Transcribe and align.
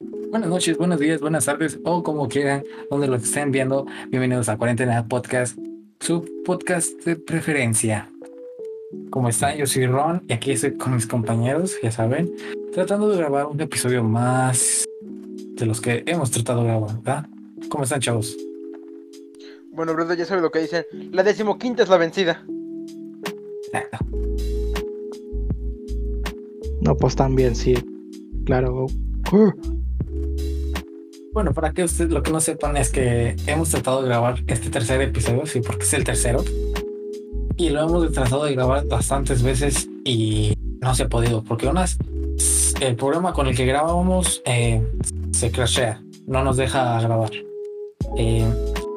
Buenas 0.00 0.48
noches, 0.48 0.78
buenos 0.78 1.00
días, 1.00 1.20
buenas 1.20 1.46
tardes 1.46 1.80
o 1.84 2.04
como 2.04 2.28
quieran, 2.28 2.62
donde 2.88 3.08
lo 3.08 3.16
estén 3.16 3.50
viendo. 3.50 3.84
Bienvenidos 4.10 4.48
a 4.48 4.56
Cuarentena 4.56 5.08
Podcast, 5.08 5.58
su 5.98 6.24
podcast 6.44 7.04
de 7.04 7.16
preferencia. 7.16 8.08
¿Cómo 9.10 9.28
están? 9.28 9.56
Yo 9.56 9.66
soy 9.66 9.86
Ron 9.88 10.22
y 10.28 10.34
aquí 10.34 10.52
estoy 10.52 10.76
con 10.76 10.94
mis 10.94 11.08
compañeros, 11.08 11.74
ya 11.82 11.90
saben, 11.90 12.32
tratando 12.72 13.08
de 13.08 13.16
grabar 13.16 13.46
un 13.46 13.60
episodio 13.60 14.04
más 14.04 14.84
de 15.02 15.66
los 15.66 15.80
que 15.80 16.04
hemos 16.06 16.30
tratado 16.30 16.60
de 16.60 16.68
grabar, 16.68 16.96
¿verdad? 16.98 17.26
¿Cómo 17.68 17.82
están, 17.82 18.00
chavos? 18.00 18.36
Bueno, 19.72 19.94
brother, 19.94 20.16
ya 20.16 20.26
sabes 20.26 20.44
lo 20.44 20.52
que 20.52 20.60
dicen. 20.60 20.84
La 21.10 21.24
decimoquinta 21.24 21.82
es 21.82 21.88
la 21.88 21.96
vencida. 21.96 22.46
Exacto. 23.72 23.98
No, 26.82 26.96
pues 26.96 27.16
también, 27.16 27.56
sí. 27.56 27.74
Claro. 28.44 28.86
Uh, 29.32 29.77
Bueno, 31.38 31.54
para 31.54 31.70
que 31.70 31.84
ustedes 31.84 32.10
lo 32.10 32.20
que 32.24 32.32
no 32.32 32.40
sepan 32.40 32.76
es 32.76 32.90
que 32.90 33.36
hemos 33.46 33.68
tratado 33.68 34.02
de 34.02 34.08
grabar 34.08 34.42
este 34.48 34.70
tercer 34.70 35.00
episodio, 35.02 35.46
sí, 35.46 35.60
porque 35.60 35.84
es 35.84 35.92
el 35.92 36.02
tercero. 36.02 36.42
Y 37.56 37.70
lo 37.70 37.80
hemos 37.80 38.10
tratado 38.10 38.44
de 38.44 38.56
grabar 38.56 38.84
bastantes 38.88 39.44
veces 39.44 39.88
y 40.04 40.52
no 40.80 40.96
se 40.96 41.04
ha 41.04 41.08
podido, 41.08 41.44
porque 41.44 41.68
unas, 41.68 41.96
el 42.80 42.96
programa 42.96 43.32
con 43.34 43.46
el 43.46 43.54
que 43.54 43.66
grabábamos 43.66 44.42
eh, 44.46 44.84
se 45.30 45.52
crashea, 45.52 46.02
no 46.26 46.42
nos 46.42 46.56
deja 46.56 47.00
grabar. 47.02 47.30
Eh, 48.16 48.44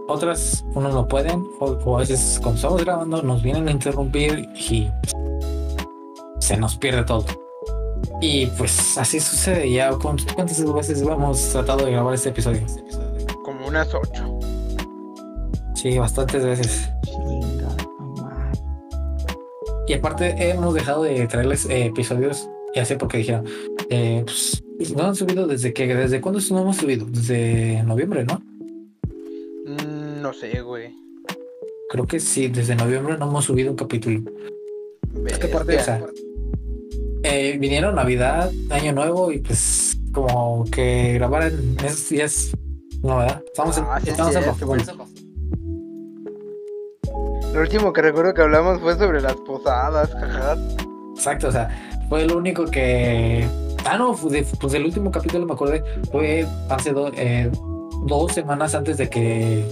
otras, 0.08 0.66
unos 0.74 0.96
no 0.96 1.08
pueden, 1.08 1.46
o, 1.60 1.66
o 1.66 1.98
a 1.98 2.00
veces 2.00 2.40
cuando 2.42 2.56
estamos 2.56 2.84
grabando 2.84 3.22
nos 3.22 3.44
vienen 3.44 3.68
a 3.68 3.72
interrumpir 3.72 4.50
y 4.56 4.90
se 6.40 6.58
nos 6.58 6.76
pierde 6.76 7.04
todo. 7.04 7.41
Y 8.22 8.46
pues 8.46 8.98
así 8.98 9.20
sucede. 9.20 9.70
Ya 9.72 9.92
¿cuántas 9.92 10.64
veces 10.74 11.02
hemos 11.02 11.50
tratado 11.50 11.86
de 11.86 11.92
grabar 11.92 12.14
este 12.14 12.30
episodio? 12.30 12.62
Como 13.44 13.68
unas 13.68 13.94
ocho. 13.94 14.40
Sí, 15.76 15.98
bastantes 15.98 16.46
veces. 16.46 16.90
Y 19.88 19.94
aparte 19.94 20.36
hemos 20.50 20.74
dejado 20.76 21.04
de 21.04 21.28
traerles 21.28 21.66
eh, 21.66 21.88
episodios, 21.88 22.48
ya 22.76 22.86
sé 22.86 22.96
porque 22.96 23.18
dijeron, 23.18 23.46
eh, 23.90 24.24
pues, 24.24 24.64
no 24.96 25.04
han 25.04 25.16
subido 25.16 25.48
desde 25.48 25.74
que, 25.74 25.94
desde 25.94 26.22
cuándo 26.22 26.40
no 26.52 26.62
hemos 26.62 26.78
subido, 26.78 27.06
desde 27.10 27.84
noviembre, 27.84 28.24
¿no? 28.24 28.42
Mm, 29.66 30.22
no 30.22 30.32
sé, 30.34 30.62
güey. 30.62 30.96
Creo 31.90 32.08
que 32.08 32.20
sí, 32.20 32.48
desde 32.48 32.76
noviembre 32.76 33.18
no 33.18 33.28
hemos 33.28 33.44
subido 33.44 33.72
un 33.72 33.76
capítulo. 33.76 34.22
Es 35.28 35.40
que 35.40 35.48
aparte, 35.48 35.74
o 35.74 35.76
Bestia. 35.76 35.98
sea, 35.98 36.08
eh, 37.24 37.58
vinieron 37.60 37.96
Navidad, 37.96 38.52
Año 38.70 38.94
Nuevo 38.94 39.32
y 39.32 39.40
pues 39.40 39.98
como 40.14 40.66
que 40.66 41.14
grabar 41.14 41.44
en 41.44 41.78
esos 41.84 42.10
días, 42.10 42.52
no, 43.02 43.18
¿verdad? 43.18 43.42
Estamos 43.46 43.78
en, 43.78 43.84
Ah, 43.88 44.00
sí 44.00 44.04
es 44.08 44.12
estamos 44.12 44.36
en 44.36 44.44
cierto, 44.44 44.68
vacaciones. 44.68 45.12
Lo 47.54 47.62
último 47.62 47.92
que 47.94 48.02
recuerdo 48.02 48.34
que 48.34 48.42
hablamos 48.42 48.80
fue 48.80 48.98
sobre 48.98 49.22
las 49.22 49.36
posadas, 49.36 50.10
jaja. 50.12 50.56
Exacto, 51.16 51.50
o 51.50 51.52
sea, 51.52 51.70
fue 52.10 52.26
lo 52.26 52.38
único 52.38 52.66
que. 52.66 53.46
Ah, 53.86 53.98
no, 53.98 54.14
fue 54.14 54.32
de- 54.32 54.46
pues 54.60 54.74
el 54.74 54.86
último 54.86 55.12
capítulo 55.12 55.46
me 55.46 55.54
acordé, 55.54 55.84
fue 56.12 56.46
hace 56.70 56.92
do- 56.94 57.12
eh, 57.16 57.50
dos 58.06 58.32
semanas 58.32 58.74
antes 58.76 58.98
de 58.98 59.10
que 59.10 59.66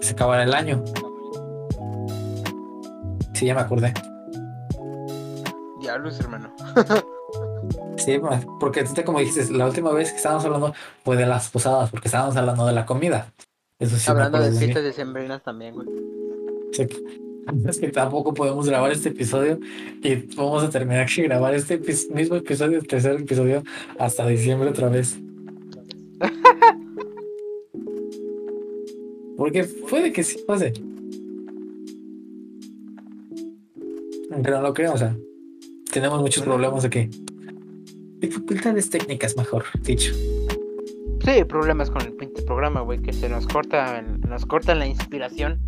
se 0.00 0.12
acabara 0.12 0.44
el 0.44 0.54
año. 0.54 0.84
Sí, 3.34 3.46
ya 3.46 3.54
me 3.54 3.60
acordé. 3.62 3.92
Diablos, 6.02 6.20
hermano. 6.20 6.54
Sí, 7.96 8.18
porque 8.60 8.84
tú 8.84 8.94
te- 8.94 9.04
como 9.04 9.18
dijiste, 9.18 9.52
la 9.52 9.66
última 9.66 9.92
vez 9.92 10.10
que 10.10 10.16
estábamos 10.16 10.44
hablando 10.44 10.72
fue 11.04 11.16
de 11.16 11.26
las 11.26 11.50
posadas, 11.50 11.90
porque 11.90 12.08
estábamos 12.08 12.36
hablando 12.36 12.64
de 12.66 12.72
la 12.72 12.86
comida. 12.86 13.32
Eso 13.80 13.96
sí, 13.96 14.10
Hablando 14.10 14.38
de 14.40 14.52
fiestas 14.52 14.82
decembrinas 14.84 15.42
también, 15.42 15.74
güey. 15.74 15.88
Sí. 16.72 16.86
Es 17.66 17.78
que 17.78 17.88
tampoco 17.88 18.34
podemos 18.34 18.68
grabar 18.68 18.92
este 18.92 19.08
episodio 19.08 19.58
y 20.02 20.14
vamos 20.36 20.62
a 20.62 20.70
terminar 20.70 21.06
que 21.06 21.22
grabar 21.22 21.54
este 21.54 21.80
epi- 21.82 22.10
mismo 22.12 22.36
episodio, 22.36 22.78
el 22.78 22.86
tercer 22.86 23.20
episodio, 23.20 23.62
hasta 23.98 24.26
diciembre 24.26 24.68
otra 24.68 24.88
vez. 24.88 25.18
Porque 29.36 29.64
puede 29.88 30.12
que 30.12 30.22
sí 30.24 30.38
pase. 30.46 30.72
Aunque 34.30 34.50
no 34.50 34.60
lo 34.60 34.74
creo, 34.74 34.92
o 34.92 34.98
sea, 34.98 35.16
tenemos 35.98 36.20
muchos 36.20 36.44
problemas 36.44 36.84
aquí. 36.84 37.10
Dificultades 38.20 38.88
técnicas, 38.88 39.36
mejor 39.36 39.64
dicho. 39.82 40.14
Sí, 41.24 41.44
problemas 41.44 41.90
con 41.90 42.02
el 42.02 42.12
pinche 42.12 42.42
programa, 42.42 42.80
güey, 42.82 43.02
que 43.02 43.12
se 43.12 43.28
nos 43.28 43.46
corta, 43.46 44.00
nos 44.02 44.46
cortan 44.46 44.78
la 44.78 44.86
inspiración. 44.86 45.60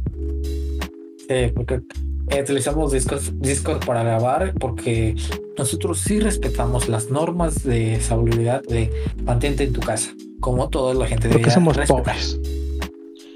Sí, 1.29 1.53
porque 1.55 1.81
eh, 2.29 2.43
utilizamos 2.43 2.93
Discord, 2.93 3.23
Discord 3.35 3.85
para 3.85 4.03
grabar 4.03 4.55
porque 4.55 5.17
nosotros 5.59 5.99
sí 6.01 6.21
respetamos 6.21 6.89
las 6.89 7.11
normas 7.11 7.63
de 7.65 8.01
salubridad 8.01 8.63
de 8.63 8.91
mantente 9.25 9.65
en 9.65 9.73
tu 9.73 9.81
casa, 9.81 10.11
como 10.41 10.69
toda 10.71 10.95
la 10.95 11.07
gente 11.07 11.29
Porque 11.29 11.51
somos 11.51 11.77
respetar. 11.77 12.05
pobres. 12.05 12.39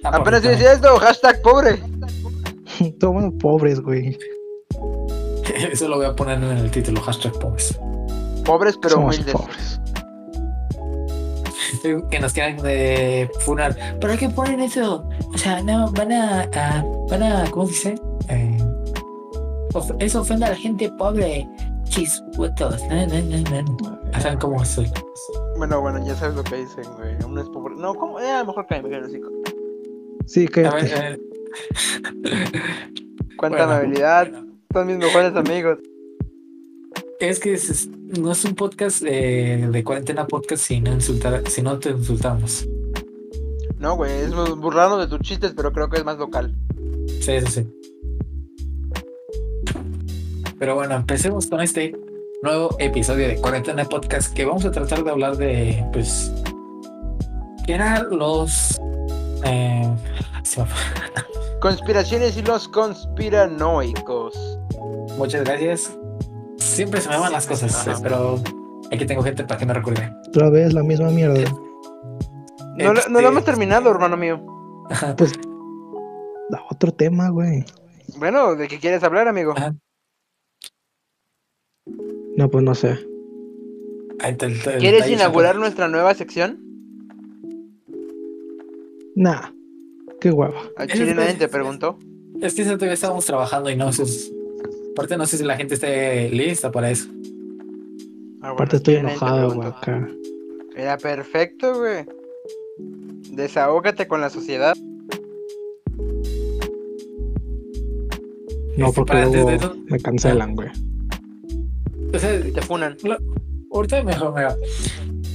Ah, 0.02 0.10
Apenas 0.16 0.40
porque 0.42 0.48
decía 0.56 0.72
esto, 0.72 0.96
hashtag 0.98 1.42
pobre. 1.42 1.78
Somos 3.00 3.32
pobres, 3.40 3.80
güey. 3.80 4.18
Eso 5.72 5.88
lo 5.88 5.96
voy 5.96 6.06
a 6.06 6.14
poner 6.14 6.38
en 6.38 6.44
el 6.58 6.70
título, 6.70 7.00
hashtag 7.00 7.32
pobres. 7.38 7.78
Pobres 8.44 8.76
pero 8.80 8.94
somos 8.96 9.14
humildes. 9.16 9.34
pobres. 9.34 9.80
Que 12.10 12.18
nos 12.18 12.32
quieran 12.32 12.56
de 12.58 13.30
funar. 13.40 13.76
¿Para 14.00 14.16
qué 14.16 14.28
ponen 14.30 14.60
eso? 14.60 15.06
O 15.34 15.38
sea, 15.38 15.62
no, 15.62 15.90
van 15.92 16.12
a, 16.12 16.42
a- 16.54 16.84
van 17.10 17.22
a, 17.22 17.50
¿cómo 17.50 17.66
se 17.66 17.72
dice? 17.72 17.94
Eh, 18.28 18.58
of- 19.74 19.90
eso 19.98 20.22
ofende 20.22 20.46
a 20.46 20.50
la 20.50 20.56
gente 20.56 20.90
pobre. 20.92 21.46
Chispuetos. 21.84 22.82
No, 22.88 23.06
no, 23.06 23.20
no, 23.20 23.62
no. 23.62 24.20
¿Saben 24.20 24.38
cómo 24.38 24.62
es 24.62 24.78
el- 24.78 24.90
Bueno, 25.58 25.80
bueno, 25.82 26.04
ya 26.06 26.14
sabes 26.16 26.34
lo 26.36 26.42
que 26.44 26.56
dicen, 26.56 26.84
güey. 26.96 27.16
Uno 27.24 27.42
es 27.42 27.48
pobre. 27.50 27.74
No, 27.76 27.94
¿cómo? 27.94 28.18
Eh, 28.18 28.30
a 28.30 28.40
lo 28.40 28.46
mejor 28.46 28.66
que 28.66 28.80
me 28.82 28.96
el 28.96 29.04
hocico. 29.04 29.28
Sí, 30.26 30.46
A 30.46 30.50
cállate. 30.50 30.84
ver, 30.86 31.20
eh, 32.24 32.50
Cuánta 33.36 33.66
Bueno. 33.66 34.53
Son 34.74 34.86
mis 34.86 34.98
mejores 34.98 35.34
amigos. 35.36 35.78
Es 37.20 37.40
que 37.40 37.54
es- 37.54 37.88
no 37.88 38.32
es 38.32 38.44
un 38.44 38.54
podcast 38.54 39.02
eh, 39.06 39.66
de 39.70 39.84
cuarentena 39.84 40.26
podcast 40.26 40.62
si 40.64 40.80
no 40.80 40.92
insultar, 40.92 41.42
si 41.48 41.62
no 41.62 41.78
te 41.78 41.90
insultamos. 41.90 42.66
No, 43.78 43.96
güey, 43.96 44.12
es 44.12 44.34
burlando 44.34 44.98
de 44.98 45.06
tus 45.06 45.20
chistes, 45.20 45.52
pero 45.56 45.72
creo 45.72 45.88
que 45.88 45.98
es 45.98 46.04
más 46.04 46.18
local. 46.18 46.54
Sí, 47.20 47.40
sí, 47.40 47.46
sí. 47.46 47.66
Pero 50.58 50.74
bueno, 50.74 50.94
empecemos 50.96 51.46
con 51.46 51.60
este 51.60 51.94
nuevo 52.42 52.76
episodio 52.78 53.28
de 53.28 53.36
Cuarentena 53.36 53.84
Podcast 53.84 54.34
que 54.34 54.44
vamos 54.44 54.64
a 54.64 54.70
tratar 54.70 55.04
de 55.04 55.10
hablar 55.10 55.36
de, 55.36 55.84
pues, 55.92 56.30
que 57.66 57.74
eran 57.74 58.08
los... 58.10 58.78
eh. 59.44 59.88
Conspiraciones 61.60 62.36
y 62.36 62.42
los 62.42 62.68
conspiranoicos. 62.68 64.53
Muchas 65.16 65.44
gracias. 65.44 65.96
Siempre 66.58 67.00
se 67.00 67.08
me 67.08 67.18
van 67.18 67.32
las 67.32 67.46
cosas, 67.46 67.86
Ajá. 67.86 67.98
pero 68.02 68.40
aquí 68.90 69.04
tengo 69.06 69.22
gente 69.22 69.44
para 69.44 69.58
que 69.58 69.66
me 69.66 69.74
recuerde. 69.74 70.12
Otra 70.28 70.50
vez 70.50 70.72
la 70.72 70.82
misma 70.82 71.10
mierda. 71.10 71.40
No, 72.76 72.92
lo- 72.92 73.08
no 73.08 73.20
lo 73.20 73.28
hemos 73.28 73.44
terminado, 73.44 73.90
hermano 73.90 74.16
mío. 74.16 74.44
Pues. 75.16 75.32
Da 76.50 76.62
otro 76.70 76.92
tema, 76.92 77.30
güey. 77.30 77.64
Bueno, 78.18 78.54
¿de 78.54 78.68
qué 78.68 78.78
quieres 78.78 79.02
hablar, 79.02 79.28
amigo? 79.28 79.52
Ajá. 79.56 79.74
No, 82.36 82.50
pues 82.50 82.64
no 82.64 82.74
sé. 82.74 82.98
¿Quieres 84.78 85.08
inaugurar 85.08 85.56
nuestra 85.56 85.88
nueva 85.88 86.14
sección? 86.14 86.60
Nah. 89.14 89.50
Qué 90.20 90.30
hueva. 90.30 90.60
A 90.76 90.84
Eso 90.84 90.94
Chile 90.96 91.10
es- 91.10 91.16
nadie 91.16 91.34
te 91.34 91.48
preguntó. 91.48 91.98
Es 92.40 92.54
que 92.54 92.62
eso 92.62 92.72
todavía 92.74 92.94
estábamos 92.94 93.24
trabajando 93.26 93.70
y 93.70 93.76
no 93.76 93.92
sé. 93.92 94.04
Aparte, 94.94 95.16
no 95.16 95.26
sé 95.26 95.38
si 95.38 95.44
la 95.44 95.56
gente 95.56 95.74
esté 95.74 96.28
lista 96.30 96.70
para 96.70 96.90
eso. 96.90 97.08
Ah, 97.10 98.50
bueno, 98.50 98.52
Aparte 98.54 98.76
estoy 98.76 98.94
enojado, 98.96 99.52
güey, 99.54 99.68
acá. 99.68 100.08
Era 100.76 100.96
perfecto, 100.98 101.78
güey. 101.78 102.04
Desahógate 103.32 104.06
con 104.06 104.20
la 104.20 104.30
sociedad. 104.30 104.74
No, 108.76 108.86
Este, 108.86 108.94
porque 108.96 109.12
para 109.12 109.26
luego 109.26 109.50
de 109.50 109.56
eso- 109.56 109.76
me 109.86 109.98
cancelan, 110.00 110.54
güey. 110.54 110.68
O 112.12 112.18
sea, 112.18 112.40
Te 112.40 112.62
funan. 112.62 112.96
ahorita 113.72 114.02
mejor, 114.02 114.34
mira. 114.34 114.56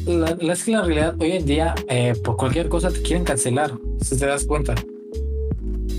La, 0.06 0.38
la- 0.42 0.54
es 0.54 0.64
que 0.64 0.72
la 0.72 0.82
realidad, 0.84 1.16
hoy 1.20 1.32
en 1.34 1.46
día, 1.46 1.76
eh, 1.90 2.14
por 2.24 2.38
cualquier 2.38 2.70
cosa 2.70 2.90
te 2.92 3.02
quieren 3.02 3.24
cancelar. 3.26 3.72
Si 4.02 4.18
te 4.18 4.26
das 4.26 4.46
cuenta. 4.46 4.76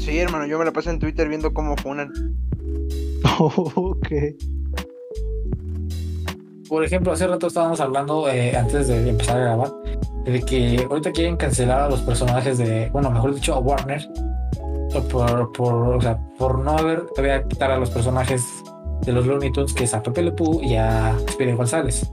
Sí, 0.01 0.19
hermano, 0.19 0.47
yo 0.47 0.59
me 0.59 0.65
la 0.65 0.73
paso 0.73 0.91
en 0.91 0.99
Twitter 0.99 1.29
viendo 1.29 1.53
cómo 1.53 1.77
funan. 1.77 2.11
Ok. 3.39 4.09
Por 6.69 6.85
ejemplo, 6.85 7.13
hace 7.13 7.27
rato 7.27 7.49
estábamos 7.49 7.81
hablando, 7.81 8.29
eh, 8.29 8.57
antes 8.57 8.87
de 8.89 9.09
empezar 9.09 9.39
a 9.39 9.41
grabar, 9.41 9.73
de 10.25 10.41
que 10.43 10.87
ahorita 10.89 11.11
quieren 11.11 11.37
cancelar 11.37 11.81
a 11.81 11.89
los 11.89 12.01
personajes 12.01 12.59
de, 12.59 12.89
bueno, 12.91 13.11
mejor 13.11 13.35
dicho, 13.35 13.55
a 13.55 13.59
Warner 13.59 14.09
por, 15.11 15.53
por, 15.53 15.75
o 15.97 16.01
sea, 16.01 16.19
por 16.39 16.59
no 16.59 16.73
haber, 16.77 17.07
te 17.15 17.21
voy 17.21 17.31
a 17.31 17.47
quitar 17.47 17.71
a 17.71 17.79
los 17.79 17.91
personajes 17.91 18.45
de 19.05 19.13
los 19.13 19.27
Looney 19.27 19.53
Tunes, 19.53 19.73
que 19.73 19.85
es 19.85 19.95
a 19.95 20.03
Pepe 20.03 20.23
Le 20.23 20.33
Pew 20.33 20.61
y 20.63 20.77
a 20.77 21.17
Speedy 21.31 21.53
González. 21.53 22.11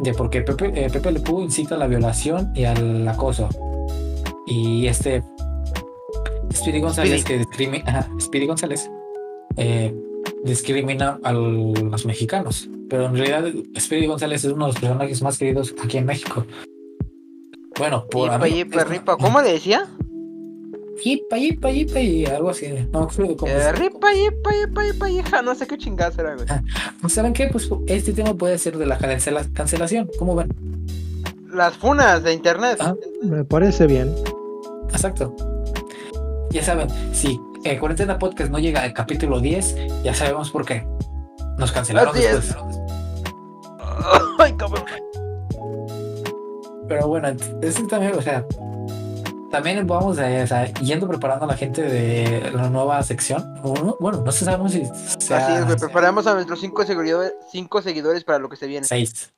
De 0.00 0.14
porque 0.14 0.42
Pepe, 0.42 0.72
eh, 0.74 0.90
Pepe 0.90 1.10
Le 1.12 1.20
Pew 1.20 1.40
incita 1.40 1.74
a 1.74 1.78
la 1.78 1.86
violación 1.86 2.52
y 2.54 2.64
al 2.64 3.06
acoso. 3.08 3.48
Y 4.46 4.86
este 4.86 5.22
Speedy 6.52 6.80
González, 6.80 7.24
que 7.24 7.38
discrimina, 7.38 8.08
González, 8.46 8.90
eh, 9.58 9.94
discrimina 10.44 11.18
a 11.22 11.32
los 11.32 12.06
mexicanos. 12.06 12.68
Pero 12.88 13.06
en 13.06 13.16
realidad, 13.16 13.44
Speedy 13.78 14.06
González 14.06 14.44
es 14.44 14.52
uno 14.52 14.66
de 14.66 14.72
los 14.72 14.80
personajes 14.80 15.20
más 15.22 15.36
queridos 15.38 15.74
aquí 15.82 15.98
en 15.98 16.06
México. 16.06 16.46
Bueno, 17.78 18.06
por. 18.10 18.30
Yipa, 18.32 18.48
yipa, 18.48 18.84
ripa. 18.84 19.16
¿Cómo 19.16 19.40
le 19.42 19.52
decía? 19.52 19.86
Yipa, 21.04 21.36
yipa, 21.38 21.70
yipa, 21.70 22.00
y 22.00 22.24
algo 22.26 22.50
así. 22.50 22.66
No 22.92 23.00
acuerdo 23.02 23.36
cómo 23.36 23.52
Eh, 23.52 23.72
ripa, 23.72 24.08
yipa, 24.12 24.50
yipa, 24.52 24.84
yipa, 24.84 25.10
hija. 25.10 25.42
No 25.42 25.54
sé 25.54 25.66
qué 25.66 25.78
chingadas 25.78 26.18
era, 26.18 26.34
güey. 26.34 26.46
Pues, 27.00 27.12
¿Saben 27.12 27.32
qué? 27.34 27.46
Pues 27.48 27.70
este 27.86 28.12
tema 28.12 28.34
puede 28.34 28.58
ser 28.58 28.76
de 28.78 28.86
la 28.86 28.98
cancela- 28.98 29.46
cancelación. 29.52 30.08
¿Cómo 30.18 30.34
ven? 30.34 30.48
Las 31.52 31.76
funas 31.76 32.22
de 32.24 32.32
internet. 32.32 32.78
Ah. 32.80 32.94
Me 33.22 33.44
parece 33.44 33.86
bien. 33.86 34.12
Exacto. 34.90 35.36
Ya 36.50 36.62
saben, 36.64 36.88
si 37.12 37.38
eh, 37.64 37.78
Cuarentena 37.78 38.18
Podcast 38.18 38.50
no 38.50 38.58
llega 38.58 38.82
al 38.82 38.92
capítulo 38.92 39.40
10, 39.40 40.02
ya 40.02 40.14
sabemos 40.14 40.50
por 40.50 40.64
qué. 40.64 40.86
Nos 41.58 41.72
cancelaron 41.72 42.14
Así 42.14 42.24
es. 42.24 42.34
después. 42.46 42.78
Ay, 44.38 44.52
cabrón. 44.56 44.84
Pero 46.88 47.08
bueno, 47.08 47.28
eso 47.60 47.86
también, 47.86 48.14
o 48.14 48.22
sea, 48.22 48.46
también 49.50 49.86
vamos 49.86 50.18
a, 50.18 50.42
o 50.42 50.46
sea, 50.46 50.72
yendo 50.74 51.08
preparando 51.08 51.44
a 51.44 51.48
la 51.48 51.56
gente 51.56 51.82
de 51.82 52.50
la 52.52 52.70
nueva 52.70 53.02
sección. 53.02 53.54
Bueno, 54.00 54.22
no 54.24 54.32
sé, 54.32 54.44
sabemos 54.44 54.72
si 54.72 54.84
sea 55.18 55.38
Así 55.38 55.52
es, 55.58 55.64
güey. 55.66 55.76
Preparamos 55.76 56.26
a 56.26 56.34
nuestros 56.34 56.60
cinco 56.60 56.84
seguidores, 56.84 57.32
cinco 57.50 57.82
seguidores 57.82 58.24
para 58.24 58.38
lo 58.38 58.48
que 58.48 58.56
se 58.56 58.66
viene. 58.66 58.86
seis. 58.86 59.32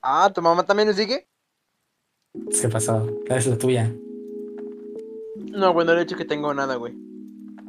Ah, 0.00 0.30
¿tu 0.32 0.40
mamá 0.40 0.62
también 0.64 0.86
nos 0.88 0.96
sigue? 0.96 1.26
¿Qué 2.60 2.68
pasó? 2.68 3.06
Es 3.26 3.46
la 3.46 3.58
tuya. 3.58 3.92
No, 5.50 5.72
güey, 5.72 5.86
no 5.86 5.94
le 5.94 6.00
he 6.02 6.04
dicho 6.04 6.16
que 6.16 6.24
tengo 6.24 6.52
nada, 6.54 6.76
güey. 6.76 6.94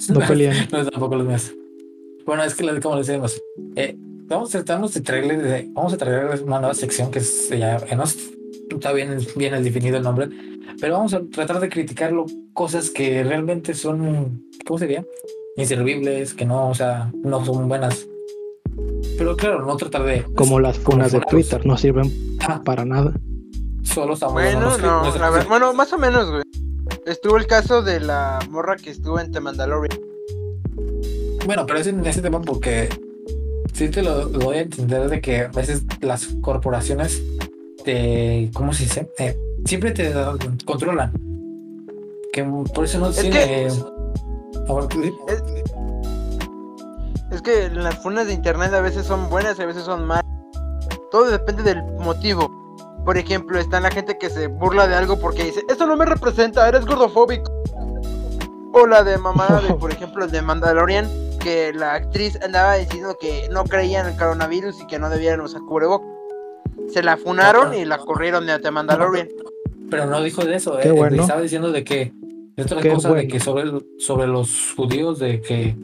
No 0.09 0.19
peleen. 0.27 0.67
No, 0.71 0.85
tampoco 0.85 1.15
los 1.15 1.27
míos. 1.27 1.51
Bueno, 2.25 2.43
es 2.43 2.55
que 2.55 2.79
como 2.81 2.97
les 2.97 3.07
decimos, 3.07 3.41
eh, 3.75 3.95
vamos 4.27 4.49
a 4.49 4.51
tratarnos 4.59 4.93
de 4.93 5.01
traerles, 5.01 5.41
de- 5.43 5.69
vamos 5.73 5.93
a 5.93 5.97
traerles 5.97 6.41
una 6.41 6.59
nueva 6.59 6.73
sección 6.73 7.09
que 7.11 7.21
ya, 7.57 7.77
que 7.77 7.95
no 7.95 8.03
está 8.03 8.91
bien, 8.91 9.17
bien 9.35 9.63
definido 9.63 9.97
el 9.97 10.03
nombre, 10.03 10.27
pero 10.79 10.93
vamos 10.93 11.13
a 11.13 11.21
tratar 11.31 11.59
de 11.61 11.69
criticarlo, 11.69 12.25
cosas 12.53 12.89
que 12.89 13.23
realmente 13.23 13.73
son, 13.73 14.43
¿cómo 14.65 14.77
sería? 14.77 15.05
Inservibles, 15.55 16.33
que 16.33 16.45
no, 16.45 16.69
o 16.69 16.75
sea, 16.75 17.11
no 17.23 17.43
son 17.45 17.67
buenas. 17.69 18.05
Pero 19.17 19.35
claro, 19.35 19.65
no 19.65 19.75
tratar 19.77 20.03
de. 20.03 20.23
Como 20.35 20.59
las 20.59 20.77
funas 20.77 21.11
de. 21.11 21.19
Twitter, 21.21 21.65
no 21.65 21.77
sirven 21.77 22.11
Ah, 22.41 22.61
para 22.63 22.85
nada. 22.85 23.13
solo 23.83 24.13
estamos 24.13 24.33
Bueno, 24.33 24.77
no, 24.77 25.31
ver- 25.31 25.47
bueno, 25.47 25.73
más 25.73 25.91
o 25.93 25.97
menos, 25.97 26.29
güey. 26.29 26.43
Estuvo 27.07 27.37
el 27.37 27.47
caso 27.47 27.81
de 27.81 28.01
la 28.01 28.37
morra 28.49 28.75
que 28.75 28.89
estuvo 28.89 29.17
en 29.17 29.31
The 29.31 29.39
Mandalorian. 29.39 29.97
Bueno, 31.45 31.65
pero 31.65 31.79
es 31.79 31.87
en 31.87 32.05
ese 32.05 32.21
tema 32.21 32.41
porque 32.41 32.89
sí 33.71 33.87
te 33.87 34.03
lo, 34.03 34.25
lo 34.25 34.39
voy 34.39 34.57
a 34.57 34.61
entender 34.63 35.07
de 35.09 35.21
que 35.21 35.39
a 35.39 35.47
veces 35.47 35.83
las 36.01 36.27
corporaciones 36.41 37.23
te, 37.85 38.51
¿cómo 38.53 38.73
se 38.73 38.83
dice? 38.83 39.09
Eh, 39.19 39.39
siempre 39.63 39.91
te 39.91 40.13
controlan. 40.65 41.13
Que 42.33 42.43
por 42.43 42.83
eso 42.83 42.99
no 42.99 43.07
Es 43.07 43.21
tiene. 43.21 43.67
Es, 43.67 43.85
es 47.31 47.41
que 47.41 47.69
las 47.69 48.03
funas 48.03 48.27
de 48.27 48.33
internet 48.33 48.73
a 48.73 48.81
veces 48.81 49.05
son 49.05 49.29
buenas 49.29 49.57
y 49.57 49.61
a 49.61 49.65
veces 49.65 49.83
son 49.83 50.05
malas. 50.05 50.25
Todo 51.09 51.31
depende 51.31 51.63
del 51.63 51.81
motivo. 51.99 52.66
Por 53.07 53.17
ejemplo, 53.17 53.57
está 53.57 53.79
la 53.79 53.89
gente 53.89 54.17
que 54.17 54.29
se 54.29 54.47
burla 54.47 54.85
de 54.85 54.93
algo 54.93 55.17
porque 55.17 55.45
dice, 55.45 55.63
esto 55.69 55.87
no 55.87 55.95
me 55.95 56.03
representa, 56.03 56.67
eres 56.67 56.85
gordofóbico. 56.85 57.49
O 58.73 58.85
la 58.85 59.01
de 59.01 59.17
mamá 59.17 59.47
de, 59.65 59.73
por 59.79 59.93
ejemplo, 59.93 60.25
el 60.25 60.31
de 60.31 60.41
Mandalorian, 60.41 61.07
que 61.39 61.71
la 61.71 61.93
actriz 61.93 62.37
andaba 62.43 62.75
diciendo 62.75 63.15
que 63.17 63.47
no 63.49 63.63
creía 63.63 64.01
en 64.01 64.07
el 64.07 64.17
coronavirus 64.17 64.81
y 64.81 64.87
que 64.87 64.99
no 64.99 65.09
debían 65.09 65.39
usar 65.39 65.61
cubrebocas. 65.61 66.05
Se 66.89 67.01
la 67.01 67.15
funaron 67.15 67.73
y 67.73 67.85
la 67.85 67.97
corrieron 67.97 68.45
de 68.45 68.59
The 68.59 68.71
Mandalorian. 68.71 69.29
Pero 69.89 70.07
no 70.07 70.21
dijo 70.21 70.43
de 70.43 70.55
eso. 70.55 70.77
Eh, 70.77 70.91
bueno. 70.91 71.21
Estaba 71.21 71.39
diciendo 71.39 71.71
de 71.71 71.85
que. 71.85 72.11
De 72.57 72.63
otra 72.63 72.81
Qué 72.81 72.89
cosa, 72.89 73.13
de 73.13 73.29
que 73.29 73.39
sobre, 73.39 74.27
los 74.27 74.73
judíos, 74.75 75.19
de 75.19 75.39
que. 75.39 75.77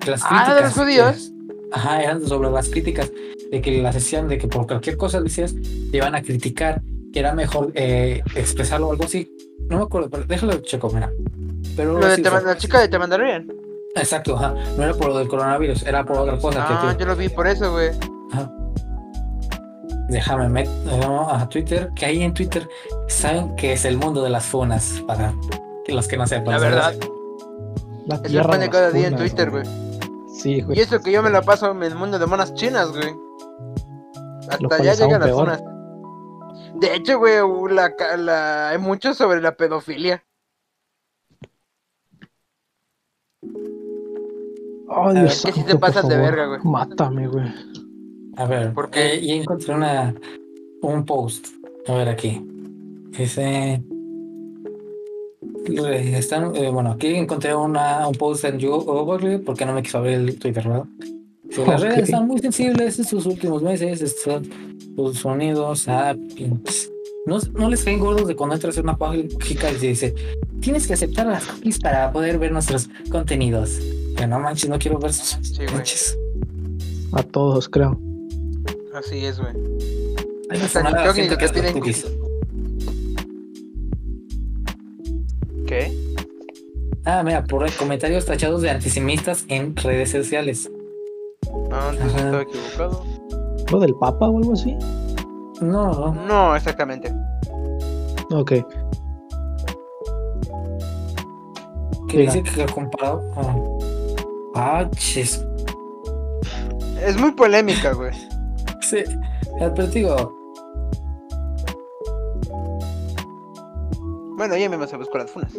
que 0.00 0.10
las 0.10 0.22
Ah, 0.22 0.54
¿de 0.54 0.60
los 0.60 0.74
críticas 0.74 0.74
judíos? 0.74 1.32
Ajá, 1.72 2.02
eran 2.02 2.26
sobre 2.26 2.50
las 2.50 2.68
críticas. 2.68 3.10
De 3.50 3.62
que 3.62 3.80
las 3.80 3.96
hacían, 3.96 4.28
de 4.28 4.36
que 4.38 4.46
por 4.46 4.66
cualquier 4.66 4.96
cosa 4.98 5.20
decías, 5.22 5.54
te 5.90 5.96
iban 5.96 6.14
a 6.14 6.22
criticar. 6.22 6.82
Que 7.12 7.20
era 7.20 7.34
mejor 7.34 7.72
eh, 7.74 8.22
expresarlo 8.34 8.88
o 8.88 8.92
algo 8.92 9.04
así. 9.04 9.30
No 9.70 9.78
me 9.78 9.82
acuerdo, 9.84 10.10
pero 10.10 10.24
déjalo 10.24 10.56
checo, 10.58 10.90
mira. 10.92 11.10
Pero 11.74 11.98
Lo 11.98 12.06
de 12.06 12.16
sí, 12.16 12.22
Man- 12.22 12.44
la 12.44 12.56
chica 12.58 12.80
de 12.80 12.88
The 12.88 12.98
Mandalorian. 12.98 13.48
Exacto, 13.94 14.36
ajá. 14.36 14.54
No 14.76 14.82
era 14.84 14.92
por 14.92 15.08
lo 15.08 15.18
del 15.18 15.26
coronavirus, 15.28 15.84
era 15.84 16.04
por 16.04 16.18
otra 16.18 16.36
cosa. 16.38 16.58
que 16.66 16.74
Ah, 16.74 16.94
te- 16.94 17.00
yo 17.02 17.06
lo 17.08 17.16
vi 17.16 17.30
por 17.30 17.46
eso, 17.46 17.72
güey. 17.72 17.88
Ajá. 18.32 18.52
Déjame 20.10 20.48
meter 20.48 20.70
a 21.04 21.48
Twitter, 21.48 21.90
que 21.94 22.06
ahí 22.06 22.22
en 22.22 22.32
Twitter 22.34 22.66
saben 23.08 23.54
que 23.56 23.72
es 23.72 23.84
el 23.84 23.96
mundo 23.98 24.22
de 24.22 24.30
las 24.30 24.44
funas, 24.44 25.02
para 25.06 25.34
que 25.84 25.92
los 25.94 26.06
que 26.08 26.16
no 26.16 26.26
sepan. 26.26 26.54
La 26.54 26.58
verdad. 26.58 26.94
La 28.06 28.14
Eso 28.16 28.24
tierra 28.24 28.58
de 28.58 28.68
cada 28.70 28.90
día 28.90 29.08
en 29.08 29.16
Twitter, 29.16 29.50
güey. 29.50 29.64
Sí, 30.38 30.60
güey. 30.62 30.78
Y 30.78 30.80
eso 30.82 31.00
que 31.00 31.10
yo 31.10 31.22
me 31.22 31.30
la 31.30 31.42
paso 31.42 31.70
en 31.72 31.82
el 31.82 31.94
mundo 31.96 32.18
de 32.18 32.26
monas 32.26 32.54
chinas, 32.54 32.90
güey. 32.92 33.12
Hasta 34.48 34.76
allá 34.76 34.94
llegan 34.94 35.20
las 35.20 35.30
zonas. 35.30 35.62
De 36.76 36.94
hecho, 36.94 37.18
güey, 37.18 37.34
la, 37.74 37.92
la- 38.16 38.68
hay 38.70 38.78
mucho 38.78 39.14
sobre 39.14 39.40
la 39.42 39.56
pedofilia. 39.56 40.24
Ver, 45.12 45.14
Dios 45.24 45.42
que 45.44 45.52
sí 45.52 45.60
santo, 45.60 45.66
te 45.66 45.72
por 45.72 45.80
pasan 45.80 46.08
de 46.08 46.16
verga, 46.16 46.46
güey. 46.46 46.60
Mátame, 46.64 47.28
güey. 47.28 47.52
A 48.36 48.46
ver, 48.46 48.72
¿Por 48.72 48.90
qué? 48.90 49.14
eh, 49.14 49.20
y 49.20 49.32
encontré 49.32 49.74
una, 49.74 50.14
un 50.82 51.04
post. 51.04 51.46
A 51.88 51.94
ver 51.94 52.08
aquí. 52.08 52.44
Dice. 53.10 53.82
Están, 55.66 56.54
eh, 56.56 56.70
bueno, 56.70 56.92
aquí 56.92 57.08
encontré 57.08 57.54
una, 57.54 58.06
un 58.08 58.14
post 58.14 58.44
en 58.44 58.58
Google 58.58 59.38
porque 59.40 59.66
no 59.66 59.72
me 59.72 59.82
quiso 59.82 59.98
abrir 59.98 60.14
el 60.14 60.38
Twitter, 60.38 60.66
¿verdad? 60.66 60.84
Las 61.66 61.80
redes 61.80 61.98
están 62.04 62.26
muy 62.26 62.40
sensibles 62.40 62.98
estos 62.98 63.26
últimos 63.26 63.62
meses. 63.62 64.02
Están 64.02 64.48
los 64.96 65.18
sonidos. 65.18 65.86
No, 67.26 67.38
no 67.54 67.70
les 67.70 67.84
caen 67.84 67.98
gordos 67.98 68.26
de 68.28 68.36
cuando 68.36 68.54
entras 68.54 68.78
a 68.78 68.80
una 68.82 68.96
página 68.96 69.24
y 69.70 69.86
dice: 69.86 70.14
Tienes 70.60 70.86
que 70.86 70.94
aceptar 70.94 71.26
las 71.26 71.44
cookies 71.44 71.78
para 71.78 72.12
poder 72.12 72.38
ver 72.38 72.52
nuestros 72.52 72.88
contenidos. 73.10 73.78
Que 74.16 74.26
no 74.26 74.38
manches, 74.38 74.68
no 74.68 74.78
quiero 74.78 74.98
ver 74.98 75.12
sus 75.12 75.38
Sí, 75.42 75.62
manches. 75.72 76.18
A 77.12 77.22
todos, 77.22 77.68
creo. 77.68 77.98
Así 78.94 79.24
es, 79.24 79.38
güey. 79.38 79.52
Hay 80.50 80.58
que 80.60 81.48
tienen 81.48 81.72
cookies. 81.72 82.06
¿Qué? 85.68 85.92
Ah, 87.04 87.22
mira, 87.22 87.44
por 87.44 87.70
comentarios 87.76 88.24
tachados 88.24 88.62
de 88.62 88.70
antisemitas 88.70 89.44
en 89.48 89.76
redes 89.76 90.10
sociales. 90.10 90.70
No, 91.70 91.90
entonces 91.90 92.14
Ajá. 92.14 92.24
estaba 92.24 92.42
equivocado. 92.42 93.04
¿Lo 93.70 93.80
del 93.80 93.94
Papa 93.96 94.28
o 94.30 94.38
algo 94.38 94.54
así? 94.54 94.74
No, 95.60 95.92
no. 95.92 96.14
No, 96.26 96.56
exactamente. 96.56 97.12
Ok. 98.30 98.52
Que 102.08 102.16
Mira. 102.16 102.32
dice 102.32 102.42
que 102.42 102.72
comparado 102.72 103.28
con. 103.34 103.78
Ah, 104.54 104.88
chis. 104.96 105.44
Es 107.04 107.18
muy 107.18 107.32
polémica, 107.32 107.92
güey. 107.92 108.12
Sí, 108.80 109.04
pero 109.58 109.74
te 109.74 109.86
digo, 109.98 110.37
Bueno, 114.38 114.56
ya 114.56 114.70
me 114.70 114.76
vas 114.76 114.94
a 114.94 114.96
buscar 114.96 115.22
las 115.22 115.32
funas. 115.32 115.52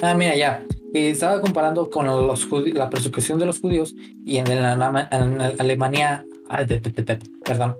ah, 0.00 0.14
mira, 0.14 0.34
ya. 0.34 0.64
Estaba 0.94 1.38
comparando 1.42 1.90
con 1.90 2.06
los 2.06 2.48
la 2.72 2.88
persecución 2.88 3.38
de 3.38 3.44
los 3.44 3.60
judíos 3.60 3.94
y 4.24 4.38
en 4.38 4.48
la, 4.48 5.08
en 5.12 5.36
la 5.36 5.52
Alemania. 5.58 6.24
ah, 6.48 6.64
Perdón. 7.44 7.76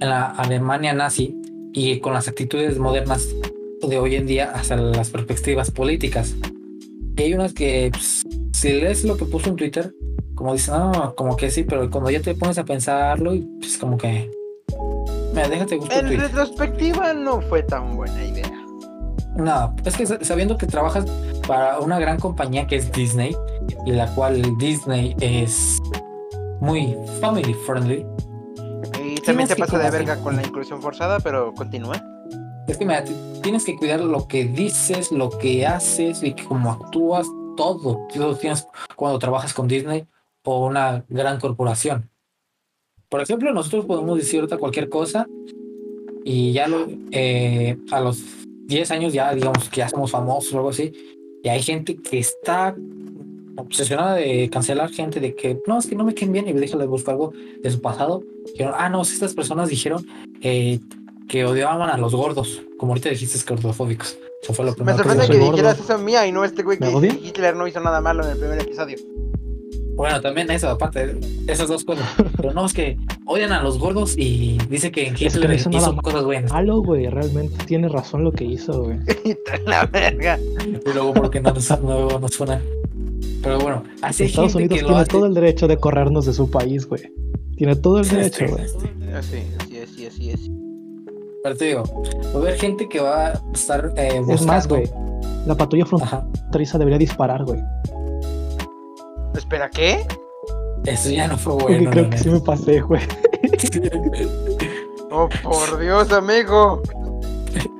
En 0.00 0.08
la 0.10 0.26
Alemania 0.26 0.92
nazi 0.92 1.34
y 1.72 1.98
con 2.00 2.12
las 2.12 2.28
actitudes 2.28 2.78
modernas 2.78 3.26
de 3.80 3.98
hoy 3.98 4.16
en 4.16 4.26
día 4.26 4.52
hasta 4.54 4.76
las 4.76 5.08
perspectivas 5.08 5.70
políticas. 5.70 6.34
Y 7.16 7.22
hay 7.22 7.32
unas 7.32 7.54
que, 7.54 7.88
pues, 7.90 8.22
si 8.52 8.72
lees 8.74 9.02
lo 9.04 9.16
que 9.16 9.24
puso 9.24 9.48
en 9.48 9.56
Twitter, 9.56 9.94
como 10.34 10.52
dicen, 10.52 10.74
no, 10.74 11.14
como 11.14 11.38
que 11.38 11.50
sí, 11.50 11.64
pero 11.64 11.88
cuando 11.90 12.10
ya 12.10 12.20
te 12.20 12.34
pones 12.34 12.58
a 12.58 12.66
pensarlo, 12.66 13.34
y 13.34 13.40
pues 13.60 13.78
como 13.78 13.96
que 13.96 14.30
Mira, 15.32 15.48
déjate 15.48 15.76
buscar 15.76 16.04
En 16.04 16.20
retrospectiva 16.20 17.14
no 17.14 17.40
fue 17.40 17.62
tan 17.62 17.96
buena 17.96 18.22
idea. 18.24 18.53
No, 19.36 19.74
es 19.84 19.96
que 19.96 20.06
sa- 20.06 20.22
sabiendo 20.24 20.56
que 20.56 20.66
trabajas 20.66 21.04
para 21.46 21.80
una 21.80 21.98
gran 21.98 22.18
compañía 22.18 22.66
que 22.66 22.76
es 22.76 22.90
Disney, 22.92 23.34
y 23.86 23.90
la 23.92 24.06
cual 24.14 24.56
Disney 24.58 25.14
es 25.20 25.78
muy 26.60 26.96
family 27.20 27.54
friendly, 27.66 28.06
Y 29.04 29.16
también 29.20 29.48
te 29.48 29.56
pasa 29.56 29.78
de 29.78 29.90
verga 29.90 30.16
con 30.22 30.36
la 30.36 30.42
inclusión 30.46 30.80
forzada, 30.80 31.18
pero 31.20 31.52
continúa. 31.54 32.00
es 32.68 32.76
que 32.78 32.84
mira, 32.86 33.04
tienes 33.42 33.64
que 33.64 33.76
cuidar 33.76 34.00
lo 34.00 34.26
que 34.28 34.44
dices, 34.46 35.10
lo 35.12 35.30
que 35.30 35.66
haces 35.66 36.22
y 36.22 36.32
cómo 36.34 36.70
actúas, 36.72 37.26
todo. 37.56 38.06
Tú 38.12 38.20
lo 38.20 38.36
tienes 38.36 38.66
cuando 38.96 39.18
trabajas 39.18 39.52
con 39.52 39.68
Disney 39.68 40.06
o 40.44 40.66
una 40.66 41.04
gran 41.08 41.38
corporación. 41.40 42.08
Por 43.08 43.20
ejemplo, 43.20 43.52
nosotros 43.52 43.84
podemos 43.86 44.16
decir 44.18 44.46
cualquier 44.58 44.88
cosa 44.88 45.26
y 46.24 46.52
ya 46.52 46.66
lo, 46.68 46.86
eh, 47.12 47.76
a 47.92 48.00
los 48.00 48.22
10 48.66 48.90
años 48.90 49.12
ya 49.12 49.34
digamos 49.34 49.68
que 49.68 49.78
ya 49.78 49.88
somos 49.88 50.10
famosos 50.10 50.52
o 50.52 50.56
algo 50.58 50.70
así. 50.70 50.92
Y 51.42 51.48
hay 51.48 51.62
gente 51.62 51.96
que 51.96 52.18
está 52.18 52.74
obsesionada 53.56 54.16
de 54.16 54.48
cancelar 54.50 54.90
gente, 54.90 55.20
de 55.20 55.34
que 55.34 55.60
no, 55.66 55.78
es 55.78 55.86
que 55.86 55.94
no 55.94 56.04
me 56.04 56.14
queden 56.14 56.32
bien 56.32 56.48
y 56.48 56.52
déjale 56.52 56.86
buscar 56.86 57.12
algo 57.12 57.32
de 57.62 57.70
su 57.70 57.80
pasado. 57.80 58.22
Dijeron, 58.46 58.74
ah, 58.76 58.88
no, 58.88 59.02
estas 59.02 59.34
personas 59.34 59.68
dijeron 59.68 60.06
eh, 60.40 60.80
que 61.28 61.44
odiaban 61.44 61.88
a 61.90 61.96
los 61.96 62.14
gordos, 62.14 62.62
como 62.78 62.92
ahorita 62.92 63.10
dijiste, 63.10 63.38
que 63.44 63.54
gordofóbicos. 63.54 64.18
Eso 64.42 64.52
fue 64.52 64.64
lo 64.64 64.72
Me 64.72 64.76
primero 64.76 64.96
que 64.98 65.02
sorprende 65.04 65.26
que 65.26 65.38
soy 65.38 65.50
dijeras 65.50 65.78
eso 65.78 65.98
mía 65.98 66.26
y 66.26 66.32
no 66.32 66.44
este 66.44 66.62
güey 66.62 66.78
que 66.78 66.86
¿Me 66.86 67.08
que 67.08 67.28
Hitler 67.28 67.56
no 67.56 67.66
hizo 67.66 67.80
nada 67.80 68.00
malo 68.00 68.24
en 68.24 68.30
el 68.30 68.38
primer 68.38 68.60
episodio. 68.60 68.98
Bueno, 69.96 70.20
también 70.20 70.50
eso, 70.50 70.68
aparte, 70.68 71.18
esas 71.46 71.68
dos 71.68 71.84
cosas. 71.84 72.06
Pero 72.36 72.52
no, 72.52 72.66
es 72.66 72.72
que 72.72 72.98
odian 73.26 73.52
a 73.52 73.62
los 73.62 73.78
gordos 73.78 74.14
y 74.16 74.58
dice 74.68 74.90
que 74.90 75.08
en 75.08 75.14
que 75.14 75.26
no 75.26 75.30
Hitler 75.30 75.54
hizo 75.54 75.70
nada 75.70 75.88
hizo 75.90 75.96
cosas 76.02 76.24
buenas. 76.24 76.50
Malo, 76.50 76.82
güey, 76.82 77.08
realmente 77.08 77.64
tiene 77.64 77.88
razón 77.88 78.24
lo 78.24 78.32
que 78.32 78.44
hizo, 78.44 78.84
güey. 78.84 78.98
la 79.66 79.86
verga. 79.86 80.38
Y 80.66 80.92
luego 80.92 81.14
porque 81.14 81.40
no 81.40 81.52
nos, 81.52 81.70
no 81.82 82.18
nos 82.18 82.32
suena. 82.32 82.60
Pero 83.42 83.58
bueno, 83.60 83.82
así 84.02 84.24
hay 84.24 84.28
Estados 84.30 84.52
gente 84.54 84.74
Unidos 84.74 84.88
tiene 84.88 85.02
hace. 85.02 85.10
todo 85.10 85.26
el 85.26 85.34
derecho 85.34 85.68
de 85.68 85.76
corrernos 85.76 86.26
de 86.26 86.32
su 86.32 86.50
país, 86.50 86.86
güey. 86.86 87.02
Tiene 87.56 87.76
todo 87.76 88.00
el 88.00 88.08
derecho, 88.08 88.46
güey. 88.48 88.64
Así, 89.14 89.36
así, 89.60 89.78
así, 89.78 90.06
así, 90.06 90.30
así. 90.32 90.52
Pero 91.42 91.56
te 91.56 91.64
digo, 91.66 91.82
va 91.84 92.32
a 92.32 92.36
haber 92.38 92.56
gente 92.58 92.88
que 92.88 93.00
va 93.00 93.26
a 93.28 93.42
estar 93.52 93.92
eh, 93.96 94.18
buscando. 94.18 94.32
Es 94.32 94.46
más, 94.46 94.66
güey. 94.66 94.90
La 95.46 95.54
patrulla 95.54 95.84
fronteriza 95.84 96.78
debería 96.78 96.98
disparar, 96.98 97.44
güey. 97.44 97.60
Espera, 99.34 99.68
¿qué? 99.70 100.06
eso 100.86 101.10
ya 101.10 101.26
no 101.28 101.38
fue 101.38 101.56
Porque 101.56 101.74
bueno. 101.76 101.90
creo 101.90 102.10
que 102.10 102.18
sí 102.18 102.28
me 102.28 102.40
pasé, 102.40 102.80
güey. 102.80 103.02
Oh, 105.16 105.28
por 105.44 105.78
Dios, 105.78 106.10
amigo. 106.12 106.82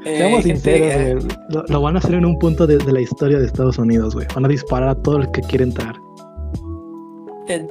Eh, 0.04 0.18
Seamos 0.18 0.44
sinceros, 0.44 0.88
eh, 0.88 1.14
güey. 1.14 1.36
Lo, 1.48 1.64
lo 1.66 1.82
van 1.82 1.96
a 1.96 1.98
hacer 1.98 2.14
en 2.14 2.24
un 2.24 2.38
punto 2.38 2.64
de, 2.66 2.78
de 2.78 2.92
la 2.92 3.00
historia 3.00 3.38
de 3.40 3.46
Estados 3.46 3.76
Unidos, 3.78 4.14
güey. 4.14 4.26
Van 4.32 4.44
a 4.44 4.48
disparar 4.48 4.90
a 4.90 4.94
todo 4.94 5.16
el 5.16 5.28
que 5.32 5.40
quiere 5.40 5.64
entrar. 5.64 5.96
eh, 7.48 7.66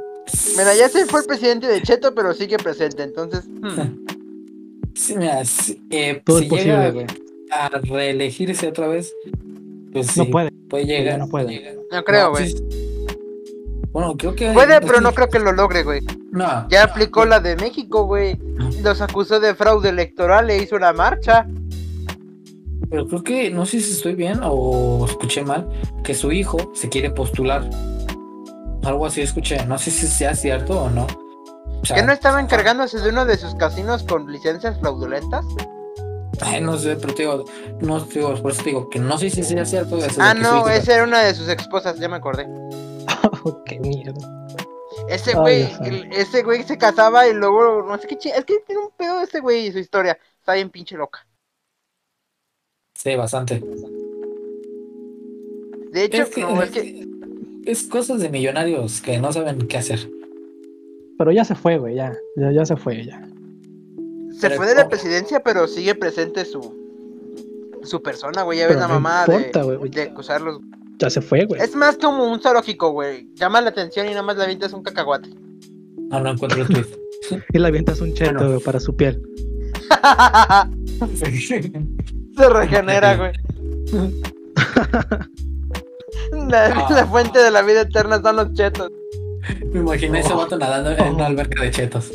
Mira, 0.58 0.76
ya 0.76 0.90
se 0.90 1.06
fue 1.06 1.22
el 1.22 1.26
presidente 1.28 1.68
de 1.68 1.82
Cheto, 1.82 2.14
pero 2.14 2.34
sigue 2.34 2.58
presente, 2.58 3.04
entonces. 3.04 3.46
hmm. 3.48 4.06
sí, 4.96 5.16
mira, 5.18 5.46
sí, 5.46 5.82
eh, 5.90 6.22
Todo 6.26 6.40
si 6.40 6.44
es 6.46 6.50
posible, 6.50 6.74
llega 6.74 6.92
güey. 6.92 7.06
a 7.52 7.70
reelegirse 7.70 8.68
otra 8.68 8.88
vez, 8.88 9.14
pues 9.94 10.18
No 10.18 10.26
sí, 10.26 10.30
puede. 10.32 10.52
puede 10.70 10.86
llegar. 10.86 11.20
no 11.20 11.28
puede. 11.30 11.48
llegar. 11.54 11.76
No 11.90 12.04
creo, 12.04 12.26
No, 12.26 12.32
güey. 12.32 12.50
sí. 12.50 12.56
Bueno, 13.94 14.18
creo 14.18 14.36
que. 14.36 14.52
Puede, 14.52 14.82
pero 14.82 15.00
no 15.00 15.14
creo 15.14 15.30
que 15.30 15.40
lo 15.40 15.52
logre, 15.52 15.84
güey. 15.84 16.02
No, 16.32 16.68
Ya 16.70 16.84
aplicó 16.84 17.26
la 17.26 17.40
de 17.40 17.56
México, 17.56 18.06
güey. 18.06 18.40
Los 18.82 19.02
acusó 19.02 19.40
de 19.40 19.54
fraude 19.56 19.90
electoral 19.90 20.50
e 20.50 20.58
hizo 20.58 20.76
una 20.76 20.92
marcha. 20.94 21.46
pero 22.90 23.08
creo 23.08 23.24
que, 23.24 23.50
no 23.52 23.66
sé 23.66 23.80
si 23.80 23.92
estoy 23.92 24.16
bien 24.16 24.40
o 24.44 25.06
escuché 25.06 25.44
mal, 25.44 25.70
que 26.04 26.14
su 26.16 26.32
hijo 26.32 26.72
se 26.74 26.90
quiere 26.90 27.12
postular. 27.12 27.70
Algo 28.84 29.06
así 29.06 29.22
escuché, 29.22 29.66
no 29.66 29.78
sé 29.78 29.92
si 29.92 30.08
sea 30.08 30.36
cierto 30.36 30.82
o 30.82 30.90
no. 30.90 31.08
O 31.82 31.86
sea, 31.86 31.96
¿Que 31.96 32.04
no 32.04 32.12
estaba 32.12 32.42
encargándose 32.42 33.00
de 33.00 33.10
uno 33.10 33.26
de 33.26 33.38
sus 33.38 33.56
casinos 33.56 34.04
con 34.04 34.32
licencias 34.32 34.80
fraudulentas? 34.80 35.46
ay, 36.42 36.62
no 36.62 36.78
sé, 36.78 36.96
pero 36.98 37.14
te 37.14 37.24
digo, 37.24 37.46
no 37.80 38.04
te 38.04 38.20
digo, 38.20 38.34
por 38.42 38.52
eso 38.52 38.64
te 38.64 38.70
digo 38.72 38.90
que 38.90 39.00
no 39.00 39.18
sé 39.18 39.30
si 39.30 39.44
sea 39.44 39.64
cierto. 39.66 39.98
eso 39.98 40.20
Ah, 40.20 40.34
no, 40.34 40.68
esa 40.68 40.96
era 40.96 41.04
una 41.04 41.22
de 41.22 41.34
sus 41.36 41.48
esposas, 41.48 41.98
ya 42.00 42.10
me 42.10 42.18
acordé. 42.18 42.48
Qué 43.66 43.80
mierda. 43.80 44.14
Ese 45.10 45.34
güey, 45.36 45.68
ese 46.12 46.44
güey 46.44 46.64
se 46.64 46.78
casaba 46.78 47.28
y 47.28 47.34
luego, 47.34 47.84
no 47.84 47.98
sé 47.98 48.08
qué 48.08 48.16
es 48.16 48.46
que 48.46 48.60
tiene 48.66 48.82
un 48.82 48.92
pedo 48.96 49.22
ese 49.22 49.40
güey 49.40 49.68
y 49.68 49.72
su 49.72 49.80
historia. 49.80 50.18
Está 50.40 50.54
bien 50.54 50.70
pinche 50.70 50.96
loca. 50.96 51.26
Sí, 52.94 53.16
bastante. 53.16 53.62
De 55.92 56.06
hecho, 56.06 56.24
Es 56.24 56.30
que, 56.30 56.42
no, 56.42 56.62
es 56.62 56.72
que 56.72 57.06
es 57.66 57.84
cosas 57.84 58.20
de 58.22 58.30
millonarios 58.30 59.02
que 59.02 59.18
no 59.20 59.34
saben 59.34 59.68
qué 59.68 59.78
hacer. 59.78 60.10
Pero 61.18 61.32
ya 61.32 61.44
se 61.44 61.56
fue, 61.56 61.78
güey, 61.78 61.96
ya. 61.96 62.16
Ya, 62.36 62.52
ya 62.52 62.66
se 62.66 62.76
fue, 62.76 63.06
ya. 63.06 63.22
se 64.32 64.42
pero 64.42 64.56
fue 64.56 64.68
de 64.68 64.76
la 64.76 64.90
presidencia, 64.90 65.42
pero 65.42 65.68
sigue 65.68 65.96
presente 65.96 66.46
su 66.46 66.84
su 67.84 68.02
persona, 68.02 68.44
güey. 68.44 68.60
Ya 68.60 68.68
ves 68.68 68.78
la 68.78 68.88
mamá 68.88 69.26
importa, 69.28 69.64
de, 69.66 69.78
güey. 69.78 69.92
de 69.92 70.02
acusarlos. 70.04 70.60
Ya 71.04 71.10
se 71.10 71.20
fue, 71.22 71.44
güey. 71.44 71.62
Es 71.62 71.76
más 71.76 71.98
como 71.98 72.32
un 72.32 72.40
zoológico, 72.40 72.92
güey. 72.92 73.28
Llama 73.36 73.60
la 73.60 73.72
atención 73.72 74.06
y 74.08 74.12
nada 74.12 74.22
más 74.24 74.38
la 74.38 74.46
avientas 74.46 74.72
un 74.72 74.84
cacahuate. 74.84 75.30
Ah, 76.12 76.22
no 76.22 76.30
encuentro 76.32 76.62
el 76.62 76.68
tweet. 76.68 76.86
Y 77.52 77.60
le 77.60 77.68
avientas 77.68 78.00
un 78.00 78.14
cheto, 78.14 78.32
Bueno. 78.36 78.50
güey, 78.52 78.62
para 78.64 78.80
su 78.80 78.96
piel. 78.96 79.22
Se 82.38 82.50
regenera, 82.50 83.18
güey. 83.18 83.32
La, 86.50 86.66
Ah. 86.68 86.88
la 86.90 87.06
fuente 87.08 87.40
de 87.40 87.52
la 87.52 87.62
vida 87.64 87.82
eterna 87.82 88.22
son 88.22 88.36
los 88.38 88.54
chetos. 88.54 88.90
Me 89.74 89.82
imaginé 89.82 90.22
ese 90.22 90.34
vato 90.34 90.58
nadando 90.58 90.92
en 90.92 91.16
una 91.16 91.26
alberca 91.26 91.64
de 91.64 91.72
chetos. 91.72 92.12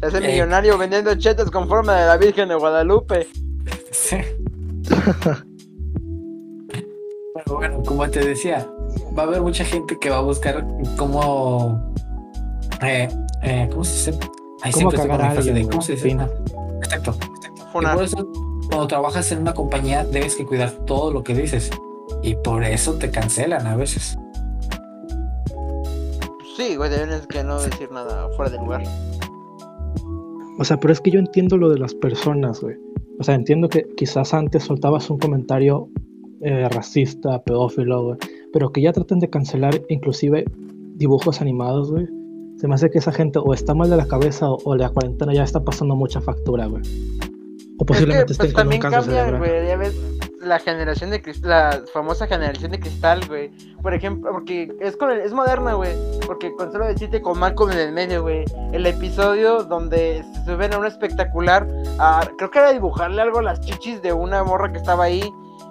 Se 0.00 0.06
hace 0.06 0.18
Eh. 0.18 0.32
millonario 0.32 0.76
vendiendo 0.76 1.14
chetos 1.14 1.50
con 1.50 1.66
forma 1.66 1.98
de 1.98 2.06
la 2.06 2.16
Virgen 2.18 2.50
de 2.50 2.56
Guadalupe. 2.56 3.26
Sí. 3.90 4.16
Pero 7.50 7.58
bueno, 7.58 7.82
como 7.84 8.08
te 8.08 8.24
decía, 8.24 8.64
va 9.18 9.24
a 9.24 9.26
haber 9.26 9.42
mucha 9.42 9.64
gente 9.64 9.98
que 9.98 10.08
va 10.08 10.18
a 10.18 10.20
buscar 10.20 10.64
cómo. 10.96 11.82
Eh, 12.80 13.08
eh, 13.42 13.68
¿Cómo 13.72 13.82
se 13.82 14.12
dice? 14.12 14.20
Ahí 14.62 14.70
¿Cómo 14.70 14.92
siempre 14.92 14.96
estoy 14.96 15.08
con 15.08 15.08
cagar 15.08 15.20
a 15.20 15.30
énfasis 15.30 15.44
de 15.46 15.50
alguien, 15.50 15.68
¿Cómo 15.68 15.82
se 15.82 15.92
dice? 15.94 16.16
Exacto. 16.80 17.16
por 17.72 18.02
eso, 18.04 18.28
cuando 18.68 18.86
trabajas 18.86 19.32
en 19.32 19.40
una 19.40 19.52
compañía, 19.52 20.04
debes 20.04 20.36
que 20.36 20.46
cuidar 20.46 20.70
todo 20.86 21.12
lo 21.12 21.24
que 21.24 21.34
dices. 21.34 21.70
Y 22.22 22.36
por 22.36 22.62
eso 22.62 22.94
te 22.94 23.10
cancelan 23.10 23.66
a 23.66 23.74
veces. 23.74 24.16
Sí, 26.56 26.76
güey, 26.76 26.88
deben 26.88 27.20
que 27.26 27.42
no 27.42 27.60
decir 27.60 27.90
nada 27.90 28.28
fuera 28.36 28.52
de 28.52 28.58
lugar. 28.58 28.84
O 30.56 30.62
sea, 30.62 30.78
pero 30.78 30.92
es 30.92 31.00
que 31.00 31.10
yo 31.10 31.18
entiendo 31.18 31.56
lo 31.56 31.68
de 31.68 31.80
las 31.80 31.94
personas, 31.94 32.60
güey. 32.60 32.76
O 33.18 33.24
sea, 33.24 33.34
entiendo 33.34 33.68
que 33.68 33.88
quizás 33.96 34.34
antes 34.34 34.62
soltabas 34.62 35.10
un 35.10 35.18
comentario 35.18 35.88
eh, 36.40 36.68
racista, 36.70 37.42
pedófilo, 37.42 38.04
güey. 38.04 38.18
Pero 38.52 38.70
que 38.72 38.80
ya 38.82 38.92
traten 38.92 39.18
de 39.20 39.28
cancelar 39.30 39.80
inclusive 39.88 40.44
dibujos 40.96 41.40
animados, 41.40 41.90
güey. 41.90 42.06
Se 42.56 42.68
me 42.68 42.74
hace 42.74 42.90
que 42.90 42.98
esa 42.98 43.12
gente 43.12 43.38
o 43.38 43.54
está 43.54 43.74
mal 43.74 43.88
de 43.88 43.96
la 43.96 44.06
cabeza 44.06 44.50
o, 44.50 44.58
o 44.64 44.76
la 44.76 44.90
cuarentena 44.90 45.32
ya 45.32 45.44
está 45.44 45.60
pasando 45.64 45.96
mucha 45.96 46.20
factura, 46.20 46.66
güey. 46.66 46.82
O 47.78 47.84
posiblemente 47.86 48.32
es 48.32 48.38
que, 48.38 48.46
estén 48.48 48.52
pues, 48.52 48.54
con 48.54 48.60
un 48.66 48.80
también 48.80 48.82
cáncer 48.82 49.00
cambian, 49.00 49.26
cerebral. 49.40 49.50
güey. 49.60 49.66
Ya 49.68 49.76
ves 49.76 49.96
la 50.42 50.58
generación 50.58 51.10
de 51.10 51.22
cristal, 51.22 51.50
la 51.50 51.82
famosa 51.92 52.26
generación 52.26 52.72
de 52.72 52.80
cristal, 52.80 53.20
güey. 53.28 53.50
Por 53.80 53.94
ejemplo, 53.94 54.30
porque 54.32 54.70
es 54.80 54.96
con 54.96 55.10
el- 55.10 55.20
es 55.20 55.32
moderna, 55.32 55.74
güey. 55.74 55.92
Porque 56.26 56.52
con 56.56 56.70
solo 56.72 56.86
decirte 56.86 57.22
con 57.22 57.38
Malcolm 57.38 57.70
en 57.72 57.78
el 57.78 57.92
medio, 57.92 58.20
güey. 58.22 58.44
El 58.72 58.84
episodio 58.84 59.64
donde 59.64 60.22
se 60.34 60.44
suben 60.44 60.74
a 60.74 60.78
un 60.78 60.84
espectacular, 60.86 61.66
a, 61.98 62.28
creo 62.36 62.50
que 62.50 62.58
era 62.58 62.72
dibujarle 62.72 63.22
algo 63.22 63.38
a 63.38 63.42
las 63.42 63.60
chichis 63.60 64.02
de 64.02 64.12
una 64.12 64.44
morra 64.44 64.70
que 64.72 64.78
estaba 64.78 65.04
ahí. 65.04 65.22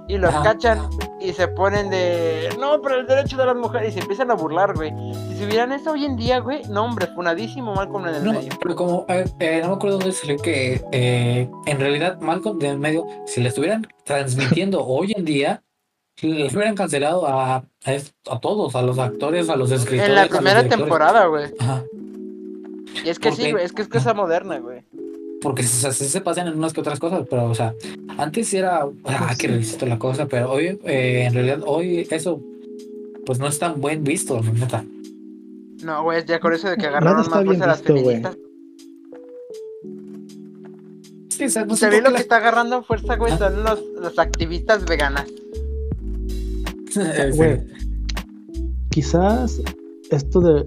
Y 0.10 0.18
los 0.18 0.34
Ajá. 0.34 0.42
cachan 0.44 0.90
y 1.22 1.32
se 1.34 1.48
ponen 1.50 1.90
de 1.92 2.50
no, 2.60 2.82
pero 2.82 2.96
el 2.96 3.06
derecho 3.06 3.38
de 3.38 3.46
las 3.46 3.56
mujeres 3.56 3.90
y 3.90 3.94
se 3.94 4.00
empiezan 4.00 4.32
a 4.32 4.34
burlar, 4.34 4.74
güey. 4.74 4.92
Si 5.30 5.38
subieran 5.38 5.72
eso 5.72 5.92
hoy 5.92 6.04
en 6.04 6.16
día, 6.16 6.40
güey, 6.40 6.64
no, 6.68 6.84
hombre, 6.86 7.08
funadísimo 7.14 7.76
Malcolm 7.76 8.08
en 8.08 8.16
el 8.16 8.24
No, 8.26 8.34
medio. 8.34 8.52
pero 8.60 8.76
como 8.76 9.06
eh, 9.08 9.26
eh, 9.40 9.60
no 9.62 9.70
me 9.70 9.74
acuerdo 9.76 10.00
dónde 10.00 10.12
salió 10.14 10.38
que 10.38 10.82
eh, 10.92 11.48
en 11.68 11.80
realidad 11.80 12.20
Malcolm 12.22 12.58
de 12.58 12.70
en 12.70 12.80
medio, 12.80 13.06
si 13.28 13.40
le 13.40 13.50
estuvieran 13.50 13.88
transmitiendo 14.04 14.84
hoy 14.86 15.14
en 15.16 15.26
día, 15.26 15.62
les 16.22 16.54
hubieran 16.56 16.76
cancelado 16.76 17.28
a, 17.28 17.58
a, 17.86 18.40
todos, 18.42 18.76
a 18.76 18.82
los 18.82 18.98
actores, 18.98 19.48
a 19.48 19.56
los 19.56 19.72
escritores. 19.72 20.10
En 20.10 20.16
la 20.16 20.26
primera 20.28 20.68
temporada, 20.68 21.28
güey. 21.28 21.54
Ajá, 21.60 21.84
Y 23.06 23.10
es 23.10 23.20
que 23.20 23.30
¿Por 23.30 23.38
sí, 23.38 23.52
güey, 23.52 23.64
es 23.64 23.72
que 23.74 23.84
es 23.84 23.88
cosa 23.88 24.14
moderna, 24.16 24.58
güey. 24.58 24.84
Porque 25.42 25.64
se, 25.64 25.92
se, 25.92 26.10
se 26.10 26.22
pasan 26.22 26.48
en 26.48 26.58
unas 26.58 26.74
que 26.74 26.82
otras 26.82 27.00
cosas, 27.00 27.26
pero 27.30 27.46
o 27.46 27.56
sea, 27.56 27.74
antes 28.18 28.54
era, 28.54 28.86
ah, 29.06 29.36
que 29.38 29.48
revisito 29.48 29.86
la 29.86 29.98
cosa, 30.00 30.28
pero 30.28 30.52
hoy, 30.52 30.80
eh, 30.84 31.26
en 31.28 31.34
realidad, 31.34 31.62
hoy 31.66 32.08
eso, 32.10 32.42
pues 33.26 33.40
no 33.40 33.48
es 33.48 33.60
tan 33.60 33.80
buen 33.80 34.04
visto, 34.04 34.42
la 34.42 34.52
neta. 34.52 34.86
No, 35.84 36.04
güey, 36.04 36.26
ya 36.26 36.40
con 36.40 36.54
eso 36.54 36.70
de 36.70 36.78
que 36.78 36.88
agarraron 36.88 37.18
más 37.30 37.44
fuerza 37.44 37.64
a 37.64 37.68
las 37.68 37.82
feministas. 37.82 38.38
que, 41.38 41.46
o 41.46 41.50
sea, 41.50 41.64
no 41.66 41.76
También 41.76 42.04
por 42.04 42.12
lo 42.12 42.18
que 42.18 42.22
está 42.22 42.36
agarrando 42.36 42.84
fuerza, 42.84 43.16
güey, 43.16 43.32
Ah. 43.32 43.38
son 43.38 43.64
los, 43.64 43.82
los 44.02 44.20
activistas 44.20 44.86
veganas. 44.86 45.26
Eh, 46.98 47.30
sí. 47.32 47.38
Güey, 47.38 47.62
quizás 48.90 49.62
esto 50.10 50.42
de 50.42 50.66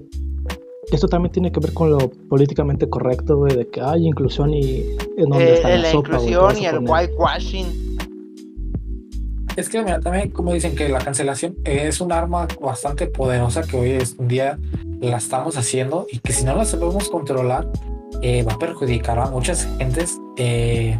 esto 0.91 1.09
también 1.09 1.33
tiene 1.33 1.53
que 1.53 1.61
ver 1.61 1.73
con 1.73 1.91
lo 1.91 2.11
políticamente 2.29 2.89
correcto, 2.89 3.37
güey, 3.37 3.57
de 3.57 3.69
que 3.69 3.81
hay 3.81 4.07
inclusión 4.07 4.53
y 4.53 4.85
en 5.17 5.29
donde 5.29 5.51
Eh, 5.51 5.55
está 5.55 5.69
la, 5.69 5.77
la 5.77 5.91
sopa, 5.91 6.09
inclusión 6.17 6.51
a 6.51 6.59
y 6.59 6.67
el 6.67 6.79
whitewashing. 6.81 7.99
Es 9.57 9.69
que 9.69 9.83
mira, 9.83 10.01
también 10.01 10.31
como 10.31 10.53
dicen 10.53 10.75
que 10.75 10.89
la 10.89 10.99
cancelación 10.99 11.57
es 11.65 12.01
un 12.01 12.11
arma 12.11 12.49
bastante 12.61 13.07
poderosa 13.07 13.63
que 13.63 13.77
hoy 13.77 13.91
es 13.91 14.17
un 14.19 14.27
día 14.27 14.59
la 15.01 15.19
estamos 15.19 15.57
haciendo 15.57 16.07
y 16.11 16.19
que 16.21 16.33
si 16.33 16.45
no 16.45 16.57
la 16.57 16.65
sabemos 16.65 17.09
controlar 17.09 17.69
eh, 18.23 18.43
va 18.45 18.55
a 18.55 18.59
perjudicar 18.59 19.19
a 19.19 19.27
muchas 19.27 19.69
gentes 19.79 20.19
eh, 20.37 20.99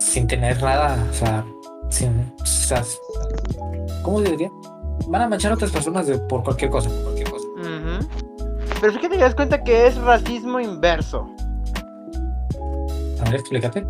sin 0.00 0.26
tener 0.26 0.60
nada, 0.62 1.06
o 1.10 1.14
sea, 1.14 1.44
sin, 1.88 2.10
o 2.40 2.46
sea, 2.46 2.82
¿cómo 4.02 4.20
diría? 4.22 4.50
Van 5.08 5.22
a 5.22 5.28
manchar 5.28 5.52
a 5.52 5.54
otras 5.54 5.70
personas 5.70 6.06
de, 6.06 6.18
por 6.18 6.42
cualquier 6.42 6.70
cosa, 6.70 6.90
Pero 8.80 8.92
fíjate 8.92 9.08
que 9.08 9.16
te 9.16 9.22
das 9.22 9.34
cuenta 9.34 9.62
que 9.62 9.86
es 9.86 9.96
racismo 9.96 10.60
inverso. 10.60 11.28
A 13.20 13.24
ver, 13.24 13.40
explícate. 13.40 13.84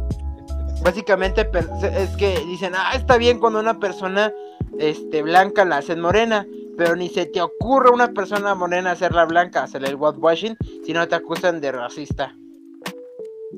Básicamente 0.82 1.48
es 1.96 2.10
que 2.16 2.38
dicen, 2.46 2.72
ah, 2.74 2.92
está 2.94 3.18
bien 3.18 3.38
cuando 3.38 3.60
una 3.60 3.78
persona 3.78 4.32
este, 4.78 5.22
blanca 5.22 5.64
la 5.64 5.78
hacen 5.78 6.00
morena, 6.00 6.46
pero 6.76 6.96
ni 6.96 7.08
se 7.08 7.26
te 7.26 7.42
ocurre 7.42 7.88
a 7.88 7.92
una 7.92 8.12
persona 8.12 8.54
morena 8.54 8.92
hacerla 8.92 9.24
blanca, 9.24 9.64
hacerle 9.64 9.88
el 9.88 9.96
whitewashing, 9.96 10.56
si 10.86 10.92
no 10.92 11.06
te 11.08 11.16
acusan 11.16 11.60
de 11.60 11.72
racista. 11.72 12.36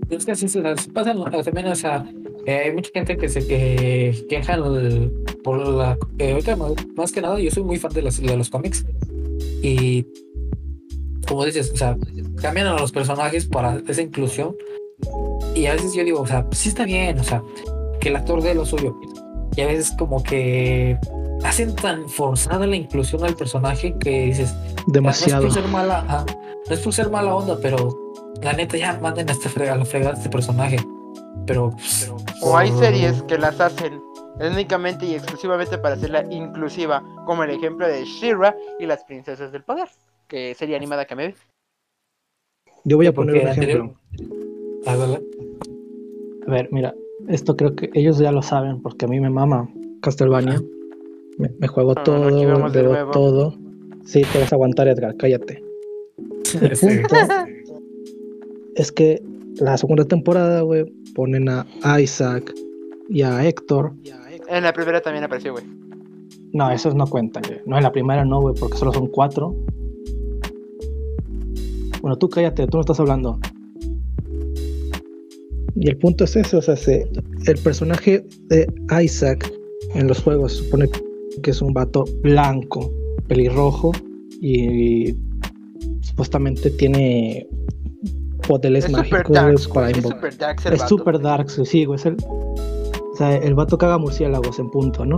Es 0.08 0.24
que 0.24 0.32
así 0.32 0.48
se 0.48 0.62
pasa 0.92 1.12
o 1.12 1.30
sea, 1.30 1.42
también, 1.42 1.66
o 1.66 1.74
sea, 1.74 2.04
eh, 2.46 2.62
hay 2.64 2.72
mucha 2.72 2.90
gente 2.92 3.16
que 3.16 3.28
se 3.28 3.46
que 3.46 4.26
queja 4.28 4.56
por 5.44 5.58
la. 5.58 5.98
eh, 6.18 6.32
ahorita 6.32 6.56
más 6.96 7.12
que 7.12 7.20
nada, 7.20 7.38
yo 7.38 7.50
soy 7.50 7.62
muy 7.62 7.78
fan 7.78 7.92
de 7.92 8.02
los, 8.02 8.20
de 8.20 8.36
los 8.36 8.48
cómics 8.50 8.84
y, 9.62 10.06
como 11.26 11.44
dices, 11.44 11.70
o 11.72 11.76
sea, 11.76 11.96
cambian 12.40 12.66
a 12.66 12.74
los 12.74 12.92
personajes 12.92 13.46
para 13.46 13.80
esa 13.88 14.02
inclusión 14.02 14.56
y 15.54 15.66
a 15.66 15.74
veces 15.74 15.94
yo 15.94 16.04
digo, 16.04 16.20
o 16.20 16.26
sea, 16.26 16.46
sí 16.52 16.68
está 16.68 16.84
bien, 16.84 17.18
o 17.18 17.24
sea, 17.24 17.42
que 18.00 18.08
el 18.08 18.16
actor 18.16 18.42
dé 18.42 18.54
lo 18.54 18.64
suyo 18.64 18.96
y 19.56 19.60
a 19.60 19.66
veces 19.66 19.92
como 19.98 20.22
que 20.22 20.98
hacen 21.44 21.74
tan 21.74 22.08
forzada 22.08 22.66
la 22.66 22.76
inclusión 22.76 23.24
al 23.24 23.34
personaje 23.34 23.94
que 23.98 24.26
dices, 24.26 24.54
demasiado. 24.86 25.42
no 25.42 25.48
es 25.48 25.54
por 25.54 25.62
ser 25.62 25.72
mala, 25.72 26.24
no 26.68 26.74
es 26.74 26.80
por 26.80 26.92
ser 26.92 27.10
mala 27.10 27.34
onda, 27.34 27.58
pero 27.60 28.12
la 28.42 28.52
neta 28.52 28.76
ya 28.76 28.98
manden 29.00 29.28
a, 29.28 29.32
este 29.32 29.48
frega, 29.48 29.74
a 29.74 29.76
la 29.76 29.84
fregada 29.84 30.12
a 30.12 30.16
este 30.16 30.30
personaje. 30.30 30.78
Pero. 31.46 31.70
pues, 31.70 32.12
O 32.42 32.56
hay 32.56 32.70
series 32.72 33.22
que 33.24 33.38
las 33.38 33.60
hacen 33.60 34.00
únicamente 34.40 35.04
y 35.06 35.14
exclusivamente 35.14 35.78
para 35.78 35.96
hacerla 35.96 36.24
inclusiva, 36.30 37.02
como 37.26 37.44
el 37.44 37.50
ejemplo 37.50 37.86
de 37.86 38.04
Shira 38.04 38.56
y 38.78 38.86
las 38.86 39.04
princesas 39.04 39.52
del 39.52 39.62
poder, 39.62 39.88
que 40.30 40.54
sería 40.54 40.76
animada 40.76 41.04
que 41.04 41.16
me 41.16 41.26
ve. 41.28 41.34
Yo 42.84 42.96
voy 42.96 43.06
a 43.08 43.12
poner 43.12 43.42
un 43.42 43.48
anterior- 43.48 43.76
ejemplo. 43.80 44.00
Ah. 44.86 45.18
A 46.46 46.50
ver, 46.50 46.68
mira, 46.72 46.94
esto 47.28 47.56
creo 47.56 47.74
que 47.76 47.90
ellos 47.94 48.18
ya 48.18 48.32
lo 48.32 48.40
saben 48.40 48.80
porque 48.80 49.04
a 49.04 49.08
mí 49.08 49.20
me 49.20 49.28
mama 49.28 49.68
Castlevania. 50.00 50.62
Me, 51.36 51.50
me 51.58 51.66
juego 51.68 51.92
Ah, 51.96 52.02
todo, 52.04 52.24
vemos 52.26 52.72
de 52.72 52.82
veo 52.82 53.10
todo. 53.10 53.54
Sí, 54.06 54.22
te 54.32 54.38
vas 54.40 54.52
a 54.52 54.56
aguantar, 54.56 54.88
Edgar, 54.88 55.16
cállate. 55.16 55.62
El 56.60 56.78
punto 56.78 57.14
es 58.76 58.92
que 58.92 59.22
la 59.56 59.76
segunda 59.76 60.04
temporada, 60.04 60.62
güey, 60.62 60.84
ponen 61.14 61.48
a 61.48 61.66
Isaac 62.00 62.54
y 63.08 63.22
a 63.22 63.44
Héctor. 63.46 63.92
En 64.48 64.62
la 64.64 64.72
primera 64.72 65.00
también 65.00 65.24
apareció, 65.24 65.52
güey. 65.52 65.64
No, 66.52 66.70
esos 66.70 66.94
no 66.94 67.06
cuentan, 67.06 67.42
güey. 67.46 67.60
No, 67.66 67.76
en 67.76 67.82
la 67.82 67.92
primera 67.92 68.24
no, 68.24 68.40
güey, 68.40 68.54
porque 68.58 68.76
solo 68.78 68.92
son 68.92 69.08
cuatro. 69.08 69.54
Bueno, 72.00 72.16
tú 72.16 72.28
cállate, 72.28 72.66
tú 72.66 72.76
no 72.78 72.80
estás 72.80 73.00
hablando. 73.00 73.38
Y 75.76 75.88
el 75.88 75.96
punto 75.98 76.24
es 76.24 76.36
ese, 76.36 76.56
o 76.56 76.62
sea, 76.62 76.76
se- 76.76 77.08
el 77.46 77.58
personaje 77.58 78.24
de 78.48 78.66
Isaac 79.02 79.50
en 79.94 80.08
los 80.08 80.22
juegos 80.22 80.56
se 80.56 80.64
supone 80.64 80.88
que 81.42 81.50
es 81.50 81.62
un 81.62 81.72
vato 81.72 82.04
blanco, 82.22 82.90
pelirrojo 83.28 83.92
y, 84.40 85.14
supuestamente 86.02 86.70
tiene 86.70 87.46
poderes 88.46 88.84
Es 88.86 88.90
mágicos 88.90 89.30
darks, 89.30 89.68
para. 89.68 89.90
Es 89.90 89.96
invocar. 89.98 90.18
super 90.18 90.38
darks 90.38 90.66
el 90.66 90.72
Es 90.74 90.80
vato. 90.80 90.88
super 90.98 91.20
dark, 91.20 91.50
sí, 91.50 91.84
güey. 91.84 91.98
Es 91.98 92.06
el, 92.06 92.16
o 92.26 93.16
sea, 93.16 93.36
el 93.36 93.54
vato 93.54 93.78
caga 93.78 93.96
murciélagos 93.98 94.58
en 94.58 94.70
punto, 94.70 95.06
¿no? 95.06 95.16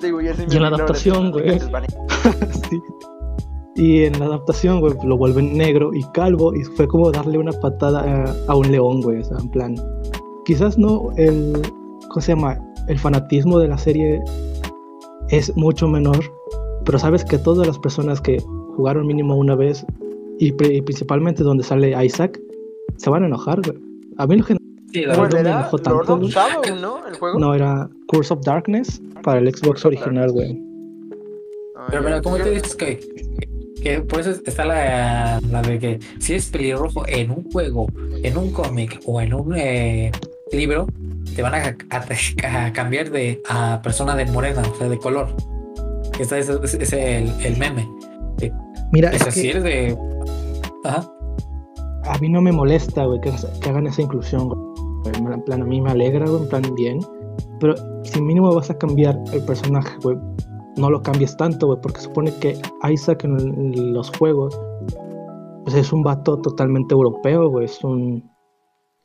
Sí, 0.00 0.10
güey, 0.10 0.28
ese 0.28 0.46
Y 0.50 0.56
en 0.56 0.62
la 0.62 0.68
adaptación, 0.68 1.30
güey. 1.32 1.58
Sí. 2.70 2.78
Y 3.80 4.04
en 4.04 4.18
la 4.18 4.26
adaptación, 4.26 4.80
güey, 4.80 4.92
lo 5.04 5.16
vuelven 5.16 5.56
negro 5.56 5.92
y 5.94 6.02
calvo 6.12 6.54
y 6.54 6.62
fue 6.64 6.86
como 6.86 7.10
darle 7.10 7.38
una 7.38 7.52
patada 7.52 8.00
a, 8.02 8.34
a 8.52 8.54
un 8.54 8.70
león, 8.70 9.00
güey. 9.00 9.20
O 9.20 9.24
sea, 9.24 9.38
en 9.38 9.48
plan, 9.50 9.74
quizás 10.44 10.76
no 10.76 11.08
el, 11.16 11.52
¿cómo 12.10 12.20
se 12.20 12.32
llama? 12.34 12.58
El 12.88 12.98
fanatismo 12.98 13.58
de 13.58 13.68
la 13.68 13.78
serie 13.78 14.20
es 15.30 15.56
mucho 15.56 15.88
menor, 15.88 16.18
pero 16.84 16.98
sabes 16.98 17.24
que 17.24 17.38
todas 17.38 17.66
las 17.66 17.78
personas 17.78 18.20
que 18.20 18.38
jugaron 18.76 19.06
mínimo 19.06 19.34
una 19.36 19.54
vez 19.54 19.84
y, 20.38 20.52
pri- 20.52 20.76
y 20.78 20.82
principalmente 20.82 21.42
donde 21.42 21.62
sale 21.64 21.94
Isaac, 22.04 22.38
se 22.96 23.08
van 23.10 23.22
a 23.22 23.26
enojar, 23.26 23.60
güey. 23.62 23.78
A 24.18 24.26
mí 24.26 24.36
lo 24.36 24.44
que 24.44 24.56
Sí, 24.92 25.02
la 25.02 25.14
Bueno, 25.16 25.30
¿Cuál 25.30 25.44
verdad. 25.44 25.70
me 25.72 25.78
era? 25.82 25.92
Lord 25.94 26.10
of. 26.10 26.22
Shadow, 26.30 26.76
¿no? 26.80 27.06
El 27.06 27.14
juego. 27.16 27.38
no 27.38 27.54
era 27.54 27.88
Curse 28.08 28.34
of 28.34 28.40
Darkness 28.44 29.00
para 29.22 29.38
el 29.38 29.46
Xbox 29.54 29.82
Curse 29.82 29.86
original, 29.88 30.32
güey. 30.32 30.60
Ah, 31.76 31.86
Pero, 31.90 32.02
ya. 32.02 32.08
pero, 32.08 32.22
¿cómo 32.22 32.36
te 32.38 32.50
dices 32.50 32.74
que, 32.74 32.98
que 33.80 34.00
por 34.00 34.20
eso 34.20 34.30
está 34.44 34.64
la, 34.64 35.40
la 35.50 35.62
de 35.62 35.78
que 35.78 36.00
si 36.18 36.34
es 36.34 36.46
pelirrojo 36.50 37.04
en 37.08 37.30
un 37.30 37.50
juego, 37.50 37.86
en 38.22 38.36
un 38.36 38.50
cómic 38.52 39.00
o 39.06 39.20
en 39.20 39.34
un 39.34 39.54
eh, 39.56 40.10
libro, 40.52 40.86
te 41.34 41.42
van 41.42 41.54
a, 41.54 41.76
a- 41.90 42.64
a 42.66 42.72
cambiar 42.72 43.10
de 43.10 43.40
a 43.48 43.80
persona 43.82 44.14
de 44.16 44.26
morena, 44.26 44.62
o 44.70 44.76
sea, 44.76 44.88
de 44.88 44.98
color. 44.98 45.34
Es, 46.18 46.30
es- 46.32 46.48
es 46.74 46.92
el, 46.92 47.30
el 47.44 47.56
meme. 47.56 47.88
Mira, 48.92 49.10
O 49.10 49.12
es 49.14 49.22
sea, 49.22 49.32
si 49.32 49.42
que 49.42 49.50
eres 49.50 49.62
de. 49.62 49.98
Ajá. 50.84 51.08
a 52.04 52.18
mí 52.18 52.28
no 52.28 52.40
me 52.40 52.52
molesta, 52.52 53.04
güey, 53.04 53.20
que, 53.20 53.30
que 53.60 53.68
hagan 53.68 53.86
esa 53.86 54.02
inclusión, 54.02 54.48
güey. 54.48 54.60
En 55.14 55.42
plan, 55.42 55.62
a 55.62 55.64
mí 55.64 55.80
me 55.80 55.90
alegra, 55.90 56.26
güey, 56.26 56.42
en 56.42 56.48
plan, 56.48 56.62
bien. 56.74 56.98
Pero 57.60 57.74
si 58.04 58.20
mínimo 58.20 58.52
vas 58.54 58.70
a 58.70 58.76
cambiar 58.78 59.18
el 59.32 59.42
personaje, 59.44 59.92
güey, 60.02 60.16
no 60.80 60.90
lo 60.90 61.02
cambies 61.02 61.36
tanto, 61.36 61.66
güey, 61.66 61.78
porque 61.82 62.00
supone 62.00 62.32
que 62.40 62.56
Isaac 62.90 63.24
en, 63.24 63.38
en 63.38 63.92
los 63.92 64.10
juegos, 64.16 64.58
pues 65.64 65.76
es 65.76 65.92
un 65.92 66.02
vato 66.02 66.38
totalmente 66.38 66.94
europeo, 66.94 67.48
güey, 67.48 67.66
es 67.66 67.82
un, 67.84 68.28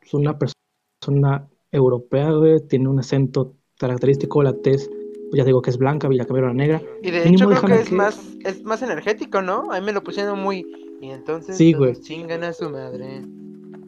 es 0.02 0.14
una 0.14 0.36
persona 0.38 1.48
europea, 1.72 2.32
güey, 2.32 2.66
tiene 2.66 2.88
un 2.88 2.98
acento 2.98 3.54
característico, 3.78 4.42
la 4.42 4.54
tez, 4.54 4.88
pues 5.30 5.38
ya 5.38 5.44
digo 5.44 5.60
que 5.60 5.70
es 5.70 5.78
blanca, 5.78 6.08
cabellera 6.08 6.54
negra. 6.54 6.80
Y 7.02 7.10
de 7.10 7.24
Mínimo 7.26 7.50
hecho 7.52 7.60
creo 7.62 7.76
que 7.76 7.82
es 7.82 7.88
que- 7.90 7.94
más 7.94 8.36
es 8.44 8.62
más 8.64 8.82
energético, 8.82 9.42
¿no? 9.42 9.70
A 9.72 9.80
mí 9.80 9.86
me 9.86 9.92
lo 9.92 10.02
pusieron 10.02 10.40
muy 10.40 10.64
y 11.00 11.10
entonces 11.10 11.56
Sí, 11.56 11.72
güey. 11.74 11.94
chingan 11.96 12.42
a 12.44 12.52
su 12.52 12.70
madre. 12.70 13.22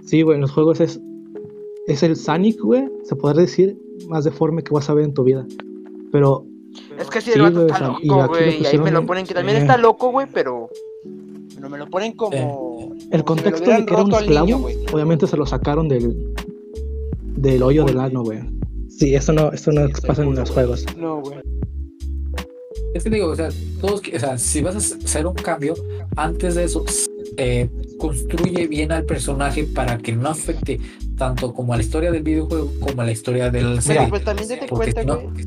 Sí, 0.05 0.23
güey, 0.23 0.35
en 0.37 0.43
los 0.43 0.53
juegos 0.53 0.81
es, 0.81 1.01
es 1.87 2.03
el 2.03 2.17
Sonic, 2.17 2.61
güey, 2.61 2.89
se 3.05 3.17
podría 3.17 3.43
decir, 3.43 3.79
más 4.09 4.25
deforme 4.25 4.63
que 4.63 4.75
vas 4.75 4.91
a 4.91 4.95
ver 4.95 5.05
en 5.05 5.15
tu 5.15 5.23
vida. 5.25 5.47
Pero 6.13 6.45
Es 6.99 7.09
que 7.09 7.21
sí, 7.21 7.31
Sí, 7.33 7.37
el 7.39 7.43
vato 7.43 7.67
está 7.67 7.81
loco, 7.89 8.29
güey. 8.29 8.63
Y 8.63 8.67
ahí 8.67 8.79
me 8.79 8.91
lo 8.91 9.01
en- 9.01 9.07
ponen 9.07 9.27
que 9.27 9.35
también 9.35 9.59
eh. 9.59 9.61
está 9.61 9.77
loco, 9.77 10.11
güey, 10.11 10.27
pero 10.33 10.69
pero 11.55 11.69
me 11.71 11.79
lo 11.79 11.87
ponen 11.89 12.13
como 12.13 12.37
el 12.37 12.45
como 12.45 12.95
si 13.01 13.09
me 13.11 13.19
lo 13.19 13.25
contexto 13.25 13.71
de 13.71 13.87
que 13.87 13.93
era 13.95 14.03
un 14.05 14.13
esclavo, 14.15 14.47
niño, 14.47 14.67
obviamente 14.93 15.27
se 15.27 15.37
lo 15.37 15.45
sacaron 15.45 15.89
del, 15.89 16.35
del 17.37 17.63
hoyo 17.63 17.85
del 17.85 17.99
ano, 18.01 18.23
güey. 18.23 18.41
Sí, 18.89 19.15
eso 19.15 19.33
no, 19.33 19.53
eso 19.53 19.73
no 19.73 19.89
pasa 20.07 20.23
en 20.23 20.35
los 20.35 20.51
juegos. 20.51 20.85
No, 20.97 21.21
güey. 21.21 21.39
Es 22.95 23.05
que 23.05 23.11
digo, 23.11 23.29
o 23.29 23.37
sea, 23.37 23.49
todos, 23.81 24.01
que- 24.01 24.17
o 24.17 24.21
sea, 24.21 24.39
si 24.39 24.63
vas 24.63 24.75
a 24.75 24.79
hacer 24.79 25.27
un 25.27 25.35
cambio, 25.35 25.75
antes 26.17 26.55
de 26.55 26.65
eso, 26.65 26.85
eh, 27.37 27.69
construye 27.99 28.67
bien 28.67 28.91
al 28.93 29.05
personaje 29.05 29.65
para 29.65 29.99
que 29.99 30.13
no 30.13 30.29
afecte 30.31 30.81
tanto 31.17 31.53
como 31.53 31.75
a 31.75 31.77
la 31.77 31.83
historia 31.83 32.11
del 32.11 32.23
videojuego 32.23 32.71
como 32.81 33.03
a 33.03 33.05
la 33.05 33.13
historia 33.13 33.51
de 33.51 33.61
la 33.63 33.69
Mira, 33.71 33.83
serie. 33.83 34.07
pues 34.09 34.25
también 34.25 34.49
date 34.49 34.67
cuenta, 34.69 35.01
si 35.03 35.07
no- 35.07 35.21
güey, 35.21 35.47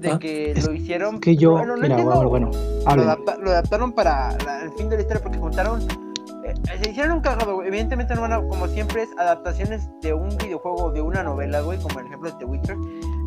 de 0.00 0.18
que 0.18 0.50
Es 0.52 0.66
lo 0.66 0.74
hicieron 0.74 1.20
Que 1.20 1.36
yo, 1.36 1.52
bueno, 1.52 1.76
no 1.76 1.82
mira, 1.82 1.94
entiendo. 1.96 2.28
bueno, 2.28 2.50
bueno, 2.50 2.50
lo, 2.96 3.02
adapta- 3.02 3.36
lo 3.38 3.50
adaptaron 3.50 3.92
para 3.92 4.36
la- 4.44 4.62
el 4.62 4.72
fin 4.72 4.88
de 4.88 4.96
la 4.96 5.02
historia 5.02 5.22
porque 5.22 5.38
juntaron 5.38 5.80
eh, 6.42 6.54
se 6.82 6.90
hicieron 6.90 7.12
un 7.12 7.20
cagado, 7.20 7.54
güey. 7.56 7.68
Evidentemente 7.68 8.14
no 8.14 8.22
van 8.22 8.32
a, 8.32 8.40
como 8.42 8.66
siempre 8.66 9.02
es 9.02 9.10
adaptaciones 9.18 9.88
de 10.00 10.14
un 10.14 10.28
videojuego 10.38 10.84
o 10.84 10.90
de 10.90 11.02
una 11.02 11.22
novela, 11.22 11.60
güey, 11.60 11.78
como 11.78 12.00
el 12.00 12.06
ejemplo 12.06 12.30
de 12.30 12.36
The 12.38 12.44
Witcher. 12.46 12.76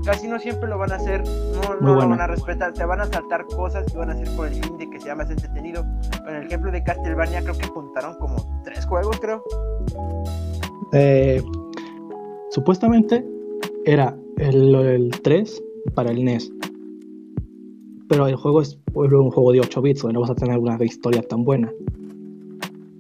Casi 0.04 0.28
no 0.28 0.38
siempre 0.40 0.68
lo 0.68 0.78
van 0.78 0.92
a 0.92 0.96
hacer, 0.96 1.22
no, 1.24 1.62
no 1.76 1.80
Muy 1.80 1.88
lo 1.90 1.94
bueno. 1.96 2.10
van 2.10 2.22
a 2.22 2.28
respetar, 2.28 2.74
te 2.74 2.84
van 2.84 3.00
a 3.02 3.06
saltar 3.06 3.46
cosas 3.46 3.86
que 3.90 3.98
van 3.98 4.10
a 4.10 4.14
hacer 4.14 4.28
con 4.36 4.48
el 4.48 4.56
fin 4.56 4.78
de 4.78 4.90
que 4.90 5.00
sea 5.00 5.16
más 5.16 5.30
entretenido. 5.30 5.86
En 6.28 6.36
el 6.36 6.48
ejemplo 6.48 6.72
de 6.72 6.84
Castlevania 6.84 7.42
creo 7.44 7.56
que 7.58 7.68
juntaron 7.68 8.16
como 8.18 8.36
tres 8.64 8.86
juegos, 8.86 9.18
creo. 9.22 9.44
Eh, 10.92 11.42
supuestamente 12.50 13.26
era 13.86 14.16
el, 14.38 14.76
el 14.76 15.22
3 15.22 15.64
para 15.94 16.12
el 16.12 16.24
NES. 16.24 16.52
Pero 18.10 18.28
el 18.28 18.36
juego 18.36 18.62
es 18.62 18.78
un 18.94 19.32
juego 19.32 19.52
de 19.52 19.62
8 19.62 19.82
bits, 19.82 20.04
no 20.06 20.22
vas 20.22 20.30
a 20.30 20.36
tener 20.36 20.58
una 20.58 20.78
historia 20.84 21.22
tan 21.22 21.44
buena. 21.44 21.72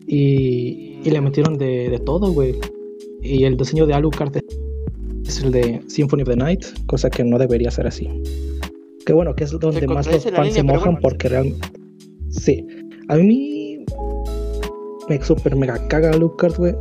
Y, 0.07 0.99
y 1.03 1.11
le 1.11 1.21
metieron 1.21 1.57
de, 1.57 1.89
de 1.89 1.99
todo, 1.99 2.31
güey. 2.31 2.55
Y 3.21 3.43
el 3.45 3.57
diseño 3.57 3.85
de 3.85 3.93
Alucard 3.93 4.35
es 5.25 5.41
el 5.41 5.51
de 5.51 5.81
Symphony 5.87 6.23
of 6.23 6.29
the 6.29 6.35
Night, 6.35 6.65
cosa 6.87 7.09
que 7.09 7.23
no 7.23 7.37
debería 7.37 7.71
ser 7.71 7.87
así. 7.87 8.09
Que 9.05 9.13
bueno, 9.13 9.35
que 9.35 9.43
es 9.43 9.51
donde 9.51 9.87
más 9.87 10.07
los 10.07 10.23
fans 10.23 10.53
se 10.53 10.63
mojan 10.63 10.97
porque 10.97 11.29
realmente... 11.29 11.67
Sí, 12.29 12.65
a 13.09 13.15
mí 13.15 13.85
me 15.09 15.21
super 15.23 15.55
mega 15.55 15.87
caga 15.87 16.11
Alucard, 16.11 16.55
güey. 16.57 16.73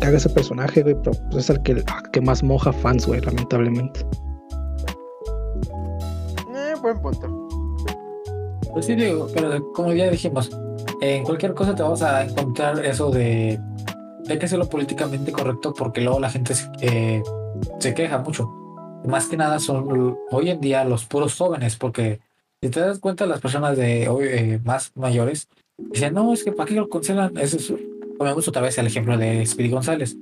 Caga 0.00 0.16
ese 0.16 0.28
personaje, 0.28 0.82
güey, 0.82 0.96
pero 1.02 1.16
pues 1.30 1.44
es 1.44 1.50
el 1.50 1.62
que, 1.62 1.82
que 2.12 2.20
más 2.20 2.42
moja 2.42 2.72
fans, 2.72 3.06
güey, 3.06 3.20
lamentablemente. 3.20 4.00
Buen 7.02 7.14
punto. 7.16 7.48
Pues 8.72 8.86
sí, 8.86 8.94
digo, 8.94 9.28
pero 9.34 9.72
como 9.72 9.92
ya 9.92 10.10
dijimos, 10.10 10.50
en 11.00 11.24
cualquier 11.24 11.54
cosa 11.54 11.74
te 11.74 11.82
vas 11.82 12.02
a 12.02 12.24
encontrar 12.24 12.84
eso 12.84 13.10
de 13.10 13.58
hay 14.28 14.38
que 14.38 14.46
hacerlo 14.46 14.68
políticamente 14.68 15.32
correcto 15.32 15.72
porque 15.72 16.00
luego 16.00 16.20
la 16.20 16.30
gente 16.30 16.54
eh, 16.80 17.22
se 17.78 17.94
queja 17.94 18.18
mucho. 18.18 18.48
Más 19.06 19.26
que 19.26 19.36
nada 19.36 19.58
son 19.58 20.18
hoy 20.30 20.50
en 20.50 20.60
día 20.60 20.84
los 20.84 21.06
puros 21.06 21.34
jóvenes, 21.36 21.76
porque 21.76 22.20
si 22.60 22.68
te 22.68 22.80
das 22.80 22.98
cuenta 22.98 23.26
las 23.26 23.40
personas 23.40 23.76
de 23.76 24.08
hoy 24.08 24.26
eh, 24.28 24.60
más 24.64 24.92
mayores 24.96 25.48
dicen, 25.78 26.14
no, 26.14 26.32
es 26.32 26.44
que 26.44 26.52
para 26.52 26.68
qué 26.68 26.74
lo 26.74 26.88
cancelan. 26.88 27.36
Eso 27.38 27.56
es, 27.56 28.48
otra 28.48 28.62
vez 28.62 28.76
el 28.78 28.86
ejemplo 28.86 29.16
de 29.16 29.46
Speedy 29.46 29.70
González. 29.70 30.16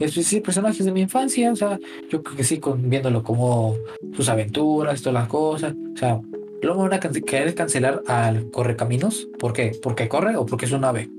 Es 0.00 0.14
sí, 0.14 0.40
personajes 0.40 0.84
de 0.84 0.92
mi 0.92 1.02
infancia, 1.02 1.52
o 1.52 1.56
sea, 1.56 1.78
yo 2.08 2.22
creo 2.22 2.36
que 2.36 2.42
sí, 2.42 2.58
con, 2.58 2.88
viéndolo 2.88 3.22
como 3.22 3.76
sus 4.14 4.30
aventuras, 4.30 5.02
todas 5.02 5.14
las 5.14 5.28
cosas, 5.28 5.74
o 5.94 5.96
sea, 5.96 6.18
luego 6.62 6.80
van 6.80 6.94
a 6.94 7.00
querer 7.00 7.54
cancelar 7.54 8.02
al 8.06 8.50
Correcaminos, 8.50 9.28
¿por 9.38 9.52
qué? 9.52 9.72
¿Porque 9.82 10.08
corre 10.08 10.36
o 10.36 10.46
porque 10.46 10.64
es 10.64 10.72
un 10.72 10.84
ave? 10.84 11.10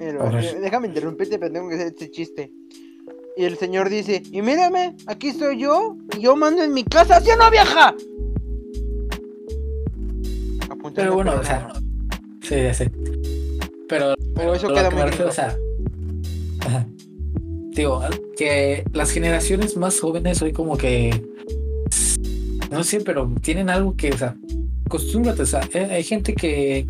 Eh, 0.00 0.58
déjame 0.60 0.88
interrumpirte, 0.88 1.38
pero 1.38 1.52
tengo 1.52 1.68
que 1.68 1.74
hacer 1.74 1.88
este 1.88 2.10
chiste. 2.10 2.50
Y 3.36 3.44
el 3.44 3.58
señor 3.58 3.90
dice, 3.90 4.22
y 4.32 4.40
mírame, 4.40 4.96
aquí 5.06 5.28
estoy 5.28 5.60
yo, 5.60 5.98
y 6.16 6.22
yo 6.22 6.34
mando 6.34 6.62
en 6.62 6.72
mi 6.72 6.82
casa, 6.82 7.20
¿sí 7.20 7.30
o 7.30 7.36
no 7.36 7.50
viaja? 7.50 7.94
pero 10.94 11.14
bueno, 11.14 11.34
o 11.38 11.44
sea, 11.44 11.68
sí, 12.40 12.54
ya 12.54 12.72
sé. 12.72 12.90
Pero, 13.86 14.14
pero 14.34 14.54
eso 14.54 14.68
queda 14.68 14.90
muy 14.90 15.02
o 15.02 15.30
sea, 15.30 15.56
digo, 17.76 18.00
que 18.36 18.84
las 18.92 19.10
generaciones 19.10 19.76
más 19.76 20.00
jóvenes 20.00 20.40
hoy 20.42 20.52
como 20.52 20.76
que, 20.76 21.22
no 22.70 22.82
sé, 22.82 23.00
pero 23.02 23.30
tienen 23.42 23.70
algo 23.70 23.96
que, 23.96 24.12
o 24.12 24.18
sea, 24.18 24.36
acostúmbrate, 24.86 25.42
o 25.42 25.46
sea, 25.46 25.60
eh, 25.72 25.88
hay 25.90 26.02
gente 26.02 26.34
que 26.34 26.86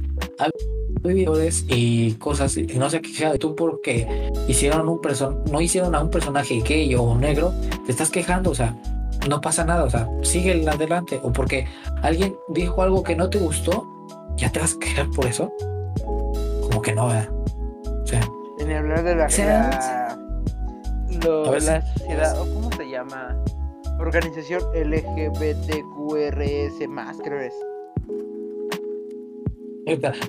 y 1.68 2.12
cosas 2.14 2.56
y 2.56 2.66
no 2.76 2.90
sé 2.90 3.00
qué 3.00 3.28
de 3.28 3.38
tú 3.38 3.54
porque 3.54 4.32
hicieron 4.48 4.88
un 4.88 5.00
person 5.00 5.42
no 5.50 5.60
hicieron 5.60 5.94
a 5.94 6.00
un 6.00 6.10
personaje 6.10 6.60
gay 6.66 6.94
o 6.94 7.14
negro, 7.14 7.52
te 7.84 7.92
estás 7.92 8.10
quejando, 8.10 8.50
o 8.50 8.54
sea, 8.54 8.76
no 9.28 9.40
pasa 9.40 9.64
nada, 9.64 9.84
o 9.84 9.90
sea, 9.90 10.08
sigue 10.22 10.68
adelante 10.68 11.20
o 11.22 11.32
porque 11.32 11.66
alguien 12.02 12.36
dijo 12.48 12.82
algo 12.82 13.02
que 13.02 13.14
no 13.14 13.30
te 13.30 13.38
gustó, 13.38 13.86
ya 14.36 14.50
te 14.50 14.60
vas 14.60 14.74
a 14.74 14.78
quejar 14.78 15.10
por 15.10 15.26
eso. 15.26 15.52
Como 16.62 16.82
que 16.82 16.92
no, 16.92 17.06
¿verdad? 17.06 17.30
O 18.02 18.06
sea, 18.06 18.28
en 18.58 18.72
hablar 18.72 19.02
de 19.04 19.16
la, 19.16 19.28
la, 19.28 20.05
lo, 21.22 21.52
la 21.58 21.82
sociedad, 21.82 22.40
o 22.40 22.54
cómo 22.54 22.70
se 22.72 22.88
llama, 22.88 23.36
organización 23.98 24.62
LGBTQRS 24.74 25.28
más, 26.88 27.18
creo 27.22 27.40
es. 27.40 27.54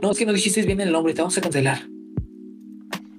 No, 0.01 0.11
es 0.11 0.17
que 0.19 0.25
no 0.25 0.33
dijiste 0.33 0.61
bien 0.61 0.81
el 0.81 0.91
nombre, 0.91 1.13
te 1.15 1.21
vamos 1.21 1.37
a 1.37 1.41
cancelar. 1.41 1.79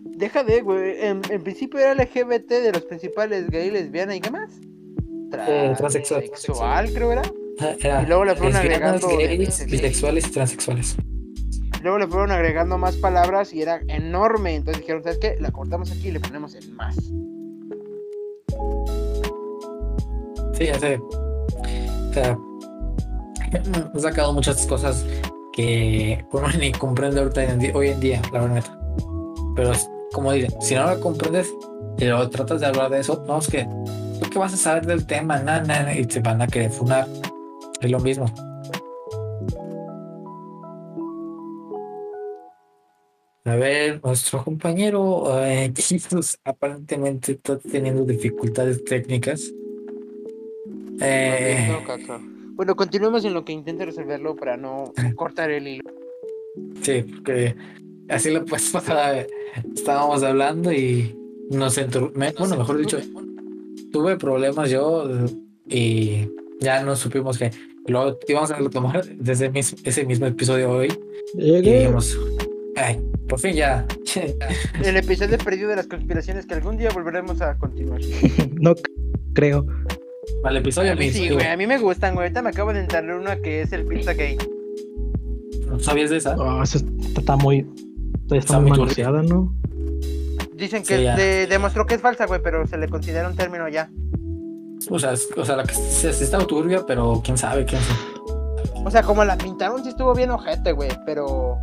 Deja 0.05 0.45
de, 0.45 0.63
güey. 0.63 0.95
En, 1.01 1.21
principio 1.21 1.81
era 1.81 1.95
LGBT 1.95 2.49
de 2.49 2.73
los 2.73 2.83
principales 2.83 3.51
gay, 3.51 3.71
lesbiana 3.71 4.15
y 4.15 4.21
qué 4.21 4.31
más. 4.31 4.51
Eh, 5.33 5.75
transexual. 5.77 6.25
Transexual, 6.25 6.93
creo 6.93 7.13
era. 7.13 7.23
era. 7.81 8.03
Y 8.03 8.07
luego 8.07 8.25
le 8.25 8.37
fueron 8.37 8.57
agregando. 8.57 9.09
bisexuales 9.67 10.27
y 10.29 10.31
transexuales. 10.31 10.97
luego 11.83 11.99
le 11.99 12.07
fueron 12.07 12.31
agregando 12.31 12.79
más 12.79 12.97
palabras 12.97 13.53
y 13.53 13.63
era 13.63 13.81
enorme. 13.89 14.55
Entonces 14.55 14.81
dijeron, 14.81 15.03
¿sabes 15.03 15.19
qué? 15.19 15.37
La 15.41 15.51
cortamos 15.51 15.91
aquí 15.91 16.09
y 16.09 16.13
le 16.13 16.21
ponemos 16.21 16.55
el 16.55 16.71
más. 16.73 16.97
Sí, 20.59 20.66
ya 20.66 20.79
sé. 20.81 21.01
O 21.01 22.12
sea, 22.12 22.37
he 23.94 24.01
sacado 24.01 24.33
muchas 24.33 24.66
cosas 24.66 25.07
que 25.53 26.25
uno 26.33 26.49
ni 26.59 26.73
comprende 26.73 27.21
ahorita 27.21 27.42
hoy 27.75 27.88
en 27.88 28.01
día, 28.01 28.23
la 28.33 28.40
verdad. 28.40 28.64
Pero 29.55 29.73
como 30.12 30.33
dicen, 30.33 30.61
si 30.61 30.75
no 30.75 30.92
lo 30.92 31.01
comprendes 31.01 31.55
y 31.99 32.07
lo 32.07 32.29
tratas 32.29 32.61
de 32.61 32.66
hablar 32.66 32.90
de 32.90 32.99
eso, 32.99 33.23
no 33.27 33.38
es 33.38 33.47
que 33.47 33.68
tú 34.21 34.31
que 34.31 34.38
vas 34.38 34.53
a 34.53 34.57
saber 34.57 34.85
del 34.85 35.07
tema, 35.07 35.38
nada, 35.38 35.94
y 35.94 36.05
te 36.07 36.18
van 36.18 36.42
a 36.42 36.49
querer 36.49 36.73
funar. 36.73 37.07
Es 37.81 37.90
lo 37.90 38.01
mismo. 38.01 38.27
A 43.44 43.55
ver, 43.55 44.01
nuestro 44.05 44.42
compañero 44.44 45.40
eh, 45.44 45.73
aparentemente 46.44 47.33
está 47.33 47.59
teniendo 47.59 48.05
dificultades 48.05 48.85
técnicas. 48.85 49.53
Eh, 51.01 51.71
bueno, 52.55 52.75
continuemos 52.75 53.25
en 53.25 53.35
lo 53.35 53.45
que 53.45 53.53
intente 53.53 53.85
resolverlo 53.85 54.35
para 54.37 54.57
no 54.57 54.93
cortar 55.17 55.51
el 55.51 55.67
hilo. 55.69 55.91
Sí, 56.83 57.03
porque 57.03 57.55
así 58.09 58.31
lo 58.31 58.45
pues 58.45 58.71
pasada 58.73 59.27
estábamos 59.75 60.23
hablando 60.23 60.73
y 60.73 61.17
nos 61.51 61.79
enturmé, 61.79 62.35
bueno, 62.39 62.57
mejor 62.57 62.79
dicho, 62.79 62.99
tuve 63.93 64.17
problemas 64.17 64.71
yo 64.71 65.09
y 65.67 66.29
ya 66.61 66.83
no 66.83 66.97
supimos 66.97 67.39
que 67.39 67.51
lo 67.87 68.19
íbamos 68.27 68.51
a 68.51 68.57
retomar 68.57 69.05
desde 69.07 69.51
ese 69.85 70.05
mismo 70.05 70.27
episodio 70.27 70.71
hoy. 70.71 70.93
Y 71.35 71.61
dijimos, 71.61 72.19
ay, 72.77 73.01
por 73.29 73.39
fin 73.39 73.55
ya. 73.55 73.87
El 74.85 74.97
episodio 74.97 75.39
perdido 75.39 75.71
de 75.71 75.77
las 75.77 75.87
conspiraciones 75.87 76.47
que 76.47 76.55
algún 76.55 76.77
día 76.77 76.91
volveremos 76.91 77.41
a 77.41 77.57
continuar. 77.57 78.01
no 78.61 78.75
creo. 79.33 79.67
Al 80.45 80.57
episodio 80.57 80.93
a 80.93 80.97
Sí, 80.97 81.31
güey, 81.31 81.47
a 81.47 81.57
mí 81.57 81.67
me 81.67 81.79
gustan, 81.79 82.14
güey. 82.14 82.27
Ahorita 82.27 82.43
me 82.43 82.51
acabo 82.51 82.73
de 82.73 82.81
enterrar 82.81 83.17
una 83.19 83.37
que 83.37 83.62
es 83.62 83.73
el 83.73 83.85
pizza 83.85 84.12
gay. 84.12 84.38
¿No 85.67 85.79
sabías 85.79 86.11
de 86.11 86.17
esa? 86.17 86.37
Oh, 86.37 86.62
esa 86.62 86.79
está 87.17 87.37
muy. 87.37 87.67
Está, 88.31 88.61
muy 88.61 88.71
manoseada, 88.71 89.23
¿no? 89.23 89.55
Dicen 90.55 90.83
que 90.83 91.47
demostró 91.49 91.87
que 91.87 91.95
es 91.95 92.01
falsa, 92.01 92.27
güey, 92.27 92.41
pero 92.43 92.67
se 92.67 92.77
le 92.77 92.88
considera 92.88 93.29
un 93.29 93.37
término 93.37 93.69
ya. 93.69 93.91
O 94.91 94.99
sea, 94.99 95.14
o 95.37 95.45
sea 95.45 95.57
la 95.57 95.64
que 95.64 95.75
se, 95.75 96.12
se 96.12 96.25
estaba 96.25 96.47
turbia, 96.47 96.85
pero 96.87 97.21
quién 97.25 97.37
sabe, 97.37 97.64
quién 97.64 97.81
sabe. 97.83 98.01
O 98.85 98.91
sea, 98.91 99.03
como 99.03 99.25
la 99.25 99.37
pintaron, 99.37 99.83
sí 99.83 99.91
estuvo 99.91 100.14
bien 100.14 100.31
ojete, 100.31 100.73
güey, 100.73 100.91
pero 101.05 101.59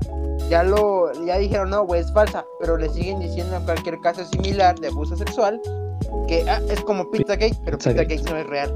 ya 0.49 0.63
lo, 0.63 1.11
ya 1.25 1.37
dijeron, 1.37 1.69
no, 1.69 1.85
güey, 1.85 2.01
es 2.01 2.11
falsa, 2.13 2.45
pero 2.59 2.77
le 2.77 2.89
siguen 2.89 3.19
diciendo 3.19 3.55
en 3.55 3.63
cualquier 3.63 3.99
caso 3.99 4.25
similar 4.25 4.77
de 4.79 4.87
abuso 4.87 5.15
sexual, 5.15 5.59
que 6.27 6.43
ah, 6.49 6.61
es 6.69 6.81
como 6.81 7.09
Pizzagate, 7.09 7.55
pero 7.63 7.77
Pizzagate 7.77 8.21
no 8.23 8.37
es 8.37 8.47
real. 8.47 8.73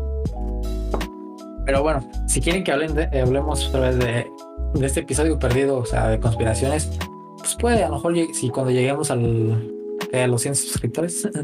Pero 1.65 1.83
bueno, 1.83 2.09
si 2.27 2.41
quieren 2.41 2.63
que 2.63 2.71
hablen 2.71 2.95
de, 2.95 3.03
hablemos 3.19 3.67
otra 3.67 3.81
vez 3.81 3.99
de, 3.99 4.25
de, 4.73 4.85
este 4.85 5.01
episodio 5.01 5.37
perdido, 5.37 5.77
o 5.77 5.85
sea, 5.85 6.07
de 6.07 6.19
conspiraciones, 6.19 6.89
pues 7.37 7.55
puede, 7.55 7.83
a 7.83 7.89
lo 7.89 7.95
mejor 7.95 8.15
si 8.33 8.49
cuando 8.49 8.71
lleguemos 8.71 9.11
al, 9.11 9.71
eh, 10.11 10.23
a 10.23 10.27
los 10.27 10.41
100 10.41 10.55
suscriptores. 10.55 11.29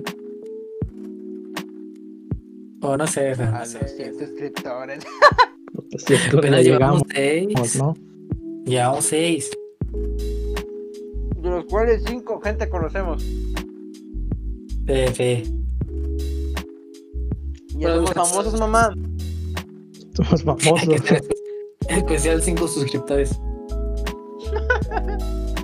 o 2.81 2.97
no 2.97 3.07
sé. 3.07 3.33
A 3.33 3.59
los 3.59 3.69
100 3.69 4.19
suscriptores. 4.19 5.05
Apenas 6.33 6.63
llevamos 6.63 7.03
6. 7.13 7.75
¿no? 7.77 7.93
Llevamos 8.65 9.05
6. 9.05 9.51
De 11.41 11.49
los 11.49 11.65
cuales 11.65 12.03
5 12.07 12.41
gente 12.41 12.69
conocemos. 12.69 13.23
Sí, 13.23 13.55
sí. 15.13 15.64
Ya 17.77 17.95
somos 17.95 18.11
famosos, 18.13 18.59
mamá. 18.59 18.93
Somos 20.15 20.43
famosos. 20.43 20.89
Especial 21.89 22.41
5 22.41 22.67
suscriptores. 22.67 23.39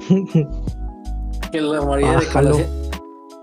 que 1.51 1.61
la 1.61 1.81
mayoría 1.81 2.19
de 2.19 2.65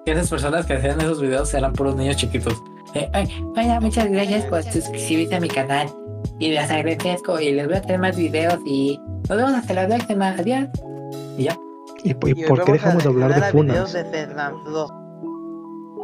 que 0.04 0.12
esas 0.12 0.30
personas 0.30 0.66
que 0.66 0.74
hacían 0.74 1.00
esos 1.00 1.20
videos 1.20 1.52
eran 1.54 1.72
puros 1.72 1.96
niños 1.96 2.16
chiquitos. 2.16 2.54
Eh, 2.94 3.08
ay, 3.12 3.28
vaya, 3.54 3.80
muchas 3.80 4.10
gracias 4.10 4.44
por 4.46 4.62
suscribirse 4.62 5.34
a 5.36 5.40
mi 5.40 5.48
canal. 5.48 5.88
Y 6.38 6.50
les 6.50 6.70
agradezco 6.70 7.40
y 7.40 7.52
les 7.52 7.66
voy 7.66 7.76
a 7.76 7.82
traer 7.82 8.00
más 8.00 8.16
videos 8.16 8.58
y 8.64 8.98
nos 9.28 9.36
vemos 9.36 9.52
hasta 9.52 9.74
la 9.74 9.86
próxima. 9.86 10.28
Adiós. 10.30 10.68
Y 11.36 11.44
ya. 11.44 11.58
¿Y, 12.04 12.14
por 12.14 12.64
qué 12.64 12.72
dejamos 12.72 13.02
de 13.02 13.08
hablar 13.08 13.34
de 13.34 13.50
Funas? 13.50 13.92
De 13.92 14.28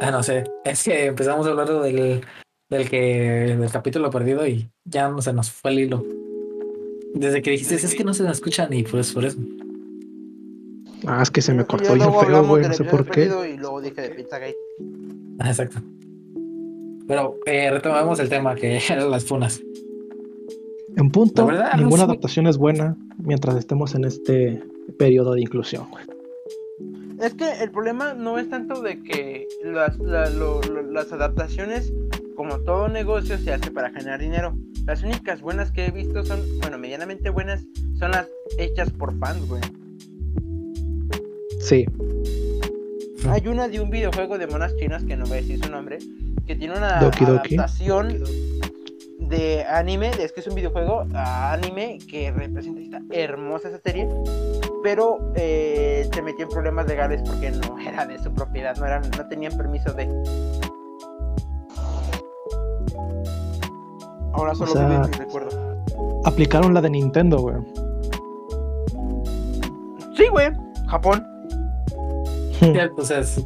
Ah, 0.01 0.11
no 0.11 0.21
sé. 0.21 0.43
Es 0.63 0.83
que 0.83 1.05
empezamos 1.05 1.47
a 1.47 1.51
hablar 1.51 1.69
del, 1.69 2.21
del 2.69 2.89
que 2.89 3.55
del 3.59 3.71
capítulo 3.71 4.09
perdido 4.09 4.47
y 4.47 4.69
ya 4.85 5.09
no 5.09 5.21
se 5.21 5.33
nos 5.33 5.51
fue 5.51 5.71
el 5.71 5.79
hilo. 5.79 6.03
Desde 7.13 7.41
que 7.41 7.51
dijiste, 7.51 7.75
es 7.75 7.95
que 7.95 8.03
no 8.03 8.13
se 8.13 8.23
nos 8.23 8.33
escuchan 8.33 8.73
y 8.73 8.83
pues 8.83 9.13
por 9.13 9.25
eso. 9.25 9.37
Ah, 11.07 11.21
es 11.21 11.29
que 11.29 11.41
se 11.41 11.53
me 11.53 11.65
cortó 11.65 11.93
bien 11.93 12.11
feo, 12.13 12.45
güey, 12.47 12.63
no 12.67 12.73
sé 12.73 12.83
por 12.83 13.05
qué. 13.09 13.25
Y 13.53 13.57
luego 13.57 13.79
dije 13.81 14.01
de 14.01 14.09
Pizzagate. 14.09 14.55
Ah, 15.39 15.49
exacto. 15.49 15.79
Pero 17.07 17.37
eh, 17.45 17.69
retomamos 17.69 18.19
el 18.19 18.29
tema 18.29 18.55
que 18.55 18.77
eran 18.89 19.11
las 19.11 19.25
funas. 19.25 19.61
En 20.97 21.11
punto, 21.11 21.45
no 21.51 21.77
ninguna 21.77 21.97
sé. 21.97 22.03
adaptación 22.03 22.47
es 22.47 22.57
buena 22.57 22.95
mientras 23.19 23.55
estemos 23.57 23.93
en 23.95 24.05
este 24.05 24.63
periodo 24.97 25.33
de 25.33 25.41
inclusión, 25.41 25.87
güey. 25.91 26.05
Es 27.21 27.33
que 27.33 27.49
el 27.61 27.69
problema 27.71 28.13
no 28.13 28.39
es 28.39 28.49
tanto 28.49 28.81
de 28.81 29.01
que 29.03 29.47
las, 29.63 29.97
la- 29.99 30.29
lo- 30.29 30.61
lo- 30.61 30.81
las 30.91 31.11
adaptaciones, 31.13 31.93
como 32.47 32.59
todo 32.59 32.87
negocio, 32.87 33.37
se 33.39 33.53
hace 33.53 33.71
para 33.71 33.89
generar 33.89 34.19
dinero. 34.19 34.55
Las 34.85 35.01
únicas 35.01 35.41
buenas 35.41 35.71
que 35.71 35.87
he 35.87 35.91
visto 35.91 36.23
son, 36.23 36.41
bueno, 36.59 36.77
medianamente 36.77 37.29
buenas, 37.31 37.63
son 37.97 38.11
las 38.11 38.27
hechas 38.59 38.91
por 38.91 39.17
fans, 39.17 39.47
güey. 39.47 39.61
Sí, 41.59 41.85
Hay 43.27 43.47
una 43.47 43.67
de 43.67 43.79
un 43.79 43.89
videojuego 43.89 44.37
de 44.37 44.45
monas 44.45 44.75
chinas, 44.75 45.03
que 45.03 45.17
no 45.17 45.25
voy 45.25 45.39
a 45.39 45.41
decir 45.41 45.63
su 45.63 45.71
nombre, 45.71 45.97
que 46.45 46.55
tiene 46.55 46.77
una 46.77 46.99
Doki 46.99 47.25
Doki. 47.25 47.55
adaptación 47.55 48.23
de 49.17 49.63
anime, 49.63 50.11
es 50.19 50.31
que 50.31 50.41
es 50.41 50.47
un 50.47 50.53
videojuego 50.53 51.07
a 51.15 51.53
anime 51.53 51.97
que 52.07 52.31
representa 52.31 52.81
está 52.81 53.01
hermosa 53.09 53.69
esa 53.69 53.79
serie, 53.79 54.07
pero 54.83 55.33
eh, 55.35 56.07
se 56.13 56.21
metió 56.21 56.43
en 56.45 56.49
problemas 56.49 56.85
legales 56.85 57.23
porque 57.25 57.49
no 57.49 57.79
era 57.87 58.05
de 58.05 58.19
su 58.19 58.31
propiedad, 58.31 58.75
no, 58.77 58.85
eran, 58.85 59.01
no 59.17 59.27
tenían 59.27 59.57
permiso 59.57 59.91
de... 59.93 60.07
Ahora 64.35 64.55
solo 64.55 64.71
sea, 64.73 64.83
vive 64.87 64.95
en 64.95 65.01
mi 65.11 65.17
recuerdo. 65.17 65.81
aplicaron 66.25 66.73
la 66.73 66.81
de 66.81 66.89
Nintendo, 66.89 67.39
güey. 67.39 67.55
Sí, 70.17 70.27
güey, 70.31 70.49
Japón. 70.87 71.25
Entonces, 72.61 73.45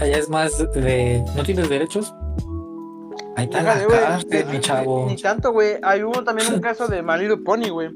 allá 0.00 0.16
es 0.18 0.28
más 0.28 0.56
de 0.72 1.22
no 1.36 1.42
tienes 1.42 1.68
derechos. 1.68 2.14
Ahí 3.36 3.44
está 3.44 3.58
Déjale, 3.58 3.80
la 3.82 3.86
güey, 3.86 4.00
cárcel, 4.00 4.46
ni- 4.46 4.52
mi 4.54 4.60
chavo. 4.60 5.06
Ni 5.08 5.16
tanto, 5.16 5.52
güey. 5.52 5.76
Hay 5.82 6.02
hubo 6.02 6.24
también 6.24 6.52
un 6.54 6.60
caso 6.62 6.86
de 6.88 7.02
Little 7.02 7.36
Pony, 7.38 7.68
güey. 7.70 7.88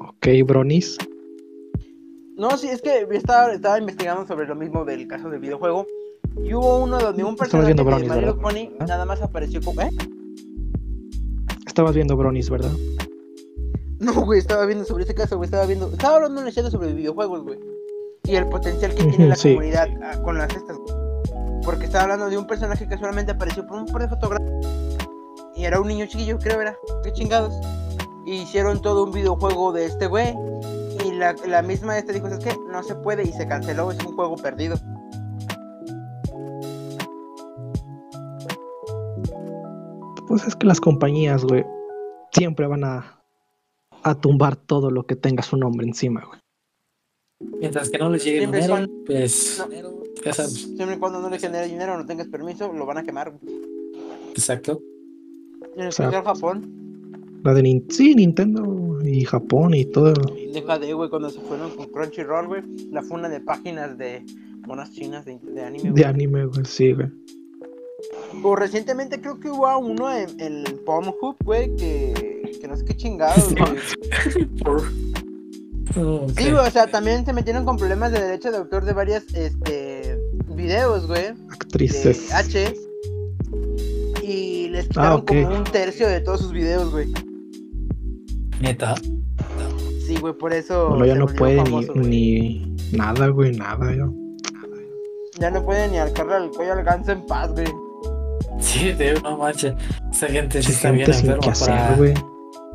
Ok, 0.00 0.26
bronis. 0.46 0.98
No, 2.36 2.56
sí, 2.58 2.68
es 2.68 2.82
que 2.82 3.06
estaba, 3.12 3.52
estaba 3.52 3.78
investigando 3.78 4.26
sobre 4.26 4.46
lo 4.46 4.54
mismo 4.54 4.84
del 4.84 5.06
caso 5.08 5.30
del 5.30 5.40
videojuego. 5.40 5.86
Y 6.44 6.52
hubo 6.54 6.82
uno 6.82 6.98
donde 6.98 7.24
un 7.24 7.36
personaje 7.36 7.72
viendo 7.74 7.84
de 7.84 7.90
¿verdad? 8.20 8.36
Pony 8.40 8.70
¿Ah? 8.80 8.84
nada 8.86 9.04
más 9.04 9.20
apareció 9.22 9.60
como... 9.62 9.80
¿Eh? 9.82 9.90
Estabas 11.72 11.94
viendo 11.94 12.18
bronis, 12.18 12.50
¿verdad? 12.50 12.70
No, 13.98 14.12
güey, 14.26 14.40
estaba 14.40 14.66
viendo 14.66 14.84
sobre 14.84 15.04
ese 15.04 15.14
caso, 15.14 15.38
güey. 15.38 15.46
Estaba 15.46 15.64
viendo... 15.64 15.86
Estaba 15.90 16.16
hablando 16.16 16.46
en 16.46 16.52
chat 16.52 16.70
sobre 16.70 16.92
videojuegos, 16.92 17.44
güey. 17.44 17.58
Y 18.24 18.34
el 18.34 18.46
potencial 18.50 18.94
que 18.94 19.04
tiene 19.04 19.28
la 19.28 19.36
sí. 19.36 19.54
comunidad 19.54 19.88
ah, 20.02 20.20
con 20.22 20.36
las 20.36 20.54
estas, 20.54 20.76
güey. 20.76 20.94
Porque 21.64 21.86
estaba 21.86 22.04
hablando 22.04 22.28
de 22.28 22.36
un 22.36 22.46
personaje 22.46 22.86
que 22.86 22.98
solamente 22.98 23.32
apareció 23.32 23.66
por 23.66 23.78
un 23.78 23.86
par 23.86 24.02
de 24.02 24.08
fotogramas. 24.08 24.52
Y 25.56 25.64
era 25.64 25.80
un 25.80 25.88
niño 25.88 26.04
chiquillo, 26.04 26.36
creo 26.36 26.60
era. 26.60 26.76
Qué 27.04 27.12
chingados. 27.14 27.58
Y 28.26 28.42
hicieron 28.42 28.82
todo 28.82 29.04
un 29.04 29.12
videojuego 29.12 29.72
de 29.72 29.86
este 29.86 30.08
güey. 30.08 30.34
Y 31.06 31.12
la, 31.12 31.34
la 31.46 31.62
misma 31.62 31.96
este 31.96 32.12
dijo, 32.12 32.28
es 32.28 32.38
que 32.44 32.54
no 32.70 32.82
se 32.82 32.96
puede 32.96 33.22
y 33.22 33.32
se 33.32 33.48
canceló, 33.48 33.90
es 33.90 34.04
un 34.04 34.14
juego 34.14 34.36
perdido. 34.36 34.76
Pues 40.32 40.46
es 40.46 40.56
que 40.56 40.66
las 40.66 40.80
compañías, 40.80 41.44
güey, 41.44 41.62
siempre 42.32 42.66
van 42.66 42.84
a, 42.84 43.22
a 44.02 44.18
tumbar 44.18 44.56
todo 44.56 44.90
lo 44.90 45.04
que 45.04 45.14
tenga 45.14 45.42
su 45.42 45.58
nombre 45.58 45.86
encima, 45.86 46.24
güey. 46.24 46.40
Mientras 47.60 47.90
que 47.90 47.98
no 47.98 48.08
les 48.08 48.24
llegue 48.24 48.38
Siempre 48.38 48.60
dinero, 48.62 48.76
son- 48.78 49.04
pues 49.04 49.62
No. 49.68 50.02
ya 50.24 50.32
sabes. 50.32 50.52
Siempre 50.54 50.94
y 50.96 50.98
cuando 50.98 51.20
no 51.20 51.28
le 51.28 51.38
genere 51.38 51.66
dinero, 51.68 51.98
no 51.98 52.06
tengas 52.06 52.28
permiso, 52.28 52.72
lo 52.72 52.86
van 52.86 52.96
a 52.96 53.02
quemar. 53.02 53.30
güey. 53.30 53.54
Exacto. 54.30 54.80
En 55.76 55.92
sea, 55.92 56.06
especial 56.06 56.24
Japón. 56.24 57.40
La 57.44 57.52
de 57.52 57.62
Nin- 57.62 57.84
sí, 57.90 58.14
Nintendo 58.14 59.00
y 59.04 59.26
Japón 59.26 59.74
y 59.74 59.84
todo. 59.84 60.14
Deja 60.54 60.78
de, 60.78 60.94
güey, 60.94 61.10
cuando 61.10 61.28
se 61.28 61.40
fueron 61.40 61.76
con 61.76 61.90
Crunchyroll, 61.90 62.46
güey. 62.46 62.62
La 62.90 63.02
funa 63.02 63.28
de 63.28 63.40
páginas 63.40 63.98
de 63.98 64.24
monas 64.66 64.92
chinas 64.92 65.26
de, 65.26 65.38
de 65.42 65.60
anime, 65.62 65.84
De 65.84 65.90
güey. 65.90 66.04
anime, 66.04 66.46
güey, 66.46 66.64
sí, 66.64 66.92
güey. 66.94 67.08
O 68.42 68.56
recientemente 68.56 69.20
creo 69.20 69.38
que 69.38 69.50
hubo 69.50 69.78
uno 69.78 70.12
en 70.12 70.40
el 70.40 70.64
Pornhub, 70.86 71.36
güey, 71.44 71.74
que, 71.76 72.58
que 72.60 72.68
no 72.68 72.76
sé 72.76 72.84
qué 72.84 72.96
chingados, 72.96 73.54
güey. 73.54 73.72
Oh. 74.66 76.26
Sí, 76.36 76.50
güey, 76.50 76.54
o 76.66 76.70
sea, 76.70 76.86
también 76.86 77.24
se 77.24 77.32
metieron 77.32 77.64
con 77.64 77.76
problemas 77.76 78.12
de 78.12 78.20
derecho 78.20 78.50
de 78.50 78.58
autor 78.58 78.84
de 78.84 78.92
varias, 78.92 79.24
este, 79.34 80.18
videos, 80.54 81.06
güey, 81.06 81.22
de 81.22 81.34
Actrices. 81.50 82.32
H. 82.32 82.74
Y 84.22 84.68
les 84.68 84.86
quitaron 84.88 85.10
Ah, 85.12 85.14
ok. 85.16 85.26
como 85.28 85.56
un 85.58 85.64
tercio 85.64 86.08
de 86.08 86.20
todos 86.20 86.40
sus 86.40 86.52
videos, 86.52 86.90
güey. 86.90 87.12
Neta. 88.60 88.94
Sí, 90.06 90.16
güey, 90.20 90.32
por 90.34 90.52
eso. 90.52 90.90
Bueno, 90.90 91.06
ya 91.06 91.14
no 91.14 91.26
puede 91.26 91.56
famoso, 91.56 91.92
ni, 91.94 92.00
güey. 92.00 92.08
ni 92.10 92.76
nada, 92.96 93.28
güey, 93.28 93.52
nada, 93.56 93.94
yo. 93.94 94.12
Ya 95.38 95.50
no 95.50 95.64
puede 95.64 95.88
ni 95.88 95.98
alcarle 95.98 96.34
al 96.34 96.50
cuello 96.50 96.72
al 96.74 96.84
ganso 96.84 97.12
en 97.12 97.26
paz, 97.26 97.50
güey. 97.52 97.66
Sí, 98.60 98.92
tío, 98.96 99.20
no 99.22 99.36
manches. 99.38 99.74
Esa 100.12 100.28
gente 100.28 100.62
sí 100.62 100.72
está 100.72 100.88
Gente 100.88 101.04
bien 101.04 101.14
sin 101.14 101.30
enferma 101.30 101.42
qué 101.42 101.50
hacer, 101.50 101.68
para, 101.68 101.96
güey. 101.96 102.14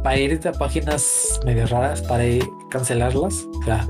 para 0.03 0.17
irte 0.19 0.49
a 0.49 0.51
páginas 0.51 1.39
medio 1.45 1.65
raras, 1.67 2.01
para 2.01 2.25
ir 2.25 2.43
cancelarlas. 2.69 3.45
O 3.59 3.63
sea, 3.63 3.87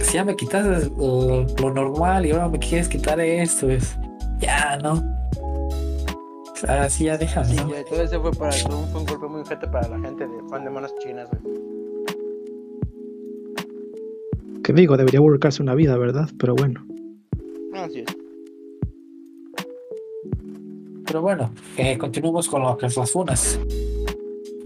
si 0.00 0.14
ya 0.14 0.24
me 0.24 0.36
quitas 0.36 0.88
lo, 0.96 1.42
lo 1.44 1.74
normal 1.74 2.26
y 2.26 2.30
ahora 2.32 2.48
me 2.48 2.58
quieres 2.58 2.88
quitar 2.88 3.18
esto, 3.20 3.68
es 3.70 3.96
ya, 4.38 4.78
¿no? 4.82 5.02
O 5.40 6.56
sea, 6.56 6.88
sí, 6.88 7.04
ya 7.04 7.18
déjame, 7.18 7.48
Sí, 7.48 7.56
todo 7.90 8.02
eso 8.02 8.22
fue 8.22 8.30
para 8.32 8.52
fue 8.52 8.74
un, 8.74 8.88
fue 8.88 9.00
un 9.00 9.06
golpe 9.06 9.26
muy 9.26 9.44
fuerte 9.44 9.66
para 9.66 9.88
la 9.88 9.98
gente 10.00 10.26
de 10.26 10.48
fan 10.48 10.64
de 10.64 10.70
monas 10.70 10.94
chinas, 11.02 11.28
güey. 11.30 11.54
Que 14.62 14.72
digo, 14.72 14.96
debería 14.96 15.20
buscarse 15.20 15.62
una 15.62 15.74
vida, 15.74 15.96
¿verdad? 15.98 16.26
Pero 16.38 16.54
bueno. 16.54 16.86
Así 17.74 18.00
es. 18.00 18.06
Pero 21.14 21.22
bueno, 21.22 21.52
eh, 21.76 21.96
continuemos 21.96 22.48
con 22.48 22.62
lo 22.62 22.76
que 22.76 22.86
es 22.86 22.96
las 22.96 23.12
funas. 23.12 23.60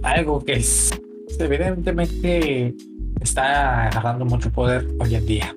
Algo 0.02 0.42
que 0.42 0.54
es 0.54 0.98
evidentemente 1.38 2.74
está 3.20 3.88
agarrando 3.88 4.24
mucho 4.24 4.50
poder 4.50 4.88
hoy 4.98 5.14
en 5.14 5.26
día. 5.26 5.54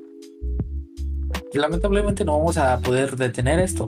Y 1.54 1.58
lamentablemente 1.60 2.25
no 2.25 2.38
vamos 2.38 2.58
a 2.58 2.77
poder 2.80 3.15
detener 3.15 3.60
esto. 3.62 3.88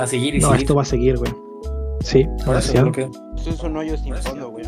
A 0.00 0.06
seguir 0.08 0.34
y 0.34 0.40
No, 0.40 0.48
seguir. 0.48 0.62
esto 0.62 0.74
va 0.74 0.82
a 0.82 0.86
seguir, 0.86 1.16
güey. 1.16 1.32
Sí, 2.00 2.26
creo 2.72 2.90
que 2.90 3.02
Eso 3.36 3.50
es 3.50 3.62
un 3.62 3.76
hoyo 3.76 3.96
sin 3.96 4.16
fondo, 4.16 4.50
güey. 4.50 4.64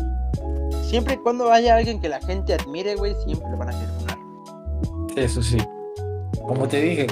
Siempre 0.83 1.15
y 1.15 1.17
cuando 1.17 1.51
haya 1.51 1.75
alguien 1.75 1.99
que 1.99 2.07
la 2.07 2.21
gente 2.21 2.53
admire, 2.53 2.95
güey, 2.95 3.13
siempre 3.25 3.49
lo 3.51 3.57
van 3.57 3.67
a 3.67 3.71
querer 3.73 3.89
funar. 3.99 4.17
eso 5.17 5.41
sí. 5.41 5.57
Como 6.47 6.69
te 6.69 6.79
dije, 6.81 7.07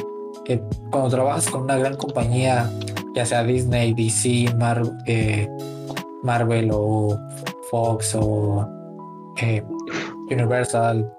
que 0.46 0.62
cuando 0.92 1.10
trabajas 1.10 1.50
con 1.50 1.64
una 1.64 1.78
gran 1.78 1.96
compañía, 1.96 2.70
ya 3.16 3.26
sea 3.26 3.44
Disney, 3.44 3.94
DC, 3.94 4.54
Mar- 4.56 4.82
eh, 5.06 5.48
Marvel 6.24 6.70
o 6.72 7.18
Fox 7.70 8.16
o 8.16 8.68
eh, 9.42 9.64
Universal 10.30 11.12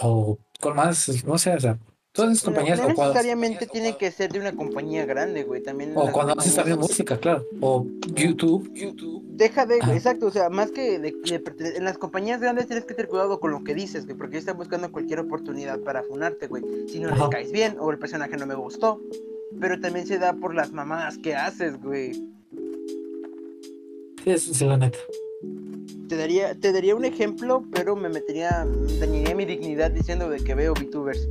o 0.00 0.38
con 0.60 0.76
más, 0.76 1.24
no 1.24 1.38
sé, 1.38 1.54
o 1.54 1.60
sea, 1.60 1.78
todas 2.12 2.32
esas 2.32 2.44
No, 2.44 2.54
compañías 2.54 2.78
no 2.78 2.84
o 2.88 2.94
cuando, 2.94 3.12
necesariamente 3.14 3.66
tiene 3.66 3.96
que 3.96 4.10
ser 4.10 4.32
de 4.32 4.40
una 4.40 4.52
compañía 4.52 5.04
grande, 5.04 5.44
güey. 5.44 5.62
También 5.62 5.92
o 5.94 6.10
cuando 6.12 6.34
haces 6.38 6.54
también 6.54 6.78
música, 6.78 7.18
claro, 7.18 7.44
o 7.60 7.86
YouTube, 8.14 8.70
Deja 9.36 9.66
de, 9.66 9.80
Ajá. 9.82 9.94
exacto, 9.94 10.26
o 10.26 10.30
sea, 10.30 10.48
más 10.48 10.70
que 10.70 10.98
de, 10.98 11.12
de 11.12 11.76
en 11.76 11.84
las 11.84 11.98
compañías 11.98 12.40
grandes 12.40 12.66
tienes 12.66 12.86
que 12.86 12.94
tener 12.94 13.08
cuidado 13.10 13.38
con 13.38 13.50
lo 13.50 13.62
que 13.64 13.74
dices, 13.74 14.06
güey, 14.06 14.16
porque 14.16 14.38
están 14.38 14.56
buscando 14.56 14.90
cualquier 14.90 15.20
oportunidad 15.20 15.78
para 15.80 16.02
funarte, 16.02 16.46
güey. 16.46 16.62
Si 16.88 17.00
no 17.00 17.08
Ajá. 17.10 17.18
les 17.18 17.28
caes 17.28 17.52
bien 17.52 17.76
o 17.78 17.90
el 17.90 17.98
personaje 17.98 18.36
no 18.38 18.46
me 18.46 18.54
gustó. 18.54 18.98
Pero 19.60 19.80
también 19.80 20.06
se 20.06 20.18
da 20.18 20.34
por 20.34 20.54
las 20.54 20.72
mamadas 20.72 21.18
que 21.18 21.34
haces, 21.34 21.80
güey. 21.80 22.12
sí, 24.24 24.30
eso 24.30 24.54
sí, 24.54 24.64
la 24.64 24.76
neta. 24.76 24.98
Te 26.08 26.16
daría, 26.16 26.54
te 26.54 26.72
daría 26.72 26.94
un 26.94 27.04
ejemplo, 27.04 27.64
pero 27.72 27.96
me 27.96 28.08
metería, 28.08 28.66
dañaría 29.00 29.34
mi 29.34 29.44
dignidad 29.44 29.90
diciendo 29.90 30.28
de 30.28 30.38
que 30.38 30.54
veo 30.54 30.72
VTubers. 30.74 31.28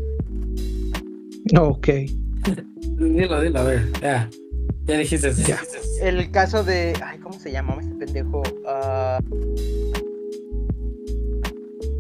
No, 1.54 1.70
ok. 1.70 1.88
Dilo, 2.98 3.42
dilo, 3.42 3.60
a 3.60 3.64
ver, 3.64 3.92
ya, 4.02 4.30
ya 4.86 4.98
dijiste, 4.98 5.34
Ya. 5.34 5.60
El 6.02 6.32
caso 6.32 6.64
de, 6.64 6.94
ay, 7.04 7.20
¿cómo 7.20 7.38
se 7.38 7.52
llama 7.52 7.78
este 7.82 7.96
pendejo? 7.96 8.44
Ah, 8.68 9.20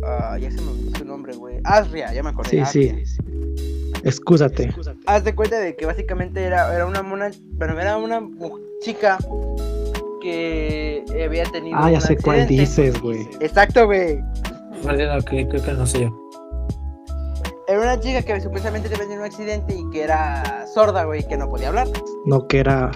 ah, 0.04 0.38
ya 0.39 0.51
se 0.51 0.62
me 0.62 0.69
olvidó 0.69 0.97
su 0.97 1.06
nombre, 1.06 1.36
güey. 1.36 1.60
Asria, 1.63 2.13
ya 2.13 2.23
me 2.23 2.30
acordé. 2.30 2.65
Sí, 2.65 2.89
sí. 3.06 3.14
Excúsate. 4.06 4.72
Haz 5.08 5.24
de 5.24 5.34
cuenta 5.36 5.58
de 5.60 5.76
que 5.76 5.86
básicamente 5.86 6.44
era, 6.44 6.74
era 6.74 6.86
una 6.86 7.02
mona, 7.02 7.32
bueno, 7.54 7.80
era 7.80 7.98
una 7.98 8.22
chica 8.82 9.18
que 10.22 11.04
había 11.26 11.44
tenido 11.46 11.78
Ah, 11.80 11.89
ya 11.89 11.98
un 11.98 12.02
sé 12.02 12.15
cuál 12.18 12.48
dices, 12.48 13.02
güey. 13.02 13.28
Exacto, 13.41 13.86
güey. 13.88 14.24
Perdón, 14.84 15.22
creo, 15.24 15.50
creo 15.50 15.63
que 15.63 15.74
no 15.74 15.88
sé 15.88 16.02
yo. 16.02 16.22
Era 17.68 17.82
una 17.82 18.00
chica 18.00 18.22
que 18.22 18.39
supuestamente 18.41 18.88
había 18.88 19.00
tenido 19.00 19.20
un 19.22 19.26
accidente 19.26 19.74
y 19.74 19.89
que 19.89 20.04
era 20.04 20.68
sorda, 20.72 21.06
güey, 21.06 21.28
que 21.28 21.36
no 21.36 21.50
podía 21.50 21.70
hablar. 21.70 21.88
No, 22.26 22.48
que 22.48 22.60
era 22.60 22.91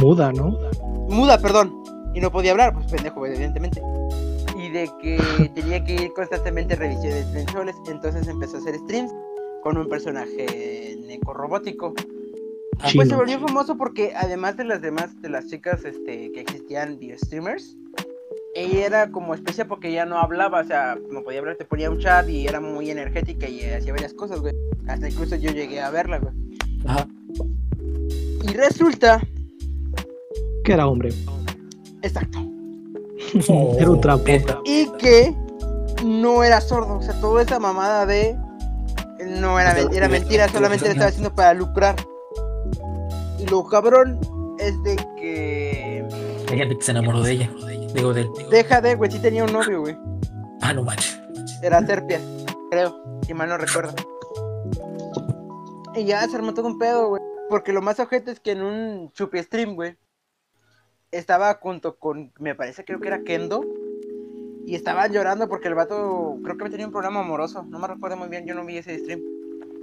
muda, 0.00 0.32
¿no? 0.32 0.58
Muda, 1.08 1.38
perdón. 1.38 1.72
Y 2.14 2.20
no 2.20 2.32
podía 2.32 2.50
hablar, 2.50 2.74
pues 2.74 2.86
pendejo, 2.86 3.20
güey, 3.20 3.32
evidentemente. 3.34 3.80
Y 4.56 4.70
de 4.70 4.90
que 5.00 5.50
tenía 5.54 5.84
que 5.84 5.94
ir 5.94 6.12
constantemente 6.14 6.74
a 6.74 6.78
revisiones 6.78 7.28
mensuales. 7.28 7.76
Entonces 7.88 8.26
empezó 8.26 8.56
a 8.56 8.60
hacer 8.60 8.74
streams 8.80 9.12
con 9.62 9.76
un 9.76 9.88
personaje 9.88 10.96
necorobótico. 11.06 11.94
Ah, 12.80 12.88
Pues 12.94 13.08
se 13.08 13.14
Chino. 13.14 13.16
volvió 13.18 13.40
famoso 13.40 13.76
porque 13.76 14.12
además 14.14 14.56
de 14.56 14.64
las 14.64 14.80
demás, 14.80 15.20
de 15.20 15.28
las 15.30 15.46
chicas 15.48 15.84
este, 15.84 16.30
que 16.32 16.40
existían 16.40 16.98
video 16.98 17.18
streamers, 17.18 17.76
ella 18.54 18.86
era 18.86 19.10
como 19.10 19.34
especial 19.34 19.66
porque 19.66 19.88
ella 19.88 20.04
no 20.06 20.18
hablaba, 20.18 20.60
o 20.60 20.64
sea, 20.64 20.96
no 21.10 21.22
podía 21.22 21.40
hablar, 21.40 21.56
te 21.56 21.64
ponía 21.64 21.90
un 21.90 21.98
chat 21.98 22.28
y 22.28 22.46
era 22.46 22.60
muy 22.60 22.90
energética 22.90 23.48
y 23.48 23.64
hacía 23.64 23.92
varias 23.92 24.14
cosas, 24.14 24.40
güey. 24.40 24.54
Hasta 24.86 25.08
incluso 25.08 25.36
yo 25.36 25.50
llegué 25.50 25.80
a 25.80 25.90
verla, 25.90 26.18
güey. 26.18 26.32
Ajá. 26.86 27.06
Y 28.42 28.52
resulta, 28.54 29.20
Que 30.64 30.72
era 30.72 30.86
hombre. 30.86 31.10
exacto, 32.02 32.38
Era 33.78 33.90
un 33.90 34.00
trapo. 34.00 34.24
y 34.64 34.88
que 34.98 35.34
no 36.04 36.42
era 36.44 36.60
sordo, 36.60 36.98
o 36.98 37.02
sea, 37.02 37.20
toda 37.20 37.42
esa 37.42 37.58
mamada 37.58 38.06
de 38.06 38.36
no 39.26 39.58
era, 39.58 39.76
era 39.92 40.08
mentira, 40.08 40.48
solamente 40.48 40.86
lo 40.86 40.92
estaba 40.92 41.08
haciendo 41.08 41.34
para 41.34 41.54
lucrar. 41.54 41.96
Y 43.38 43.46
lo 43.46 43.64
cabrón 43.64 44.18
es 44.58 44.82
de 44.82 44.96
que 45.16 46.04
que 46.46 46.76
se 46.80 46.90
enamoró 46.90 47.22
de 47.22 47.32
ella. 47.32 47.50
Digo, 47.94 48.12
de 48.12 48.22
él. 48.22 48.30
deja 48.50 48.80
de, 48.80 48.94
güey, 48.94 49.10
sí 49.10 49.18
tenía 49.18 49.44
un 49.44 49.52
novio, 49.52 49.80
güey. 49.80 49.96
Ah, 50.60 50.72
no 50.72 50.82
manches. 50.82 51.18
Era 51.62 51.84
Serpias, 51.84 52.22
creo, 52.70 53.20
si 53.26 53.34
mal 53.34 53.48
no 53.48 53.58
recuerdo. 53.58 53.94
Y 55.94 56.04
ya 56.04 56.26
se 56.28 56.36
armó 56.36 56.54
todo 56.54 56.66
un 56.66 56.78
pedo, 56.78 57.08
güey. 57.08 57.22
Porque 57.48 57.72
lo 57.72 57.82
más 57.82 57.98
ojete 57.98 58.30
es 58.30 58.40
que 58.40 58.52
en 58.52 58.62
un 58.62 59.10
chupi 59.12 59.42
stream, 59.42 59.74
güey, 59.74 59.96
estaba 61.10 61.54
junto 61.54 61.98
con, 61.98 62.32
me 62.38 62.54
parece, 62.54 62.84
creo 62.84 63.00
que 63.00 63.08
era 63.08 63.22
Kendo. 63.22 63.64
Y 64.68 64.74
estaban 64.74 65.10
llorando 65.10 65.48
porque 65.48 65.68
el 65.68 65.74
vato, 65.74 66.36
creo 66.44 66.58
que 66.58 66.68
tenía 66.68 66.84
un 66.84 66.92
programa 66.92 67.20
amoroso. 67.20 67.64
No 67.70 67.78
me 67.78 67.88
recuerdo 67.88 68.18
muy 68.18 68.28
bien, 68.28 68.44
yo 68.44 68.54
no 68.54 68.66
vi 68.66 68.76
ese 68.76 68.98
stream. 68.98 69.22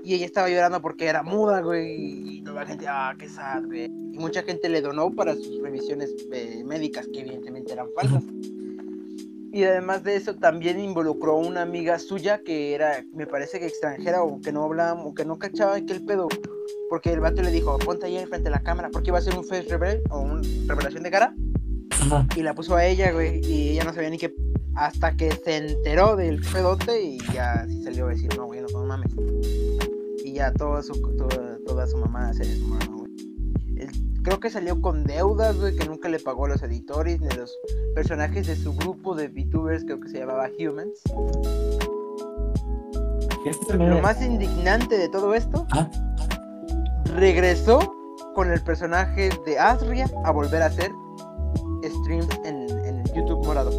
Y 0.04 0.14
ella 0.14 0.28
estaba 0.28 0.48
llorando 0.48 0.80
porque 0.80 1.08
era 1.08 1.24
muda, 1.24 1.62
güey. 1.62 2.38
Y 2.38 2.42
toda 2.44 2.62
la 2.62 2.68
gente, 2.68 2.86
ah, 2.88 3.16
qué 3.18 3.28
sad, 3.28 3.66
güey. 3.66 3.86
Y 3.86 4.20
mucha 4.20 4.44
gente 4.44 4.70
le 4.70 4.84
donó 4.84 5.10
para 5.10 5.34
sus 5.34 5.60
revisiones 5.64 6.14
eh, 6.32 6.62
médicas, 6.64 7.08
que 7.12 7.22
evidentemente 7.22 7.74
eran 7.74 7.88
falsas. 7.96 8.24
Y 9.52 9.64
además 9.64 10.04
de 10.04 10.18
eso, 10.18 10.36
también 10.36 10.80
involucró 10.80 11.32
a 11.32 11.40
una 11.40 11.64
amiga 11.64 11.98
suya 11.98 12.44
que 12.46 12.76
era, 12.76 13.04
me 13.12 13.26
parece 13.26 13.60
que 13.60 13.66
extranjera 13.66 14.22
o 14.22 14.40
que 14.40 14.52
no 14.52 14.66
hablaba 14.66 15.04
o 15.04 15.16
que 15.16 15.26
no 15.26 15.40
cachaba 15.40 15.82
que 15.82 15.94
el 15.94 16.06
pedo. 16.06 16.28
Porque 16.92 17.12
el 17.12 17.22
vato 17.22 17.42
le 17.42 17.50
dijo, 17.50 17.80
ponte 17.80 18.06
ahí 18.06 18.18
enfrente 18.18 18.50
de 18.50 18.56
la 18.56 18.62
cámara, 18.62 18.92
porque 18.94 19.10
iba 19.10 19.18
a 19.18 19.22
ser 19.22 19.36
un 19.36 19.44
face 19.44 19.68
reveal 19.68 20.04
o 20.12 20.20
una 20.20 20.42
revelación 20.68 21.02
de 21.02 21.10
cara. 21.10 21.34
Y 22.36 22.44
la 22.44 22.54
puso 22.54 22.76
a 22.76 22.86
ella, 22.86 23.12
güey, 23.12 23.42
y 23.44 23.72
ella 23.72 23.84
no 23.84 23.92
sabía 23.92 24.12
ni 24.12 24.20
qué. 24.20 24.32
Hasta 24.76 25.16
que 25.16 25.32
se 25.32 25.58
enteró 25.58 26.16
del 26.16 26.42
pedote 26.42 27.02
y 27.02 27.18
ya 27.34 27.66
sí 27.68 27.84
salió 27.84 28.08
a 28.08 28.10
decir, 28.10 28.36
no, 28.38 28.46
güey, 28.46 28.62
no, 28.62 28.68
no 28.68 28.86
mames. 28.86 29.12
Y 30.24 30.34
ya 30.34 30.52
toda 30.54 30.84
su, 30.84 30.94
toda, 31.18 31.58
toda 31.66 31.88
su 31.88 31.98
mamá 31.98 32.34
se 32.34 32.46
desmoronó, 32.46 32.98
güey. 33.00 33.12
Creo 34.24 34.40
que 34.40 34.50
salió 34.50 34.82
con 34.82 35.04
deudas, 35.04 35.58
güey, 35.58 35.76
que 35.76 35.86
nunca 35.86 36.10
le 36.10 36.20
pagó 36.20 36.46
a 36.46 36.50
los 36.50 36.64
editores 36.64 37.22
ni 37.22 37.28
a 37.28 37.36
los 37.36 37.56
personajes 37.94 38.48
de 38.48 38.56
su 38.56 38.74
grupo 38.74 39.16
de 39.16 39.28
VTubers, 39.28 39.86
creo 39.86 40.00
que 40.00 40.10
se 40.10 40.18
llamaba 40.20 40.50
Humans. 40.60 41.00
Este 43.46 43.78
Lo 43.78 44.02
más 44.02 44.22
indignante 44.24 44.98
de 44.98 45.08
todo 45.10 45.36
esto, 45.36 45.68
Ah, 45.72 45.90
regresó 47.16 47.80
con 48.34 48.52
el 48.52 48.62
personaje 48.62 49.30
de 49.46 49.60
Asria 49.60 50.10
a 50.24 50.32
volver 50.32 50.64
a 50.64 50.66
hacer 50.66 50.92
streams 51.84 52.28
en, 52.44 52.68
en 52.86 53.04
YouTube 53.14 53.46
morado. 53.46 53.70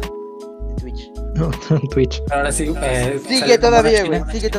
No, 1.37 1.51
en 1.69 1.87
Twitch. 1.89 2.21
ahora 2.31 2.51
sí. 2.51 2.73
eh, 2.81 3.19
Sigue 3.27 3.57
todavía, 3.57 4.05
güey. 4.05 4.21
Sigue, 4.31 4.49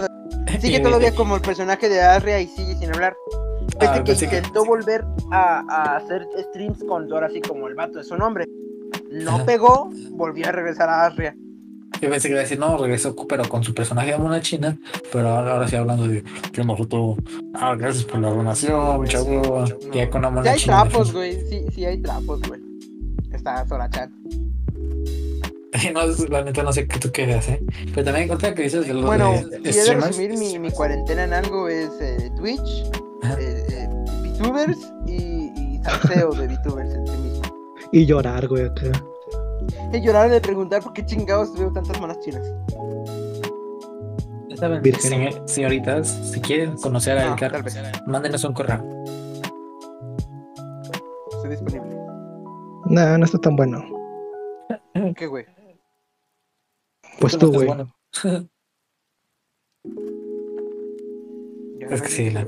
sigue 0.60 0.80
todavía 0.82 1.14
como 1.14 1.36
el 1.36 1.42
personaje 1.42 1.88
de 1.88 2.00
Asria 2.00 2.40
y 2.40 2.46
sigue 2.46 2.76
sin 2.76 2.92
hablar. 2.94 3.16
Pese 3.78 3.90
Ah, 3.90 4.02
que 4.04 4.12
intentó 4.36 4.64
volver 4.64 5.04
a, 5.30 5.62
a 5.68 5.96
hacer 5.96 6.26
streams 6.50 6.82
con 6.84 7.12
ahora 7.12 7.28
sí 7.30 7.40
como 7.40 7.68
el 7.68 7.74
vato 7.74 7.98
de 7.98 8.04
su 8.04 8.16
nombre. 8.16 8.44
No 9.10 9.36
Ajá. 9.36 9.44
pegó, 9.44 9.90
volvió 10.10 10.48
a 10.48 10.52
regresar 10.52 10.88
a 10.88 11.06
Asria. 11.06 11.36
Yo 12.00 12.10
pensé 12.10 12.28
que 12.28 12.32
iba 12.32 12.40
a 12.40 12.42
decir, 12.42 12.58
no, 12.58 12.76
regresó, 12.78 13.14
pero 13.28 13.48
con 13.48 13.64
su 13.64 13.74
personaje 13.74 14.12
de 14.12 14.18
mona 14.18 14.40
china, 14.40 14.78
pero 15.12 15.28
ahora, 15.30 15.52
ahora 15.54 15.68
sí 15.68 15.74
hablando 15.76 16.06
de 16.06 16.22
que 16.52 16.62
nosotros, 16.62 17.16
ah, 17.54 17.74
gracias 17.76 18.04
por 18.04 18.20
la 18.20 18.30
donación, 18.30 19.04
chavo, 19.06 19.64
ya 19.92 20.08
con 20.08 20.22
la 20.22 20.28
Sí 20.28 20.34
mona 20.34 20.50
hay 20.52 20.58
china. 20.58 20.82
trapos, 20.84 21.12
güey. 21.12 21.40
Sí, 21.48 21.66
sí 21.74 21.84
hay 21.84 21.98
trapos, 22.00 22.40
güey. 22.42 22.60
Está 23.32 23.66
Sora 23.66 23.88
Chan. 23.90 24.12
no, 25.94 26.00
la 26.28 26.44
neta 26.44 26.62
no 26.62 26.72
sé 26.72 26.86
qué 26.86 26.98
tú 26.98 27.10
quedas, 27.12 27.48
¿eh? 27.48 27.60
Pero 27.94 28.04
también 28.04 28.30
ahorita 28.30 28.54
que 28.54 28.62
dices 28.62 28.86
de 28.86 28.94
los 28.94 29.04
Bueno, 29.04 29.32
de 29.32 29.72
si 29.72 29.78
he 29.78 29.84
de 29.84 29.94
resumir 29.94 30.38
mi, 30.38 30.58
mi 30.58 30.70
cuarentena 30.70 31.24
en 31.24 31.32
algo 31.32 31.68
es 31.68 31.90
eh, 32.00 32.30
Twitch, 32.36 32.84
eh, 33.38 33.66
eh, 33.70 33.88
VTubers 34.22 34.92
y, 35.06 35.50
y 35.76 35.80
salseo 35.84 36.32
de 36.32 36.46
VTubers 36.48 36.94
en 36.94 37.06
sí 37.06 37.16
mismo. 37.18 37.42
Y 37.92 38.06
llorar, 38.06 38.46
güey, 38.48 38.64
acá. 38.66 38.92
He 39.92 40.00
llorado 40.00 40.28
de 40.30 40.40
preguntar 40.40 40.82
por 40.82 40.92
qué 40.92 41.04
chingados 41.04 41.56
veo 41.58 41.72
tantas 41.72 42.00
manas 42.00 42.18
chinas. 42.20 42.42
Virgen. 44.82 45.10
señor- 45.12 45.42
señoritas, 45.48 46.08
si 46.32 46.40
quieren 46.40 46.76
conocer 46.78 47.16
a 47.16 47.34
vez. 47.36 47.78
mándenos 48.06 48.42
un 48.44 48.52
correo. 48.52 48.84
Estoy 51.30 51.50
disponible. 51.50 51.96
Nah, 52.86 53.16
no 53.18 53.24
está 53.24 53.38
tan 53.38 53.54
bueno. 53.54 53.84
¿Qué, 55.16 55.26
güey? 55.28 55.46
Pues 57.20 57.38
tú, 57.38 57.52
güey. 57.52 57.66
bueno. 57.66 57.94
Es 61.90 62.02
que 62.02 62.08
sí, 62.08 62.30
la-. 62.30 62.46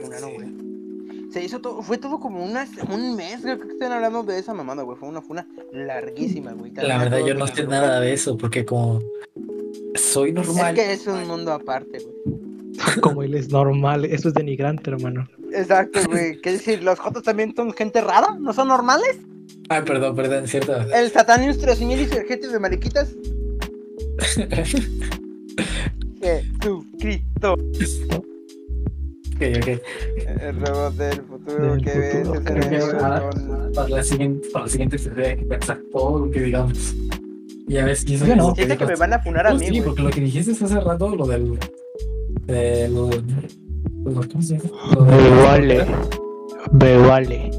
Se 1.33 1.43
hizo 1.43 1.61
todo, 1.61 1.81
fue 1.81 1.97
todo 1.97 2.19
como 2.19 2.45
una, 2.45 2.67
un 2.91 3.17
mes, 3.17 3.41
creo 3.41 3.59
que 3.59 3.69
están 3.69 3.93
hablando 3.93 4.23
de 4.25 4.39
esa 4.39 4.53
mamada, 4.53 4.83
güey. 4.83 4.99
Fue 4.99 5.09
una, 5.09 5.23
fue 5.23 5.33
una 5.33 5.47
larguísima, 5.73 6.53
güey. 6.53 6.73
La 6.75 6.99
verdad, 6.99 7.25
yo 7.25 7.35
no 7.35 7.47
sé 7.47 7.67
nada 7.67 8.01
de 8.01 8.13
eso, 8.13 8.37
porque 8.37 8.65
como 8.65 9.01
soy 9.95 10.31
Es 10.31 10.35
normal, 10.35 10.75
que 10.75 10.93
es 10.93 11.07
un 11.07 11.27
mundo 11.27 11.53
aparte, 11.53 11.99
güey. 12.01 12.41
Como 13.01 13.23
él 13.23 13.35
es 13.35 13.51
normal. 13.51 14.05
Eso 14.05 14.29
es 14.29 14.35
denigrante, 14.35 14.91
hermano. 14.91 15.29
Exacto, 15.53 16.01
güey. 16.09 16.41
¿Qué 16.43 16.53
decir? 16.53 16.83
¿Los 16.83 16.99
Jotos 16.99 17.23
también 17.23 17.55
son 17.55 17.73
gente 17.73 18.01
rara? 18.01 18.37
¿No 18.39 18.53
son 18.53 18.69
normales? 18.69 19.19
Ay, 19.69 19.83
perdón, 19.83 20.17
perdón, 20.17 20.49
cierto. 20.49 20.77
¿El 20.93 21.11
Satanius 21.11 21.59
Trosimil 21.59 22.01
y 22.01 22.07
gente 22.07 22.49
de 22.49 22.59
mariquitas? 22.59 23.15
Jesucristo. 26.21 27.53
Ok, 27.55 29.43
ok. 29.57 29.69
El 30.43 30.61
robot 30.61 30.95
del 30.97 31.23
futuro 31.23 31.73
Del 31.75 31.85
que 31.85 31.91
futuro 31.91 32.35
el 32.39 32.45
que 32.45 32.53
ves. 32.53 32.65
cerebro 32.65 32.99
Ah. 33.01 33.31
con- 33.31 33.73
Para 33.75 33.89
la 33.89 34.03
siguiente, 34.03 34.49
para 34.53 34.65
la 34.67 34.71
siguiente 34.71 34.99
se 34.99 35.11
debe 35.11 35.37
pensar 35.47 35.81
todo 35.93 36.27
lo 36.27 36.31
que 36.31 36.41
digamos. 36.41 36.95
Ya 37.69 37.85
ves, 37.85 38.05
y 38.07 38.15
eso 38.15 38.27
Yo 38.27 38.33
es 38.33 38.39
no. 38.39 38.49
lo 38.49 38.55
que 38.55 38.67
que 38.77 38.87
me 38.87 38.97
van 38.97 39.13
a 39.15 39.21
funar 39.21 39.47
a 39.47 39.53
Oh, 39.53 39.55
mí, 39.57 39.65
sí, 39.67 39.71
güey. 39.71 39.83
porque 39.85 40.03
lo 40.03 40.11
que 40.11 40.21
dijiste 40.21 40.53
hace 40.65 40.81
rato, 40.81 41.15
lo 41.15 41.27
del. 41.27 41.59
De 42.47 42.89
lo 42.89 43.07
del. 43.07 43.25
lo- 44.05 44.29
¿Cómo 44.29 44.43
se 44.43 44.59
llama? 44.59 44.71
Lo 44.95 45.05
Me 45.05 45.17
del- 45.17 45.35
vale. 45.45 45.87
Me 46.73 46.97
vale. 46.99 47.51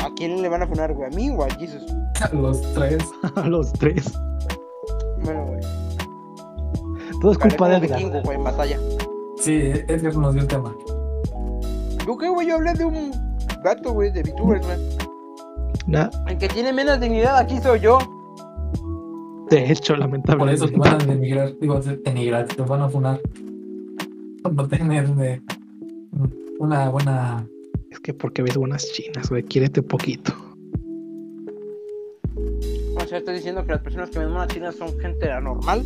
¿A 0.00 0.10
quién 0.16 0.42
le 0.42 0.48
van 0.48 0.62
a 0.62 0.66
funar, 0.66 0.92
güey? 0.92 1.10
¿A 1.10 1.14
mí 1.16 1.30
o 1.30 1.42
a 1.44 1.50
Jesus? 1.50 1.82
Los 2.32 2.60
tres. 2.74 2.98
A 3.36 3.40
los 3.48 3.72
tres. 3.74 4.12
Bueno, 5.24 5.46
güey. 5.46 5.60
Todo 7.20 7.32
es 7.32 7.38
culpa 7.38 7.68
de 7.68 7.76
Edgar. 7.76 7.98
vikingo, 7.98 8.22
güey, 8.22 8.36
en 8.38 8.44
batalla. 8.44 8.78
Sí, 9.36 9.52
Edgar 9.88 10.16
nos 10.16 10.34
dio 10.34 10.42
el 10.42 10.48
tema. 10.48 10.74
¿Yo 12.06 12.16
qué, 12.16 12.28
güey? 12.28 12.46
Yo 12.48 12.56
hablé 12.56 12.72
de 12.74 12.84
un 12.84 13.10
gato, 13.62 13.92
güey, 13.92 14.10
de 14.12 14.22
VTubers, 14.22 14.64
güey. 14.66 14.78
Nah, 15.86 16.08
El 16.26 16.38
que 16.38 16.48
tiene 16.48 16.72
menos 16.72 17.00
dignidad 17.00 17.36
aquí 17.38 17.58
soy 17.60 17.80
yo. 17.80 17.98
de 19.50 19.72
hecho, 19.72 19.94
Por 19.94 20.00
lamentablemente. 20.00 20.64
eso 20.64 20.68
te 20.72 20.78
van 20.78 20.94
a 21.00 21.04
denigrar, 21.04 21.54
digo, 21.60 21.80
denigrar, 21.80 22.46
te 22.46 22.62
van 22.62 22.82
a 22.82 22.88
funar. 22.88 23.20
Por 24.42 24.52
no 24.54 24.68
tener 24.68 25.10
eh, 25.20 25.40
una 26.58 26.88
buena. 26.90 27.46
Es 27.90 28.00
que 28.00 28.12
porque 28.14 28.42
ves 28.42 28.56
buenas 28.56 28.86
chinas, 28.92 29.28
güey. 29.30 29.42
Quiérete 29.42 29.82
poquito. 29.82 30.32
O 33.08 33.10
sea, 33.10 33.18
estoy 33.20 33.36
diciendo 33.36 33.64
que 33.64 33.72
las 33.72 33.80
personas 33.80 34.10
que 34.10 34.18
ven 34.18 34.28
monas 34.28 34.48
chinas 34.48 34.74
son 34.76 34.90
gente 35.00 35.32
anormal. 35.32 35.82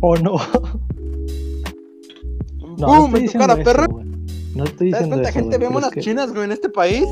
¿O 0.00 0.16
no? 0.16 0.36
No, 2.78 2.86
¡Bum! 2.86 2.96
no 2.96 3.04
en 3.06 3.12
tu 3.12 3.18
diciendo 3.18 3.46
cara, 3.48 3.60
eso, 3.60 3.72
perro. 3.72 3.86
No 4.54 4.64
estoy 4.64 4.90
¿Sabes 4.92 5.08
diciendo 5.08 5.08
cuánta 5.16 5.28
eso, 5.30 5.38
gente 5.40 5.58
las 5.80 5.88
es 5.90 5.94
que 5.94 6.00
chinas, 6.00 6.32
güey, 6.32 6.44
en 6.44 6.52
este 6.52 6.68
país? 6.68 7.04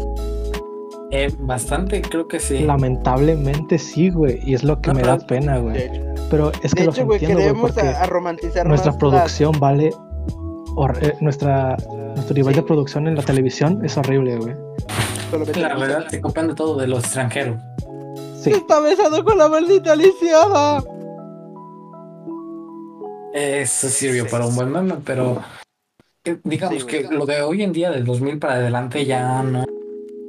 Eh, 1.10 1.32
bastante, 1.40 2.02
creo 2.02 2.28
que 2.28 2.38
sí. 2.38 2.60
Lamentablemente 2.60 3.78
sí, 3.80 4.10
güey. 4.10 4.38
Y 4.44 4.54
es 4.54 4.62
lo 4.62 4.80
que 4.80 4.92
me 4.94 5.02
da 5.02 5.18
pena, 5.18 5.58
güey. 5.58 5.90
Pero 6.30 6.52
es 6.62 6.72
que 6.72 6.82
de 6.82 6.86
los 6.86 6.96
hecho, 6.96 7.06
güey, 7.06 7.18
entiendo, 7.18 7.42
güey, 7.42 7.72
queremos 7.72 7.78
a, 7.78 8.02
a 8.02 8.06
romantizar 8.06 8.66
nuestra 8.68 8.92
más 8.92 8.98
producción 9.00 9.58
vale. 9.58 9.90
eh, 11.00 11.14
nuestra, 11.20 11.76
nuestro 12.14 12.34
nivel 12.34 12.54
Sí. 12.54 12.60
de 12.60 12.66
producción 12.66 13.08
en 13.08 13.16
la 13.16 13.22
televisión 13.22 13.84
es 13.84 13.96
horrible, 13.96 14.36
güey. 14.36 14.54
La 15.56 15.76
verdad, 15.76 16.06
se 16.08 16.20
copian 16.20 16.46
de 16.46 16.54
todo 16.54 16.76
de 16.78 16.86
los 16.86 17.00
extranjeros. 17.04 17.56
Sí. 18.43 18.51
Se 18.51 18.57
está 18.57 18.80
besando 18.80 19.24
con 19.24 19.38
la 19.38 19.49
maldita 19.49 19.95
lisiada. 19.95 20.82
Eso 23.34 23.88
sirvió 23.88 24.26
para 24.28 24.47
un 24.47 24.55
buen 24.55 24.70
meme, 24.70 24.95
pero 25.05 25.40
digamos 26.45 26.82
Sí, 26.82 26.86
que 26.86 27.03
lo 27.11 27.24
de 27.24 27.40
hoy 27.43 27.62
en 27.62 27.72
día, 27.72 27.90
del 27.90 28.05
2000 28.05 28.38
para 28.38 28.55
adelante, 28.55 29.05
ya 29.07 29.43
no, 29.43 29.64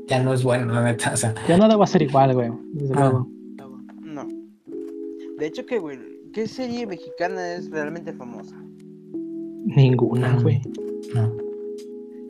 ya 0.08 0.20
no 0.24 0.34
es 0.34 0.44
bueno, 0.44 0.74
la 0.74 0.84
neta. 0.84 1.12
O 1.14 1.18
sea, 1.18 1.34
Ya 1.48 1.58
nada 1.58 1.76
va 1.76 1.84
a 1.84 1.88
ser 1.88 2.02
igual, 2.04 2.34
güey. 2.34 2.52
Desde 2.74 2.94
Ah. 2.96 3.00
luego. 3.10 3.28
No. 4.02 4.28
De 5.38 5.46
hecho, 5.48 5.66
que, 5.66 5.80
güey, 5.80 6.00
¿qué 6.34 6.48
serie 6.48 6.88
mexicana 6.88 7.54
es 7.56 7.70
realmente 7.72 8.14
famosa? 8.14 8.56
Ninguna, 9.66 10.38
güey. 10.42 10.62
no. 11.14 11.32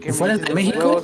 ¿Qué 0.02 0.12
¿Fuera 0.12 0.38
de 0.38 0.54
México? 0.54 1.02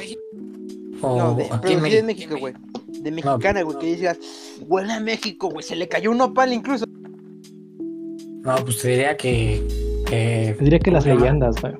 O 1.01 1.17
No, 1.17 1.35
de, 1.35 1.47
aquí 1.51 1.73
en. 1.73 2.05
México, 2.05 2.35
güey. 2.39 2.53
De 3.01 3.11
mexicana, 3.11 3.61
güey, 3.63 3.77
que 3.79 3.95
digas, 3.95 4.19
huele 4.67 4.93
a 4.93 4.99
México, 4.99 5.49
güey, 5.49 5.63
se 5.63 5.75
le 5.75 5.87
cayó 5.87 6.11
un 6.11 6.17
nopal 6.17 6.51
incluso. 6.53 6.85
No, 8.43 8.55
pues 8.63 8.79
te 8.81 8.89
diría 8.89 9.15
que. 9.17 9.65
que 10.07 10.55
Yo 10.57 10.63
diría 10.63 10.79
que 10.79 10.85
¿cómo 10.91 10.95
las 10.97 11.05
llama? 11.05 11.19
leyendas, 11.21 11.55
güey. 11.61 11.73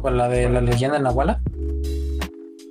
Con 0.00 0.16
la 0.16 0.28
de 0.28 0.48
la 0.50 0.60
leyenda 0.60 0.96
de 0.98 1.02
Nahuala, 1.02 1.40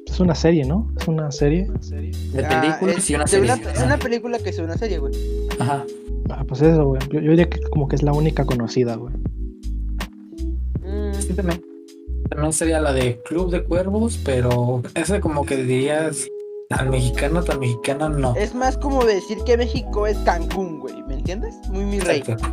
Es 0.08 0.20
una 0.20 0.36
serie, 0.36 0.66
¿no? 0.66 0.92
Es 1.00 1.08
una 1.08 1.32
serie. 1.32 1.68
de 1.90 2.46
Ah, 2.46 2.62
películas 2.62 2.98
es 2.98 3.10
y 3.10 3.16
una 3.16 3.28
serie. 3.28 3.52
Una, 3.52 3.72
es 3.72 3.82
una 3.84 3.98
película 3.98 4.40
que 4.40 4.50
es 4.50 4.60
una 4.60 4.78
serie, 4.78 5.00
güey. 5.00 5.14
Ajá. 5.60 5.84
Ah, 6.30 6.44
pues 6.48 6.62
eso, 6.62 6.86
güey. 6.86 7.02
Yo, 7.12 7.20
yo 7.20 7.32
diría 7.32 7.50
que 7.50 7.60
como 7.72 7.88
que 7.88 7.96
es 7.96 8.04
la 8.04 8.14
única 8.14 8.46
conocida, 8.46 8.96
güey. 8.96 9.14
Mm, 10.82 11.14
Sí, 11.20 11.34
también. 11.34 11.62
También 12.30 12.54
sería 12.54 12.80
la 12.80 12.94
de 12.94 13.22
Club 13.24 13.52
de 13.52 13.64
Cuervos, 13.64 14.20
pero 14.24 14.82
esa 14.96 15.20
como 15.20 15.46
que 15.46 15.58
dirías 15.58 16.28
tan 16.70 16.90
mexicana, 16.90 17.42
tan 17.44 17.60
mexicana, 17.60 18.10
no. 18.10 18.36
Es 18.36 18.56
más 18.56 18.78
como 18.78 19.06
decir 19.06 19.38
que 19.46 19.58
México 19.58 20.08
es 20.08 20.18
Cancún, 20.20 20.80
güey, 20.80 21.04
¿me 21.04 21.16
entiendes? 21.16 21.56
Muy 21.70 21.86
mi 21.86 22.00
rey. 22.00 22.20
Exacto. 22.20 22.48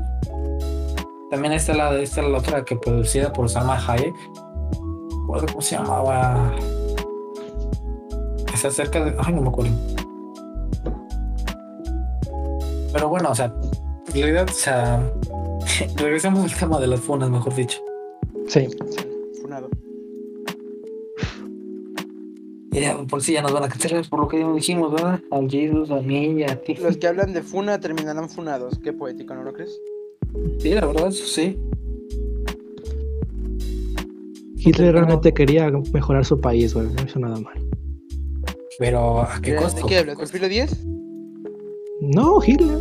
También 1.31 1.53
está 1.53 1.75
la 1.75 1.93
de 1.93 2.03
esta 2.03 2.23
la 2.23 2.39
otra 2.39 2.65
que 2.65 2.77
producida 2.77 3.33
por 3.33 3.49
Salma 3.49 3.79
Hayek. 3.79 4.15
Cómo 5.27 5.61
se 5.61 5.77
llamaba. 5.77 6.53
Está 8.53 8.71
cerca 8.71 9.05
de. 9.05 9.15
Ay, 9.19 9.33
no 9.33 9.43
me 9.43 9.49
acuerdo. 9.49 9.71
Pero 12.93 13.09
bueno, 13.09 13.31
o 13.31 13.35
sea, 13.35 13.55
en 14.09 14.13
realidad, 14.13 14.49
o 14.51 14.53
sea, 14.53 15.09
regresemos 15.97 16.53
al 16.53 16.59
tema 16.59 16.81
de 16.81 16.89
las 16.89 17.01
funas, 17.01 17.31
mejor 17.31 17.55
dicho. 17.55 17.79
Sí. 18.49 18.69
Ya, 22.73 22.97
por 23.09 23.23
si 23.23 23.33
ya 23.33 23.43
nos 23.43 23.53
van 23.53 23.65
a 23.65 23.69
cancelar 23.69 24.09
por 24.09 24.21
lo 24.21 24.29
que 24.29 24.45
dijimos, 24.55 24.93
¿verdad? 24.93 25.21
Al 25.31 25.51
Jesus, 25.51 25.91
a 25.91 26.01
mí 26.01 26.27
y 26.39 26.43
a 26.45 26.61
ti. 26.63 26.75
Los 26.77 26.97
que 26.97 27.07
hablan 27.09 27.33
de 27.33 27.43
funa 27.43 27.81
terminarán 27.81 28.29
funados. 28.29 28.79
Qué 28.83 28.93
poético, 28.93 29.35
¿no 29.35 29.43
lo 29.43 29.53
crees? 29.53 29.77
Sí, 30.61 30.71
la 30.75 30.87
verdad, 30.87 31.09
eso 31.09 31.27
sí. 31.27 31.59
Hitler 34.57 34.93
realmente 34.93 35.33
quería 35.33 35.71
mejorar 35.93 36.25
su 36.25 36.41
país, 36.41 36.75
güey. 36.75 36.87
No 36.89 37.03
hizo 37.03 37.19
nada 37.19 37.41
mal. 37.41 37.55
Pero 38.79 39.23
¿a 39.23 39.41
qué 39.43 39.53
¿De, 39.53 39.57
costo? 39.57 39.83
¿De 39.83 39.87
qué 39.89 39.99
hablas? 39.99 40.17
¿Perfilo 40.19 40.49
10? 40.49 40.87
No, 42.03 42.39
Hitler. 42.47 42.79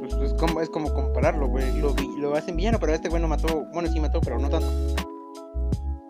Pues 0.00 0.32
es 0.32 0.34
como, 0.34 0.60
es 0.60 0.68
como 0.68 0.92
compararlo, 0.92 1.48
güey. 1.48 1.64
Lo, 1.80 1.94
lo 2.18 2.34
hacen 2.34 2.56
villano, 2.56 2.78
pero 2.78 2.94
este 2.94 3.08
güey 3.08 3.20
no 3.20 3.28
mató. 3.28 3.64
Bueno, 3.72 3.90
sí 3.90 3.98
mató, 4.00 4.20
pero 4.20 4.38
no 4.38 4.48
tanto. 4.48 4.68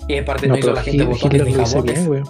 Y 0.08 0.18
aparte 0.18 0.48
no, 0.48 0.54
No, 0.54 0.58
hizo 0.58 0.72
la 0.72 0.82
gente 0.82 1.04
Hitler 1.04 1.48
hizo 1.48 1.64
jabones. 1.64 1.94
bien, 1.94 2.06
güey. 2.06 2.22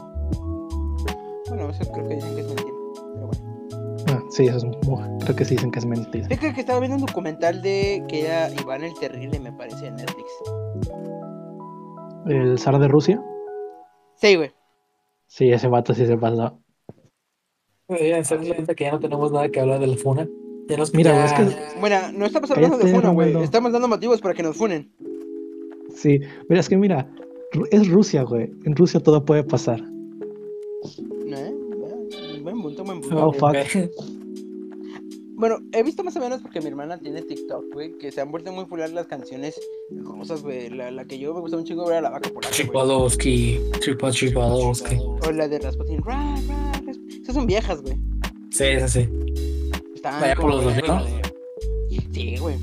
Eso 1.70 1.90
creo 1.92 2.08
que 2.08 2.14
dicen 2.16 2.34
que 2.34 2.40
es 2.40 2.46
mentira. 2.48 2.74
Pero 3.14 3.26
bueno. 3.26 4.04
Ah, 4.08 4.22
sí, 4.30 4.46
eso 4.46 4.56
es 4.58 5.24
creo 5.24 5.36
que 5.36 5.44
sí 5.44 5.54
dicen 5.54 5.70
que 5.70 5.78
es 5.78 5.86
mentira. 5.86 6.28
Yo 6.28 6.36
creo 6.36 6.54
que 6.54 6.60
estaba 6.60 6.80
viendo 6.80 6.96
un 6.98 7.06
documental 7.06 7.62
de 7.62 8.04
que 8.08 8.26
era 8.26 8.50
Iván 8.60 8.82
el 8.84 8.94
Terrible, 8.94 9.38
me 9.40 9.52
parece, 9.52 9.86
en 9.86 9.96
Netflix. 9.96 10.26
El 12.26 12.58
zar 12.58 12.78
de 12.78 12.88
Rusia. 12.88 13.22
Sí, 14.16 14.36
güey. 14.36 14.52
Sí, 15.26 15.50
ese 15.50 15.68
vato 15.68 15.94
sí 15.94 16.06
se 16.06 16.16
pasó. 16.16 16.58
Oye, 17.86 18.16
en 18.16 18.24
serio, 18.24 18.54
neta 18.56 18.74
que 18.74 18.84
ya 18.84 18.92
no 18.92 19.00
tenemos 19.00 19.32
nada 19.32 19.48
que 19.48 19.60
hablar 19.60 19.80
de 19.80 19.86
la 19.86 19.96
funa. 19.96 20.28
Ya 20.68 20.76
nos 20.76 20.94
Mira, 20.94 21.12
ya- 21.12 21.24
es 21.24 21.32
que- 21.32 21.80
Bueno, 21.80 21.96
no 22.12 22.26
estamos 22.26 22.50
hablando 22.50 22.76
de 22.78 22.84
Cállate, 22.84 23.00
funa, 23.00 23.12
güey. 23.12 23.42
Estamos 23.42 23.72
dando 23.72 23.88
motivos 23.88 24.20
para 24.20 24.34
que 24.34 24.42
nos 24.42 24.56
funen. 24.56 24.92
Sí, 25.94 26.20
mira, 26.48 26.60
es 26.60 26.68
que 26.68 26.76
mira, 26.76 27.10
es 27.72 27.88
Rusia, 27.88 28.22
güey. 28.22 28.52
En 28.64 28.76
Rusia 28.76 29.00
todo 29.00 29.24
puede 29.24 29.42
pasar. 29.42 29.80
Oh, 32.83 33.33
fuck. 33.33 33.57
Bueno, 35.41 35.57
he 35.72 35.83
visto 35.83 36.05
más 36.05 36.14
o 36.16 36.20
menos 36.20 36.43
porque 36.43 36.61
mi 36.61 36.66
hermana 36.66 36.99
tiene 36.99 37.22
TikTok, 37.22 37.72
güey, 37.72 37.97
que 37.97 38.12
se 38.12 38.20
han 38.20 38.31
vuelto 38.31 38.53
muy 38.53 38.64
populares 38.64 38.93
las 38.93 39.07
canciones 39.07 39.59
famosas, 40.05 40.43
güey. 40.43 40.68
La, 40.68 40.91
la 40.91 41.07
que 41.07 41.18
yo 41.18 41.33
me 41.33 41.41
gusta 41.41 41.57
un 41.57 41.64
chingo 41.64 41.89
era 41.91 42.03
la 42.03 42.11
vaca 42.11 42.28
polaca, 42.28 42.49
güey. 42.55 42.66
Chipadowski, 42.66 43.59
Tripa 43.81 44.11
Chipadowski. 44.11 44.97
O 45.26 45.33
la 45.33 45.49
de 45.49 45.59
Rasputin. 45.61 46.03
Ra, 46.03 46.37
ra, 46.47 46.72
Esas 47.22 47.35
son 47.35 47.47
viejas, 47.47 47.81
güey. 47.81 47.97
Sí, 48.51 48.64
es 48.64 48.83
así. 48.83 49.09
Están 49.95 50.20
Vaya 50.20 50.35
por 50.35 50.51
los 50.51 50.62
2000, 50.64 50.87
¿no? 50.87 51.05
de- 51.05 51.22
Sí, 52.12 52.37
güey. 52.37 52.57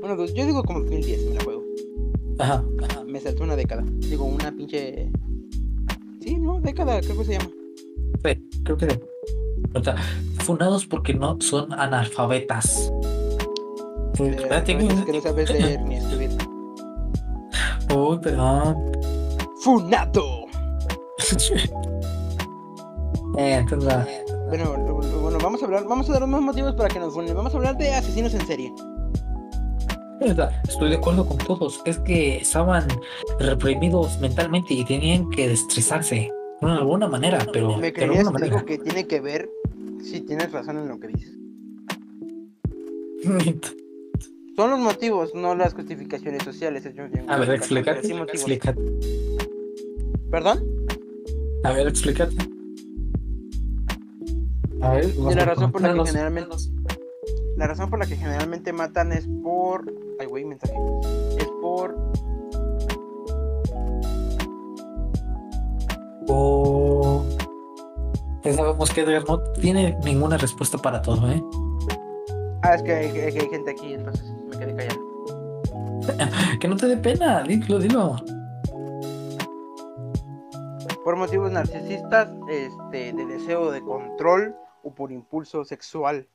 Bueno, 0.00 0.16
pues 0.16 0.34
yo 0.34 0.44
digo 0.44 0.64
como 0.64 0.80
2010 0.80 1.26
me 1.28 1.34
la 1.36 1.44
juego. 1.44 1.62
Ajá. 2.40 2.64
Ajá, 2.82 3.04
me 3.04 3.20
saltó 3.20 3.44
una 3.44 3.54
década. 3.54 3.84
Digo, 3.86 4.24
una 4.24 4.50
pinche. 4.50 5.08
Sí, 6.20 6.34
no, 6.36 6.60
década, 6.60 7.00
creo 7.00 7.16
que 7.18 7.24
se 7.24 7.32
llama. 7.38 7.50
Sí, 8.26 8.62
creo 8.64 8.76
que 8.76 8.90
sí. 8.90 9.00
O 9.74 9.82
sea, 9.82 9.96
funados 10.40 10.86
porque 10.86 11.14
no 11.14 11.36
son 11.40 11.72
analfabetas. 11.72 12.92
Espérate, 14.18 14.74
a 14.74 14.76
veces 14.78 15.04
que 15.04 15.12
no 15.12 15.20
sabes 15.20 15.50
leer 15.50 15.80
ni 15.82 15.96
escribir. 15.96 16.30
Uy, 17.94 18.18
perdón. 18.18 18.92
¡Funato! 19.62 20.46
Eh, 23.38 23.56
entonces. 23.56 23.92
Bueno, 24.48 24.74
bueno, 25.20 25.38
vamos 25.42 25.60
a 25.60 25.66
hablar, 25.66 25.84
vamos 25.86 26.08
a 26.08 26.14
dar 26.14 26.26
más 26.26 26.40
motivos 26.40 26.74
para 26.74 26.88
que 26.88 26.98
nos 26.98 27.12
funen. 27.12 27.36
Vamos 27.36 27.52
a 27.52 27.58
hablar 27.58 27.76
de 27.76 27.92
asesinos 27.92 28.32
en 28.32 28.46
serie. 28.46 28.72
Estoy 30.66 30.90
de 30.90 30.96
acuerdo 30.96 31.26
con 31.26 31.36
todos. 31.38 31.82
Es 31.84 31.98
que 31.98 32.38
estaban 32.38 32.86
reprimidos 33.38 34.18
mentalmente 34.20 34.72
y 34.72 34.84
tenían 34.84 35.28
que 35.30 35.48
de 36.62 36.72
alguna 36.72 37.06
manera, 37.08 37.46
pero 37.52 37.76
Me 37.76 37.82
de 37.86 37.92
creerías 37.92 38.26
alguna 38.26 38.38
que 38.38 38.44
digo 38.44 38.56
manera. 38.56 38.66
que 38.76 38.78
tiene 38.84 39.06
que 39.06 39.20
ver 39.20 39.50
si 40.02 40.20
tienes 40.22 40.50
razón 40.52 40.78
en 40.78 40.88
lo 40.88 40.98
que 41.00 41.08
dices. 41.08 41.36
Son 44.56 44.70
los 44.70 44.80
motivos, 44.80 45.34
no 45.34 45.54
las 45.54 45.74
justificaciones 45.74 46.42
sociales. 46.42 46.84
yo 46.84 47.10
tengo 47.10 47.30
A 47.30 47.36
ver, 47.38 47.50
explícate. 47.50 48.06
sí. 48.06 48.14
Explícate. 48.14 48.80
¿Perdón? 50.30 50.64
A 51.64 51.72
ver, 51.72 51.88
explícate. 51.88 52.34
A 54.80 54.92
ver, 54.94 55.06
De 55.12 55.34
la 55.34 55.44
razón 55.44 55.72
por 55.72 55.82
la 55.82 55.92
que 55.94 56.04
generalmente 56.06 56.56
La 57.56 57.66
razón 57.66 57.90
por 57.90 57.98
la 57.98 58.06
que 58.06 58.16
generalmente 58.16 58.72
matan 58.72 59.12
es 59.12 59.26
por. 59.42 59.92
Ay, 60.18 60.26
güey, 60.26 60.44
mensaje. 60.46 60.74
Es 61.38 61.46
por. 61.60 61.94
O... 66.28 67.24
Ya 68.44 68.52
sabemos 68.52 68.90
que 68.90 69.00
Edgar 69.02 69.24
no 69.28 69.40
tiene 69.54 69.96
ninguna 70.04 70.36
respuesta 70.38 70.78
para 70.78 71.02
todo, 71.02 71.30
¿eh? 71.30 71.42
Ah, 72.62 72.74
es 72.74 72.82
que 72.82 72.92
hay, 72.92 73.12
que 73.12 73.22
hay 73.40 73.48
gente 73.48 73.70
aquí, 73.70 73.94
entonces 73.94 74.24
me 74.48 74.58
quedé 74.58 74.74
callado. 74.76 75.06
Que 76.60 76.68
no 76.68 76.76
te 76.76 76.86
dé 76.86 76.96
pena, 76.96 77.42
dilo, 77.42 77.78
dilo. 77.78 78.16
Por 81.04 81.16
motivos 81.16 81.50
narcisistas, 81.52 82.28
este, 82.48 83.12
de 83.12 83.26
deseo 83.26 83.70
de 83.70 83.80
control 83.82 84.54
o 84.82 84.94
por 84.94 85.12
impulso 85.12 85.64
sexual. 85.64 86.28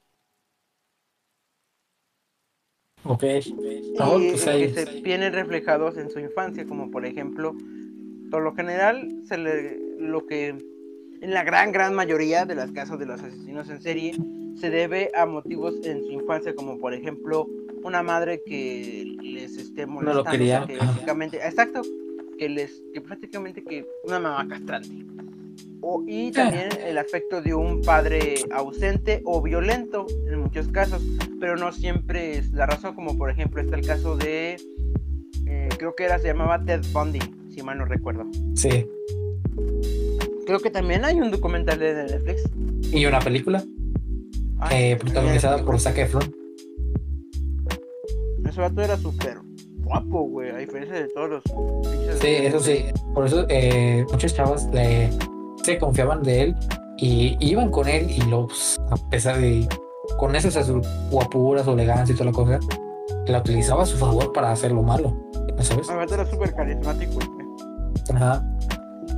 Ok. 3.04 3.24
y 3.24 3.96
Ah, 4.00 4.12
pues 4.16 4.48
ahí. 4.48 4.72
que 4.72 4.86
se 4.86 5.02
vienen 5.02 5.34
reflejados 5.34 5.98
en 5.98 6.10
su 6.10 6.20
infancia, 6.20 6.66
como 6.66 6.92
por 6.92 7.06
ejemplo, 7.06 7.54
por 8.32 8.42
lo 8.42 8.56
general, 8.56 9.08
se 9.28 9.38
le, 9.38 9.78
lo 10.00 10.26
que 10.26 10.56
en 11.22 11.34
la 11.34 11.44
gran, 11.44 11.72
gran 11.72 11.94
mayoría 11.94 12.46
de 12.46 12.56
las 12.56 12.72
casos 12.72 12.98
de 12.98 13.06
los 13.06 13.22
asesinos 13.22 13.70
en 13.70 13.82
serie 13.82 14.16
se 14.56 14.70
debe 14.70 15.12
a 15.16 15.26
motivos 15.26 15.76
en 15.86 16.04
su 16.04 16.12
infancia, 16.12 16.56
como 16.56 16.80
por 16.80 16.94
ejemplo 16.94 17.48
una 17.84 18.02
madre 18.02 18.42
que 18.46 19.16
les 19.22 19.58
esté 19.58 19.86
molestando. 19.86 20.24
quería, 20.24 20.66
que 20.66 20.76
ajá. 20.76 20.86
prácticamente, 20.86 21.38
exacto, 21.38 21.82
que 22.38 22.50
les, 22.50 22.82
que 22.94 23.02
prácticamente 23.02 23.64
que 23.64 23.86
una 24.04 24.20
mamá 24.20 24.48
castrante. 24.48 25.06
O, 25.82 26.04
y 26.08 26.32
también 26.32 26.70
el 26.86 26.98
aspecto 27.00 27.42
de 27.42 27.56
un 27.56 27.82
padre 27.82 28.36
ausente 28.52 29.22
o 29.26 29.42
violento 29.42 30.06
en 30.28 30.40
muchos 30.40 30.68
casos, 30.68 31.04
pero 31.40 31.58
no 31.58 31.72
siempre 31.72 32.38
es 32.38 32.52
la 32.54 32.68
razón, 32.68 32.94
como 32.94 33.18
por 33.18 33.32
ejemplo 33.32 33.62
está 33.62 33.76
el 33.76 33.86
caso 33.86 34.16
de, 34.16 34.58
eh, 35.48 35.70
creo 35.78 35.96
que 35.96 36.04
era, 36.04 36.20
se 36.20 36.28
llamaba 36.28 36.64
Ted 36.64 36.82
Bundy, 36.94 37.20
si 37.52 37.62
mal 37.64 37.78
no 37.78 37.86
recuerdo. 37.86 38.24
Sí. 38.56 38.88
Creo 40.46 40.60
que 40.60 40.70
también 40.70 41.06
hay 41.06 41.20
un 41.20 41.32
documental 41.32 41.80
de 41.80 41.94
Netflix. 41.94 42.44
Y 42.92 43.06
una 43.06 43.20
película 43.20 43.64
Ay, 44.60 44.92
eh, 44.92 44.96
protagonizada 44.98 45.64
por 45.64 45.80
Zac 45.80 45.98
Efron. 45.98 46.34
Ese 48.48 48.60
vato 48.60 48.82
era 48.82 48.98
súper 48.98 49.38
guapo, 49.84 50.24
güey, 50.24 50.50
a 50.50 50.58
diferencia 50.58 50.96
de 50.96 51.08
todos 51.10 51.30
los 51.30 51.44
pinches- 51.44 52.20
Sí, 52.20 52.28
eso 52.28 52.60
sí. 52.60 52.86
Por 53.14 53.26
eso 53.26 53.46
eh, 53.50 54.06
muchas 54.12 54.34
chavas 54.34 54.68
le, 54.74 55.10
se 55.64 55.78
confiaban 55.78 56.22
de 56.24 56.42
él 56.42 56.56
y 56.98 57.38
iban 57.40 57.72
con 57.72 57.88
él 57.88 58.10
y 58.10 58.22
los, 58.30 58.80
a 58.90 58.96
pesar 59.10 59.40
de, 59.40 59.68
con 60.18 60.36
eso, 60.36 60.50
o 60.50 60.52
sea, 60.52 60.64
su 60.64 60.82
guapura, 61.10 61.64
su 61.64 61.72
elegancia 61.72 62.14
y 62.14 62.18
toda 62.18 62.32
la 62.32 62.36
cosa, 62.36 62.60
la 63.28 63.40
utilizaba 63.40 63.84
a 63.84 63.86
su 63.86 63.98
favor 63.98 64.34
para 64.34 64.52
hacer 64.52 64.72
lo 64.72 64.84
malo, 64.84 65.18
¿sabes? 65.60 65.90
El 65.90 65.96
vato 65.98 66.14
era 66.16 66.26
súper 66.26 66.54
carismático. 66.54 67.20
Ajá. 68.22 68.44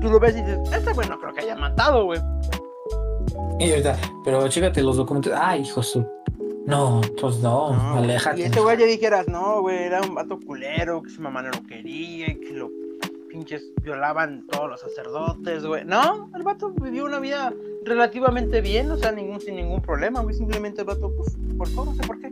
Tú 0.01 0.09
lo 0.09 0.19
ves 0.19 0.35
y 0.35 0.41
dices, 0.41 0.59
este 0.71 0.93
güey 0.93 1.07
no 1.09 1.19
creo 1.19 1.33
que 1.33 1.41
haya 1.41 1.55
matado, 1.55 2.05
güey. 2.05 2.19
Y 3.59 3.69
ahorita, 3.71 3.97
pero 4.23 4.47
chécate 4.47 4.81
los 4.81 4.97
documentos. 4.97 5.33
Ay, 5.35 5.61
hijo 5.61 5.83
su. 5.83 6.05
No, 6.65 7.01
pues 7.19 7.39
no, 7.39 7.73
No, 7.73 7.97
aléjate. 7.99 8.39
Y 8.41 8.43
este 8.45 8.59
güey 8.61 8.77
ya 8.77 8.85
dijeras, 8.85 9.27
no, 9.27 9.61
güey, 9.61 9.83
era 9.83 10.01
un 10.01 10.15
vato 10.15 10.39
culero, 10.45 11.01
que 11.03 11.09
su 11.09 11.21
mamá 11.21 11.41
no 11.41 11.49
lo 11.49 11.63
quería, 11.67 12.27
que 12.27 12.51
lo 12.53 12.69
pinches 13.29 13.63
violaban 13.81 14.45
todos 14.47 14.69
los 14.69 14.79
sacerdotes, 14.79 15.65
güey. 15.65 15.83
No, 15.85 16.29
el 16.35 16.43
vato 16.43 16.69
vivió 16.69 17.03
una 17.05 17.19
vida 17.19 17.53
relativamente 17.85 18.61
bien, 18.61 18.89
o 18.91 18.97
sea, 18.97 19.11
ningún, 19.11 19.41
sin 19.41 19.55
ningún 19.55 19.81
problema, 19.81 20.21
güey. 20.21 20.35
Simplemente 20.35 20.81
el 20.81 20.87
vato, 20.87 21.11
pues, 21.17 21.35
por 21.57 21.67
todo, 21.69 21.85
no 21.85 21.95
sé 21.95 22.03
por 22.07 22.19
qué. 22.19 22.31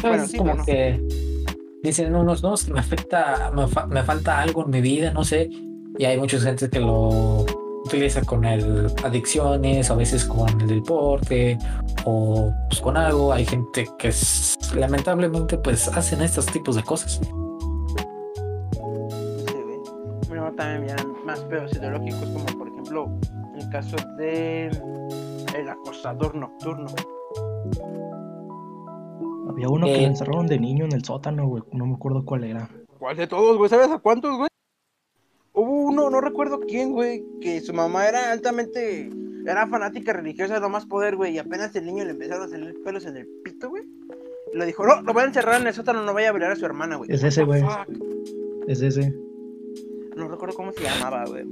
¿Sabes? 0.00 0.02
Bueno, 0.02 0.22
Es 0.24 0.30
sí, 0.30 0.38
como 0.38 0.54
no. 0.54 0.64
que 0.64 1.37
dicen 1.82 2.14
unos, 2.14 2.42
no, 2.42 2.54
me 2.72 2.80
afecta, 2.80 3.50
me, 3.54 3.66
fa- 3.68 3.86
me 3.86 4.02
falta 4.02 4.40
algo 4.40 4.64
en 4.64 4.70
mi 4.70 4.80
vida, 4.80 5.12
no 5.12 5.24
sé. 5.24 5.48
Y 5.98 6.04
hay 6.04 6.18
mucha 6.18 6.38
gente 6.38 6.68
que 6.70 6.80
lo 6.80 7.44
utiliza 7.84 8.22
con 8.22 8.44
el 8.44 8.86
adicciones, 9.04 9.90
a 9.90 9.94
veces 9.94 10.24
con 10.24 10.48
el 10.60 10.66
deporte 10.68 11.56
o 12.04 12.52
pues 12.68 12.80
con 12.80 12.96
algo. 12.96 13.32
Hay 13.32 13.44
gente 13.46 13.88
que 13.98 14.08
es- 14.08 14.56
lamentablemente 14.76 15.56
pues 15.58 15.88
hacen 15.88 16.22
estos 16.22 16.46
tipos 16.46 16.76
de 16.76 16.82
cosas. 16.82 17.20
Sí, 17.20 17.30
güey. 19.52 19.78
Bueno, 20.28 20.52
también 20.56 20.90
eran 20.90 21.14
más 21.24 21.40
pedos 21.40 21.72
ideológicos, 21.74 22.24
como 22.28 22.46
por 22.58 22.68
ejemplo 22.68 23.10
el 23.58 23.68
caso 23.70 23.96
de 24.18 24.66
el 25.56 25.68
acosador 25.68 26.34
nocturno. 26.34 26.86
Había 29.58 29.70
uno 29.70 29.86
que 29.86 29.94
Eh. 29.94 29.98
le 30.02 30.04
encerraron 30.04 30.46
de 30.46 30.56
niño 30.60 30.84
en 30.84 30.92
el 30.92 31.04
sótano, 31.04 31.48
güey. 31.48 31.64
No 31.72 31.84
me 31.84 31.94
acuerdo 31.94 32.24
cuál 32.24 32.44
era. 32.44 32.68
¿Cuál 33.00 33.16
de 33.16 33.26
todos, 33.26 33.56
güey? 33.56 33.68
¿Sabes 33.68 33.88
a 33.90 33.98
cuántos, 33.98 34.36
güey? 34.36 34.48
Hubo 35.52 35.88
uno, 35.88 36.10
no 36.10 36.20
recuerdo 36.20 36.60
quién, 36.60 36.92
güey, 36.92 37.24
que 37.40 37.60
su 37.60 37.74
mamá 37.74 38.06
era 38.06 38.30
altamente. 38.30 39.10
Era 39.44 39.66
fanática 39.66 40.12
religiosa 40.12 40.54
de 40.54 40.60
lo 40.60 40.68
más 40.68 40.86
poder, 40.86 41.16
güey, 41.16 41.34
y 41.34 41.38
apenas 41.38 41.74
el 41.74 41.86
niño 41.86 42.04
le 42.04 42.10
empezaron 42.12 42.44
a 42.44 42.48
salir 42.48 42.76
pelos 42.84 43.04
en 43.06 43.16
el 43.16 43.26
pito, 43.42 43.68
güey. 43.70 43.82
Le 44.54 44.64
dijo, 44.64 44.86
no, 44.86 45.02
lo 45.02 45.12
voy 45.12 45.22
a 45.24 45.26
encerrar 45.26 45.60
en 45.60 45.66
el 45.66 45.74
sótano, 45.74 46.04
no 46.04 46.14
vaya 46.14 46.28
a 46.28 46.32
violar 46.32 46.52
a 46.52 46.56
su 46.56 46.64
hermana, 46.64 46.94
güey. 46.94 47.10
Es 47.12 47.24
ese, 47.24 47.42
güey. 47.42 47.64
Es 48.68 48.80
ese. 48.80 49.12
No 50.16 50.28
recuerdo 50.28 50.54
cómo 50.54 50.70
se 50.72 50.84
llamaba, 50.84 51.24
güey. 51.26 51.44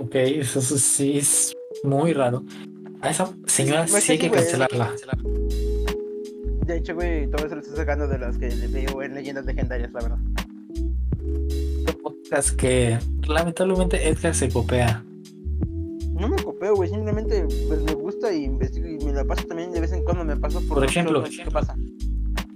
ok, 0.00 0.14
eso 0.14 0.60
sí 0.60 1.18
es 1.18 1.54
muy 1.84 2.12
raro. 2.14 2.42
A 3.02 3.10
esa 3.10 3.32
señora 3.46 3.86
Pues 3.90 4.04
sí 4.04 4.12
hay 4.12 4.18
sí, 4.18 4.22
que 4.22 4.28
güey. 4.28 4.40
cancelarla. 4.40 4.92
De 6.66 6.76
hecho, 6.76 6.94
güey, 6.94 7.28
todo 7.30 7.44
eso 7.46 7.56
lo 7.56 7.60
estoy 7.60 7.76
sacando 7.76 8.06
de 8.06 8.18
las 8.18 8.38
que 8.38 8.48
le 8.48 8.68
veo 8.68 9.02
en 9.02 9.14
leyendas 9.14 9.44
legendarias, 9.44 9.90
la 9.92 10.00
verdad. 10.00 10.18
Podcast 12.02 12.50
que 12.56 12.98
lamentablemente 13.26 14.08
Edgar 14.08 14.34
se 14.34 14.48
copia. 14.48 15.04
No 16.14 16.28
me 16.28 16.36
copeo, 16.42 16.76
güey, 16.76 16.88
simplemente 16.88 17.44
pues, 17.68 17.82
me 17.82 17.94
gusta 17.94 18.32
y 18.32 18.44
investigo 18.44 18.86
y 18.86 19.04
me 19.04 19.12
la 19.12 19.24
paso 19.24 19.44
también 19.46 19.72
de 19.72 19.80
vez 19.80 19.92
en 19.92 20.04
cuando 20.04 20.24
me 20.24 20.36
paso 20.36 20.60
por, 20.60 20.78
Por 20.78 20.84
ejemplo. 20.84 21.24
¿qué 21.24 21.50
pasa? 21.50 21.74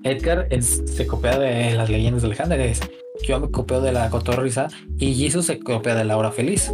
Edgar 0.04 0.46
es- 0.50 0.82
se 0.86 1.06
copia 1.06 1.36
de 1.38 1.72
las 1.74 1.90
leyendas 1.90 2.22
legendarias. 2.22 2.80
Yo 3.26 3.40
me 3.40 3.50
copio 3.50 3.80
de 3.80 3.90
la 3.92 4.08
cotorriza 4.10 4.68
y 4.98 5.14
Jesus 5.14 5.46
se 5.46 5.58
copia 5.58 5.96
de 5.96 6.04
la 6.04 6.16
hora 6.16 6.30
feliz. 6.30 6.70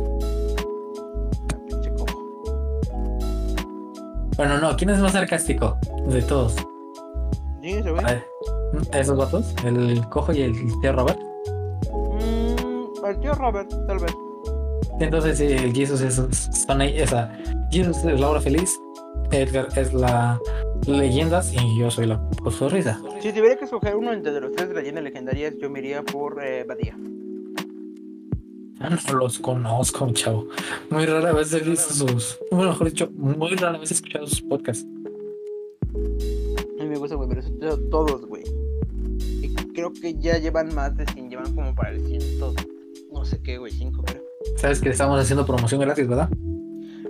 Bueno, 4.42 4.58
no, 4.58 4.76
¿quién 4.76 4.90
es 4.90 4.98
más 4.98 5.12
sarcástico 5.12 5.78
de 6.08 6.20
todos? 6.20 6.56
Sí, 7.62 7.80
¿Esos 8.92 9.16
votos? 9.16 9.54
¿El 9.64 10.04
cojo 10.08 10.32
y 10.32 10.42
el 10.42 10.52
tío 10.80 10.92
Robert? 10.92 11.20
Mm, 11.92 13.06
el 13.06 13.20
tío 13.20 13.34
Robert, 13.36 13.70
tal 13.86 14.00
vez. 14.00 14.12
Entonces, 14.98 15.38
sí, 15.38 15.44
el 15.44 15.72
Jesus 15.72 16.00
es, 16.00 16.16
son 16.66 16.80
ahí- 16.80 16.98
esa. 16.98 17.30
Jesus 17.70 17.98
es 18.04 18.18
la 18.18 18.30
hora 18.30 18.40
feliz, 18.40 18.80
Edgar 19.30 19.68
es 19.76 19.94
la 19.94 20.40
leyendas 20.88 21.52
y 21.54 21.78
yo 21.78 21.88
soy 21.88 22.06
la 22.06 22.20
cotorriza. 22.42 22.98
Si 23.20 23.32
tuviera 23.32 23.54
que 23.54 23.66
escoger 23.66 23.94
uno 23.94 24.12
entre 24.12 24.40
los 24.40 24.50
tres 24.56 24.70
leyendas 24.70 25.04
legendarias, 25.04 25.54
yo 25.62 25.70
me 25.70 25.78
iría 25.78 26.02
por 26.02 26.42
eh, 26.44 26.64
Badía. 26.64 26.96
No 28.90 29.18
los 29.18 29.38
conozco, 29.38 30.10
chavo. 30.12 30.48
Muy 30.90 31.06
rara 31.06 31.32
vez 31.32 31.52
he 31.52 31.60
visto 31.60 31.94
sus. 31.94 32.38
Bueno, 32.50 32.70
mejor 32.70 32.88
dicho, 32.88 33.10
muy 33.14 33.54
rara 33.54 33.78
vez 33.78 33.90
he 33.90 33.94
escuchado 33.94 34.26
sus 34.26 34.42
podcasts. 34.42 34.84
A 35.94 36.82
mí 36.82 36.88
me 36.88 36.98
gusta, 36.98 37.14
güey, 37.14 37.28
pero 37.28 37.42
son 37.42 37.90
todos, 37.90 38.26
güey. 38.26 38.42
Y 39.40 39.54
creo 39.74 39.92
que 39.92 40.14
ya 40.18 40.38
llevan 40.38 40.74
más 40.74 40.96
de 40.96 41.06
100, 41.06 41.30
llevan 41.30 41.54
como 41.54 41.74
para 41.74 41.90
el 41.90 42.04
100, 42.06 42.40
no 43.12 43.24
sé 43.24 43.40
qué, 43.42 43.58
güey, 43.58 43.72
5, 43.72 44.02
pero. 44.04 44.20
Sabes 44.56 44.80
que 44.80 44.88
estamos 44.90 45.20
haciendo 45.20 45.46
promoción 45.46 45.80
gratis, 45.80 46.08
¿verdad? 46.08 46.28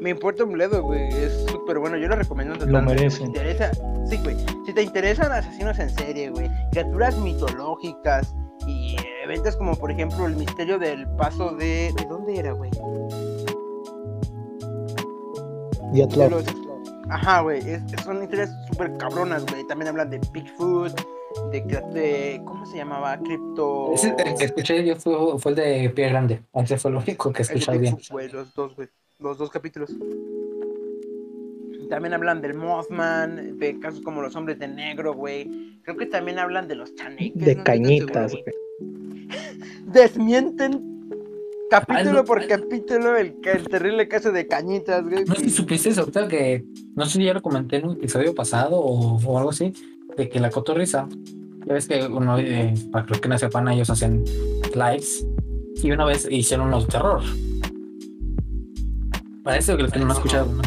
Me 0.01 0.11
importa 0.11 0.45
un 0.45 0.53
bledo, 0.53 0.83
güey, 0.83 1.09
es 1.09 1.47
súper 1.49 1.79
bueno, 1.79 1.97
yo 1.97 2.09
lo 2.09 2.17
recomiendo. 2.17 2.55
Lo 2.55 2.61
totalmente, 2.61 2.95
merecen. 2.95 3.27
Si 3.29 3.33
te 3.33 3.39
interesa, 3.39 3.71
sí, 4.11 4.19
güey, 4.23 4.37
si 4.67 4.73
te 4.75 4.83
interesan 4.83 5.33
asesinos 5.33 5.79
en 5.79 5.91
serie, 5.91 6.31
güey, 6.31 6.51
criaturas 6.73 7.17
mitológicas 7.19 8.35
y 8.67 8.97
eventos 9.33 9.57
como, 9.57 9.75
por 9.77 9.91
ejemplo, 9.91 10.27
el 10.27 10.37
misterio 10.37 10.79
del 10.79 11.07
paso 11.17 11.51
de... 11.53 11.93
¿De 11.97 12.05
dónde 12.09 12.37
era, 12.39 12.53
güey? 12.53 12.71
De 15.93 16.29
los- 16.31 16.45
Ajá, 17.09 17.41
güey, 17.43 17.59
es- 17.69 17.83
son 18.05 18.23
historias 18.23 18.51
súper 18.71 18.97
cabronas, 18.97 19.45
güey. 19.47 19.67
También 19.67 19.89
hablan 19.89 20.11
de 20.11 20.21
Bigfoot, 20.33 20.93
de, 21.51 21.61
de 21.93 22.41
¿cómo 22.45 22.65
se 22.67 22.77
llamaba? 22.79 23.19
Cripto... 23.19 23.93
Ese, 23.95 24.15
el 24.25 24.35
que 24.35 24.45
escuché 24.45 24.85
yo 24.85 24.97
fue, 24.97 25.39
fue 25.39 25.53
el 25.53 25.57
de 25.57 25.91
Pie 25.91 26.09
Grande. 26.09 26.43
Ese 26.55 26.79
fue 26.79 26.91
lo 26.91 27.01
único 27.01 27.33
que 27.33 27.43
escuché 27.43 27.77
bien. 27.79 27.99
Los 28.33 28.55
dos, 28.55 28.75
güey. 28.77 28.89
Los 29.19 29.39
dos 29.39 29.51
capítulos. 29.51 29.91
También 31.91 32.15
hablan 32.15 32.41
del 32.41 32.55
Mothman, 32.55 33.59
de 33.59 33.79
casos 33.79 34.01
como 34.01 34.23
los 34.23 34.35
hombres 34.35 34.59
de 34.59 34.69
negro, 34.69 35.13
güey. 35.15 35.81
Creo 35.83 35.97
que 35.99 36.07
también 36.07 36.39
hablan 36.39 36.67
de 36.69 36.77
los 36.77 36.95
chaneques. 36.95 37.45
De 37.45 37.63
cañitas, 37.63 38.33
güey. 38.33 38.45
Desmienten 39.93 40.93
capítulo 41.71 42.25
por 42.25 42.47
capítulo 42.47 43.17
el, 43.17 43.35
el 43.43 43.69
terrible 43.69 44.07
caso 44.09 44.31
de 44.31 44.47
cañitas, 44.47 45.03
güey. 45.03 45.25
No 45.25 45.35
sé 45.35 45.45
si 45.45 45.51
supiste 45.51 45.89
eso, 45.89 46.01
ahorita 46.01 46.29
que 46.29 46.65
no 46.95 47.07
sé 47.07 47.19
si 47.19 47.25
ya 47.25 47.35
lo 47.35 47.41
comenté 47.41 47.77
en 47.77 47.89
un 47.89 47.93
episodio 47.93 48.35
pasado 48.35 48.79
o, 48.79 49.19
o 49.25 49.39
algo 49.39 49.51
así, 49.51 49.73
de 50.17 50.29
que 50.29 50.39
la 50.39 50.51
cotorriza, 50.51 51.09
ya 51.67 51.75
ves 51.75 51.89
que 51.89 52.07
uno, 52.07 52.39
eh, 52.39 52.75
para 52.91 53.07
los 53.07 53.21
que 53.21 53.29
no 53.29 53.39
sepan, 53.39 53.69
ellos 53.69 53.89
hacen 53.89 54.25
lives 54.75 55.27
y 55.83 55.91
una 55.91 56.05
vez 56.05 56.29
hicieron 56.31 56.71
los 56.71 56.87
terror. 56.87 57.23
Parece 59.43 59.77
que 59.77 59.83
el 59.83 59.91
que 59.91 59.99
no 59.99 60.07
lo 60.07 60.13
ha 60.13 60.17
escuchado, 60.17 60.53
¿no? 60.53 60.63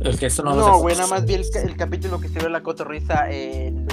el 0.00 0.18
que 0.18 0.26
esto 0.26 0.42
no, 0.42 0.54
lo 0.54 0.60
No, 0.60 0.78
güey, 0.78 0.96
nada 0.96 1.08
más 1.08 1.24
vi 1.24 1.34
el 1.34 1.76
capítulo 1.76 2.20
que 2.20 2.28
se 2.28 2.38
ve 2.40 2.48
la 2.48 2.62
cotorriza 2.62 3.30
en. 3.30 3.86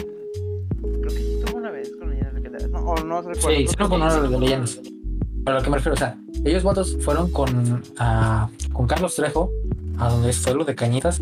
No, 2.75 2.91
o 2.91 2.97
no 2.97 3.21
recuerdo. 3.21 3.49
Sí, 3.49 3.63
hicieron 3.63 3.89
con 3.89 4.01
uno 4.01 4.21
de 4.29 4.39
leyendas. 4.39 4.79
Pero 5.45 5.57
a 5.57 5.59
lo 5.59 5.63
que 5.63 5.69
me 5.69 5.77
refiero, 5.77 5.93
o 5.93 5.97
sea, 5.97 6.17
ellos 6.43 6.63
votos 6.63 6.97
fueron 7.01 7.31
con, 7.31 7.83
ah, 7.97 8.49
con 8.73 8.87
Carlos 8.87 9.15
Trejo, 9.15 9.49
a 9.97 10.09
donde 10.09 10.33
fue 10.33 10.53
lo 10.53 10.65
de 10.65 10.75
Cañitas, 10.75 11.19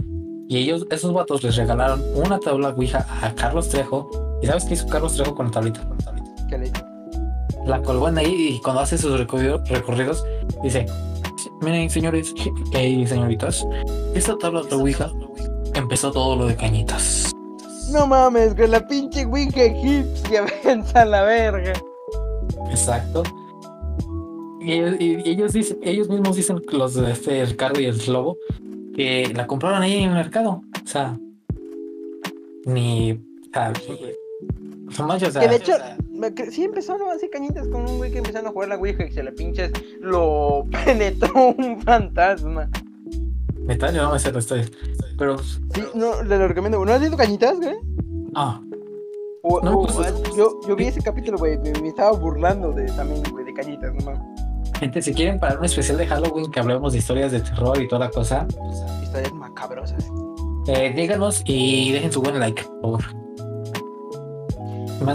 y 0.47 0.57
ellos, 0.57 0.85
esos 0.89 1.13
vatos 1.13 1.43
les 1.43 1.55
regalaron 1.55 2.01
una 2.15 2.39
tabla 2.39 2.69
Ouija 2.69 3.05
a 3.21 3.33
Carlos 3.35 3.69
Trejo. 3.69 4.09
¿Y 4.41 4.47
sabes 4.47 4.65
qué 4.65 4.73
hizo 4.73 4.87
Carlos 4.87 5.15
Trejo 5.15 5.35
con 5.35 5.47
la 5.47 5.51
tablita? 5.51 5.87
Con 5.87 5.97
la 5.97 6.05
tablita? 6.05 6.31
¿Qué 6.49 6.57
le 6.57 6.65
hizo? 6.67 6.81
La 7.65 7.81
colgó 7.81 8.09
en 8.09 8.17
ahí 8.17 8.55
y 8.57 8.61
cuando 8.61 8.81
hace 8.81 8.97
sus 8.97 9.17
recorrido- 9.19 9.63
recorridos, 9.67 10.23
dice: 10.63 10.85
Miren, 11.61 11.89
señores 11.89 12.33
y 12.73 13.07
señoritas, 13.07 13.65
esta 14.15 14.37
tabla 14.37 14.63
de 14.63 14.75
Ouija 14.75 15.11
empezó 15.73 16.11
todo 16.11 16.35
lo 16.35 16.45
de 16.45 16.55
Cañitas. 16.55 17.31
No 17.93 18.07
mames, 18.07 18.55
con 18.55 18.71
la 18.71 18.85
pinche 18.87 19.25
Ouija 19.25 19.63
egipcia, 19.63 20.45
vence 20.65 20.97
a 20.97 21.05
la 21.05 21.23
verga. 21.23 21.73
Exacto. 22.69 23.23
Y 24.59 24.71
ellos, 24.73 24.95
y 24.99 25.29
ellos 25.29 25.53
dicen, 25.53 25.77
ellos 25.83 26.09
mismos 26.09 26.35
dicen, 26.35 26.61
los 26.71 26.93
de 26.95 27.11
este 27.11 27.45
Ricardo 27.45 27.79
y 27.81 27.85
el 27.85 27.97
Lobo, 28.07 28.37
que 28.95 29.31
la 29.35 29.45
compraron 29.45 29.81
ahí 29.81 29.97
en 30.03 30.09
el 30.09 30.15
mercado. 30.15 30.61
O 30.83 30.87
sea, 30.87 31.17
ni. 32.65 33.19
O 34.99 35.03
manches, 35.03 35.29
o 35.29 35.31
sea, 35.31 35.41
Que 35.41 35.47
de 35.49 35.55
hecho, 35.57 35.73
cre- 36.13 36.49
sí 36.49 36.63
empezaron 36.63 37.09
así 37.11 37.29
cañitas 37.29 37.67
con 37.67 37.87
un 37.89 37.97
güey 37.97 38.11
que 38.11 38.19
empezaron 38.19 38.47
a 38.47 38.51
jugar 38.51 38.69
la 38.69 38.77
Ouija 38.77 39.05
y 39.05 39.11
se 39.11 39.21
la 39.23 39.31
pinches 39.31 39.71
lo 39.99 40.65
penetró 40.85 41.53
un 41.57 41.81
fantasma. 41.81 42.69
Neta, 43.65 43.91
yo 43.91 44.03
no 44.03 44.11
me 44.11 44.19
sé 44.19 44.31
la 44.31 44.39
historia. 44.39 44.65
Pero, 45.17 45.37
Sí, 45.39 45.83
no, 45.95 46.21
le 46.23 46.37
lo 46.37 46.47
recomiendo. 46.47 46.83
¿No 46.83 46.91
has 46.93 47.01
leído 47.01 47.17
cañitas, 47.17 47.57
güey? 47.59 47.75
ah, 48.35 48.61
O- 49.45 49.59
No, 49.61 49.79
o- 49.79 49.87
pues, 49.87 50.13
yo, 50.37 50.59
yo 50.67 50.75
vi 50.75 50.85
ese 50.85 51.01
capítulo, 51.01 51.37
güey, 51.37 51.57
me, 51.59 51.71
me 51.81 51.89
estaba 51.89 52.11
burlando 52.17 52.71
de 52.71 52.85
también, 52.93 53.21
güey, 53.31 53.43
de 53.45 53.53
cañitas, 53.53 53.93
no 53.93 54.05
mames. 54.05 54.21
gente, 54.79 55.01
si 55.01 55.13
quieren 55.13 55.37
para 55.39 55.57
un 55.59 55.65
especial 55.65 55.97
de 55.97 56.07
Halloween 56.07 56.49
que 56.51 56.59
hablemos 56.61 56.93
de 56.93 56.99
historias 56.99 57.31
de 57.33 57.41
terror 57.41 57.79
y 57.81 57.87
toda 57.87 58.05
la 58.05 58.09
cosa, 58.11 58.47
Historias 59.03 59.33
macabrosas. 59.33 60.05
eh, 60.67 60.93
díganos 60.95 61.41
y 61.45 61.91
dejen 61.91 62.11
su 62.11 62.21
buen 62.21 62.39
like, 62.39 62.63
por 62.81 63.01
favor. 63.01 63.23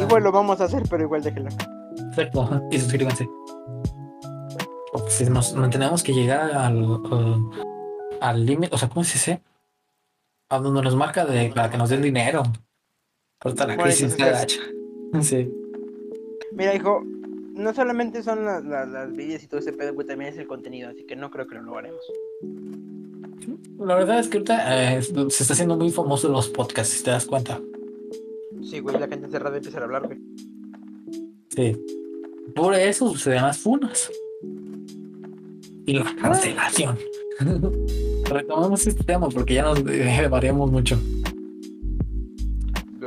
Igual 0.03 0.23
lo 0.23 0.33
vamos 0.33 0.61
a 0.61 0.65
hacer, 0.65 0.83
pero 0.91 1.05
igual 1.05 1.23
déjelo. 1.23 1.49
Exacto, 2.11 2.61
y 2.71 2.79
suscríbanse. 2.79 3.29
Porque 4.93 5.11
si 5.11 5.25
nos, 5.25 5.55
nos 5.55 5.71
tenemos 5.71 6.03
que 6.03 6.13
llegar 6.13 6.51
al 6.53 7.01
al- 7.11 7.41
al 8.21 8.45
límite, 8.45 8.75
o 8.75 8.79
sea, 8.79 8.89
¿cómo 8.89 9.05
se 9.05 9.15
dice? 9.15 9.43
A 10.49 10.59
donde 10.59 10.83
nos 10.83 10.97
marca 10.97 11.25
de 11.25 11.51
para 11.55 11.71
que 11.71 11.79
nos 11.79 11.91
den 11.91 12.03
dinero. 12.03 12.43
Ahorita 13.41 13.67
la 13.67 13.77
Bueno, 13.77 13.85
crisis 13.91 14.13
está 14.13 14.31
gacha. 14.31 14.61
Sí. 15.23 15.51
Mira, 16.53 16.75
hijo, 16.75 17.03
no 17.05 17.73
solamente 17.75 18.23
son 18.23 18.45
las, 18.45 18.65
las, 18.65 18.89
las 18.89 19.13
videos 19.13 19.43
y 19.43 19.47
todo 19.47 19.61
ese 19.61 19.73
pedo, 19.73 19.95
güey, 19.95 20.07
también 20.07 20.33
es 20.33 20.39
el 20.39 20.47
contenido, 20.47 20.91
así 20.91 21.05
que 21.05 21.17
no 21.17 21.31
creo 21.31 21.47
que 21.47 21.55
lo 21.57 21.63
logremos. 21.63 22.01
La 23.79 23.95
verdad 23.95 24.19
es 24.19 24.29
que 24.29 24.39
ahorita 24.39 24.97
eh, 24.97 25.03
se 25.03 25.43
está 25.43 25.53
haciendo 25.55 25.77
muy 25.77 25.91
famoso 25.91 26.29
los 26.29 26.49
podcasts, 26.49 26.95
si 26.95 27.05
te 27.05 27.11
das 27.11 27.27
cuenta. 27.27 27.61
Sí, 28.63 28.81
güey, 28.81 28.99
la 28.99 29.07
gente 29.07 29.27
encerrada 29.27 29.57
empieza 29.57 29.79
a 29.79 29.85
hablar, 29.85 30.07
güey. 30.07 30.19
Sí. 31.49 31.77
Por 32.55 32.75
eso 32.75 33.09
suceden 33.09 33.43
las 33.43 33.59
funas. 33.59 34.11
Y 35.87 35.95
la 35.95 36.15
cancelación. 36.17 36.99
Retomamos 38.31 38.87
este 38.87 39.05
tema 39.05 39.29
porque 39.29 39.55
ya 39.55 39.63
nos 39.63 39.79
eh, 39.81 40.29
variamos 40.31 40.71
mucho. 40.71 40.99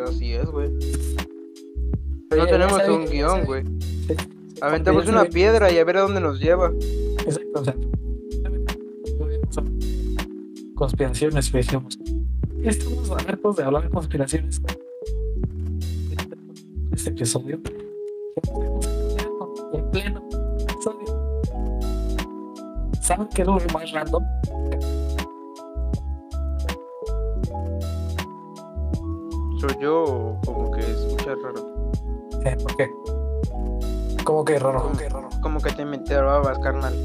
Así 0.08 0.34
es, 0.34 0.46
güey. 0.46 0.70
No 2.36 2.46
tenemos 2.48 2.82
un 2.88 3.06
guion, 3.06 3.46
güey. 3.46 3.64
Aventamos 4.62 5.08
una 5.08 5.26
piedra 5.26 5.72
y 5.72 5.78
a 5.78 5.84
ver 5.84 5.98
a 5.98 6.02
dónde 6.02 6.22
nos 6.22 6.40
lleva. 6.40 6.72
Exacto, 7.26 7.60
o 7.60 7.66
sea, 7.66 7.76
conspiraciones, 10.76 11.52
dijimos. 11.52 12.00
Estamos 12.64 13.12
hartos 13.12 13.58
de 13.58 13.64
hablar 13.64 13.84
de 13.84 13.90
conspiraciones. 13.90 14.62
Este 16.92 17.10
episodio. 17.10 17.60
¿Saben 23.12 23.28
qué 23.36 23.42
es 23.42 23.48
lo 23.48 23.58
más 23.74 23.92
random? 23.92 24.24
Soy 29.60 29.76
yo 29.82 30.04
o 30.06 30.40
como 30.46 30.72
que 30.72 30.80
escucha 30.80 31.36
raro. 31.44 31.92
Eh, 32.46 32.56
¿Por 32.64 32.78
qué? 32.78 32.90
¿Cómo 34.24 34.46
que 34.46 34.58
raro? 34.60 34.84
¿Cómo 34.84 34.98
que 34.98 35.10
raro? 35.10 35.30
Como 35.42 35.60
que 35.60 35.72
te 35.74 35.84
meterabas, 35.84 36.58
carnal. 36.60 36.96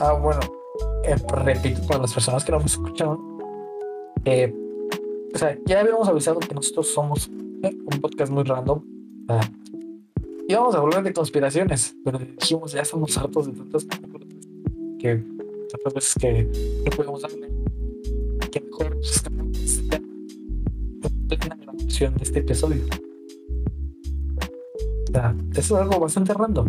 Ah, 0.00 0.12
bueno, 0.12 0.40
eh, 1.04 1.16
repito 1.28 1.80
para 1.86 2.02
las 2.02 2.12
personas 2.12 2.44
que 2.44 2.52
no 2.52 2.58
nos 2.58 2.72
escucharon. 2.72 3.38
eh, 4.26 4.54
o 5.34 5.38
sea, 5.38 5.56
ya 5.64 5.80
habíamos 5.80 6.06
avisado 6.08 6.40
que 6.40 6.54
nosotros 6.54 6.88
somos 6.92 7.30
eh, 7.62 7.74
un 7.90 8.00
podcast 8.02 8.30
muy 8.30 8.44
random. 8.44 8.82
ah, 9.30 9.48
y 10.46 10.52
vamos 10.52 10.74
a 10.74 10.78
hablar 10.78 11.02
de 11.02 11.14
conspiraciones, 11.14 11.96
pero 12.04 12.18
dijimos 12.18 12.72
ya 12.72 12.82
estamos 12.82 13.16
hartos 13.16 13.46
de 13.46 13.52
tantas 13.52 13.86
que 15.04 15.22
tantas 15.70 15.92
veces 15.92 16.14
que 16.18 16.42
no 16.84 16.96
podemos 16.96 17.20
darle. 17.20 17.50
Que 18.50 18.60
mejor 18.62 18.96
cambiamos 19.22 19.58
este 19.58 19.98
tema. 19.98 20.08
Opción 21.84 22.14
de 22.14 22.22
este 22.22 22.38
episodio. 22.38 22.82
O 24.38 25.12
sea, 25.12 25.36
eso 25.54 25.76
es 25.76 25.82
algo 25.82 26.00
bastante 26.00 26.32
random. 26.32 26.68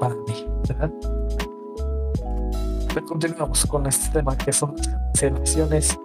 Para 0.00 0.14
mí, 0.16 0.46
¿verdad? 0.68 0.92
Pero 2.92 3.06
continuamos 3.06 3.64
con 3.66 3.86
este 3.86 4.10
tema 4.10 4.36
que 4.36 4.52
son 4.52 4.74
las 4.76 4.88
cancelaciones 4.88 5.96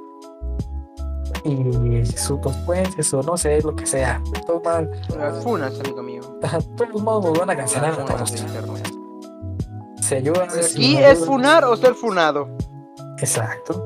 y 1.44 2.06
sus 2.06 2.40
consecuencias 2.40 3.14
o 3.16 3.24
no 3.24 3.36
sé, 3.36 3.64
lo 3.64 3.76
que 3.76 3.88
sea. 3.88 4.22
Toma, 4.46 4.88
Las 5.18 5.44
funas, 5.44 5.80
amigo 5.80 6.04
mío. 6.04 6.22
de 6.40 6.86
todos 6.86 7.02
modos 7.02 7.32
nos 7.32 7.40
van 7.40 7.50
a 7.50 7.56
cancelar 7.56 7.94
a 7.94 7.98
Las 7.98 8.30
funas 8.30 8.54
todos. 8.64 8.87
Se 10.08 10.16
ayudan. 10.18 10.50
si 10.52 10.60
¿Aquí 10.60 10.94
no 10.96 11.00
es 11.08 11.26
funar 11.26 11.66
o 11.66 11.76
ser 11.76 11.94
funado? 11.94 12.48
Exacto. 13.20 13.84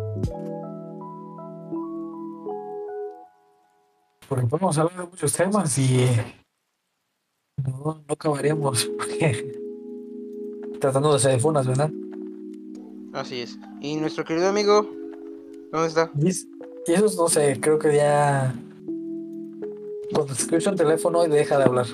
Porque 4.30 4.46
podemos 4.48 4.78
hablar 4.78 4.98
de 4.98 5.08
muchos 5.10 5.34
temas 5.34 5.78
y 5.78 6.04
eh, 6.04 6.36
no, 7.66 7.96
no 8.08 8.14
acabaríamos 8.14 8.86
porque 8.98 9.60
tratando 10.80 11.14
de 11.14 11.20
ser 11.20 11.40
funas, 11.40 11.68
¿verdad? 11.68 11.90
Así 13.14 13.42
es. 13.42 13.58
Y 13.82 13.96
nuestro 13.98 14.24
querido 14.24 14.48
amigo, 14.48 14.88
¿dónde 15.72 15.88
está? 15.88 16.12
Y, 16.20 16.30
es- 16.30 16.48
y 16.88 16.94
eso 16.94 17.22
no 17.22 17.28
sé, 17.28 17.60
creo 17.60 17.78
que 17.78 17.96
ya 17.96 18.56
cuando 20.14 20.34
escucha 20.34 20.72
un 20.72 20.78
teléfono 20.78 21.26
y 21.26 21.30
deja 21.30 21.58
de 21.58 21.64
hablar. 21.66 21.86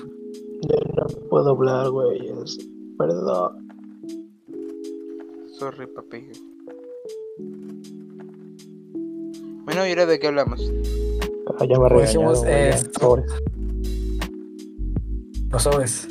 Ya 0.62 0.76
no 0.96 1.06
puedo 1.28 1.50
hablar, 1.50 1.90
güey. 1.90 2.28
es- 2.44 2.58
Perdón. 2.98 3.67
Sorry, 5.58 5.86
papi. 5.86 6.28
Bueno, 9.64 9.86
¿y 9.86 9.90
ahora 9.90 10.06
de 10.06 10.18
qué 10.18 10.26
hablamos? 10.28 10.60
Ah, 11.58 11.64
ya 11.68 11.78
me 11.78 12.00
dijimos, 12.02 12.42
eh, 12.46 12.72
sobres. 13.00 13.30
Los 15.50 15.62
sobres. 15.62 16.08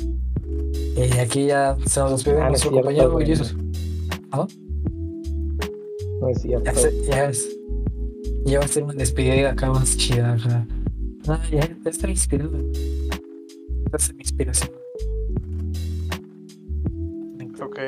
Y 0.96 1.18
aquí 1.18 1.46
ya 1.46 1.76
se 1.86 2.00
nos 2.00 2.10
despide 2.12 2.40
Ah, 2.40 2.48
nuestro 2.48 2.70
compañero 2.72 3.12
güey. 3.12 3.26
Jesus. 3.26 3.54
No 6.20 6.28
es 6.28 6.42
cierto. 6.42 6.64
Ya, 6.64 6.74
se- 6.74 7.02
ya 7.06 7.28
es. 7.30 7.48
Ya 8.44 8.58
va 8.58 8.64
a 8.64 8.68
ser 8.68 8.82
una 8.84 8.94
despedida 8.94 9.50
acá 9.52 9.70
más 9.70 9.96
chida. 9.96 10.34
o 10.34 10.38
sea. 10.38 10.66
No, 11.26 11.38
ya, 11.50 11.60
ya 11.84 11.90
está 11.90 12.08
inspirado. 12.10 12.50
Esta 13.86 13.96
es 13.96 14.14
mi 14.14 14.20
inspiración. 14.20 14.70
Ok. 17.60 17.78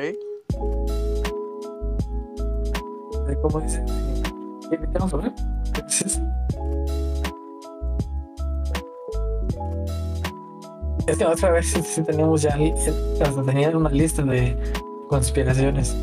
¿Cómo 3.41 3.59
dice? 3.61 3.83
¿Qué 4.69 4.77
qué 4.77 4.87
vamos 4.93 5.13
a 5.13 5.17
hablar? 5.17 5.33
¿Qué 5.73 5.81
dices? 5.83 6.21
Es 11.07 11.17
que 11.17 11.25
otra 11.25 11.51
vez 11.51 11.67
sí, 11.67 12.01
teníamos 12.03 12.41
ya 12.43 12.55
hasta 13.21 13.43
tenía 13.43 13.75
una 13.75 13.89
lista 13.89 14.21
de 14.21 14.55
conspiraciones. 15.09 15.95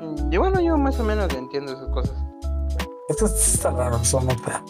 Mm, 0.00 0.30
Yo, 0.30 0.40
bueno, 0.40 0.60
yo 0.60 0.76
más 0.76 0.98
o 0.98 1.04
menos 1.04 1.32
entiendo 1.32 1.72
esas 1.72 1.88
cosas. 1.90 2.16
Esto 3.08 3.26
está 3.26 3.70
raro, 3.70 3.98
son 4.04 4.26
neta. 4.26 4.62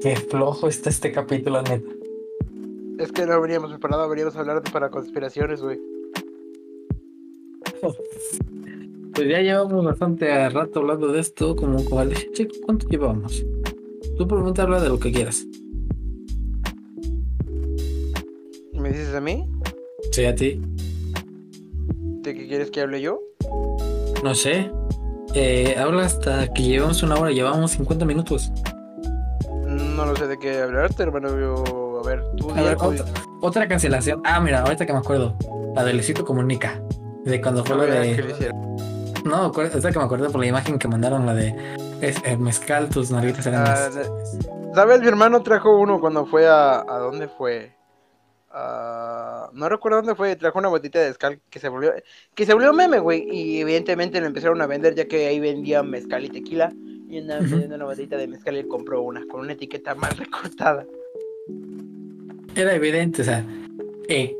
Qué 0.00 0.16
flojo 0.16 0.66
está 0.66 0.90
este 0.90 1.12
capítulo, 1.12 1.62
neta. 1.62 1.88
Es 2.98 3.12
que 3.12 3.26
no 3.26 3.34
habríamos 3.34 3.70
preparado, 3.70 4.02
habríamos 4.02 4.34
hablado 4.36 4.62
para 4.72 4.90
conspiraciones, 4.90 5.60
güey. 5.62 5.78
Pues 9.14 9.28
ya 9.28 9.40
llevamos 9.40 9.84
bastante 9.84 10.48
rato 10.48 10.80
hablando 10.80 11.12
de 11.12 11.20
esto, 11.20 11.54
como 11.54 11.76
dije, 12.06 12.30
chico, 12.32 12.54
¿cuánto 12.64 12.88
llevamos? 12.88 13.44
Tú 14.16 14.26
te 14.54 14.62
habla 14.62 14.80
de 14.80 14.88
lo 14.88 14.98
que 14.98 15.12
quieras. 15.12 15.46
¿Me 18.72 18.88
dices 18.88 19.14
a 19.14 19.20
mí? 19.20 19.46
Sí, 20.12 20.24
a 20.24 20.34
ti. 20.34 20.62
¿De 22.22 22.34
qué 22.34 22.48
quieres 22.48 22.70
que 22.70 22.80
hable 22.80 23.02
yo? 23.02 23.20
No 24.24 24.34
sé. 24.34 24.70
Eh, 25.34 25.76
habla 25.78 26.06
hasta 26.06 26.50
que 26.54 26.62
llevamos 26.62 27.02
una 27.02 27.16
hora, 27.16 27.32
llevamos 27.32 27.72
50 27.72 28.06
minutos. 28.06 28.50
No 29.68 30.06
lo 30.06 30.16
sé 30.16 30.26
de 30.26 30.38
qué 30.38 30.58
hablarte, 30.62 31.02
hermano. 31.02 31.38
Yo, 31.38 32.00
a 32.02 32.06
ver, 32.06 32.22
tú 32.38 32.50
A 32.50 32.62
ver, 32.62 32.76
otra, 32.80 33.04
otra 33.42 33.68
cancelación. 33.68 34.22
Ah, 34.24 34.40
mira, 34.40 34.62
ahorita 34.62 34.86
que 34.86 34.92
me 34.94 35.00
acuerdo. 35.00 35.36
La 35.74 35.84
de 35.84 35.92
Luisito 35.92 36.24
Comunica. 36.24 36.82
De 37.24 37.40
cuando 37.40 37.64
fue 37.64 37.76
lo 37.76 37.82
de. 37.86 38.52
No, 39.24 39.52
acuer- 39.52 39.70
ahorita 39.70 39.92
que 39.92 39.98
me 39.98 40.04
acuerdo 40.04 40.30
por 40.32 40.40
la 40.40 40.46
imagen 40.48 40.78
que 40.78 40.88
mandaron, 40.88 41.24
la 41.24 41.34
de 41.34 41.54
es, 42.00 42.16
eh, 42.24 42.36
mezcal, 42.36 42.88
tus 42.88 43.10
nalguitas 43.12 43.46
eran 43.46 43.64
de- 43.64 44.04
¿Sabes? 44.74 45.00
Mi 45.00 45.06
hermano 45.06 45.42
trajo 45.42 45.78
uno 45.78 46.00
cuando 46.00 46.26
fue 46.26 46.48
a. 46.48 46.80
¿A 46.80 46.98
dónde 46.98 47.28
fue? 47.28 47.72
Ah, 48.50 49.48
no 49.52 49.68
recuerdo 49.68 49.98
dónde 49.98 50.14
fue. 50.14 50.34
Trajo 50.36 50.58
una 50.58 50.68
botita 50.68 50.98
de 50.98 51.08
mezcal 51.08 51.40
que 51.48 51.58
se 51.60 51.68
volvió. 51.68 51.92
Que 52.34 52.44
se 52.46 52.54
volvió 52.54 52.72
meme, 52.72 52.98
güey. 52.98 53.26
Y 53.30 53.60
evidentemente 53.60 54.20
lo 54.20 54.26
empezaron 54.26 54.60
a 54.60 54.66
vender 54.66 54.94
ya 54.94 55.06
que 55.06 55.26
ahí 55.28 55.38
vendían 55.40 55.88
mezcal 55.88 56.24
y 56.24 56.28
tequila. 56.30 56.72
Y 57.08 57.18
andaban 57.18 57.48
vendiendo 57.48 57.76
una 57.76 57.84
botita 57.84 58.16
de 58.16 58.26
mezcal 58.26 58.56
y 58.56 58.60
él 58.60 58.68
compró 58.68 59.02
una 59.02 59.22
con 59.30 59.40
una 59.40 59.52
etiqueta 59.52 59.94
mal 59.94 60.10
recortada. 60.16 60.84
Era 62.54 62.74
evidente, 62.74 63.22
o 63.22 63.24
sea, 63.24 63.44
eh, 64.08 64.36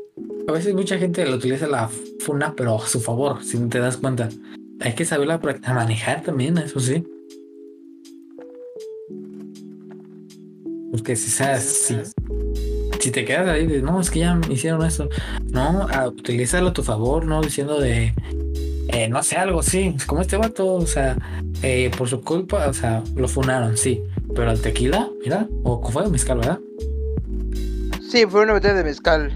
a 0.47 0.51
veces 0.51 0.73
mucha 0.73 0.97
gente 0.97 1.25
lo 1.25 1.35
utiliza 1.35 1.67
la 1.67 1.89
funa, 2.19 2.53
pero 2.55 2.81
a 2.81 2.87
su 2.87 2.99
favor, 2.99 3.43
si 3.43 3.57
no 3.57 3.69
te 3.69 3.79
das 3.79 3.97
cuenta. 3.97 4.29
Hay 4.81 4.93
que 4.93 5.05
saberla 5.05 5.39
a 5.63 5.73
manejar 5.73 6.23
también, 6.23 6.57
eso 6.57 6.79
sí. 6.79 7.05
Porque 10.91 11.15
si, 11.15 11.29
sabes, 11.29 11.63
si, 11.63 11.95
si 12.99 13.11
te 13.11 13.25
quedas 13.25 13.47
ahí 13.47 13.65
de, 13.65 13.81
no, 13.81 13.99
es 13.99 14.11
que 14.11 14.19
ya 14.19 14.35
me 14.35 14.53
hicieron 14.53 14.85
eso. 14.85 15.09
No, 15.51 15.87
a, 15.89 16.07
utilízalo 16.07 16.69
a 16.69 16.73
tu 16.73 16.83
favor, 16.83 17.25
no 17.25 17.41
diciendo 17.41 17.79
de, 17.79 18.13
eh, 18.89 19.07
no 19.07 19.23
sé, 19.23 19.37
algo 19.37 19.61
así, 19.61 19.95
como 20.05 20.21
este 20.21 20.37
vato, 20.37 20.73
o 20.75 20.85
sea, 20.85 21.17
eh, 21.61 21.89
por 21.97 22.09
su 22.09 22.21
culpa, 22.21 22.67
o 22.67 22.73
sea, 22.73 23.03
lo 23.15 23.27
funaron, 23.27 23.77
sí. 23.77 24.03
Pero 24.35 24.49
al 24.49 24.61
tequila, 24.61 25.09
mira, 25.23 25.47
o 25.63 25.81
fue 25.89 26.09
mezcal, 26.09 26.39
¿verdad? 26.39 26.59
Sí, 28.09 28.25
fue 28.27 28.43
una 28.43 28.53
botella 28.53 28.75
de 28.75 28.83
mezcal. 28.83 29.33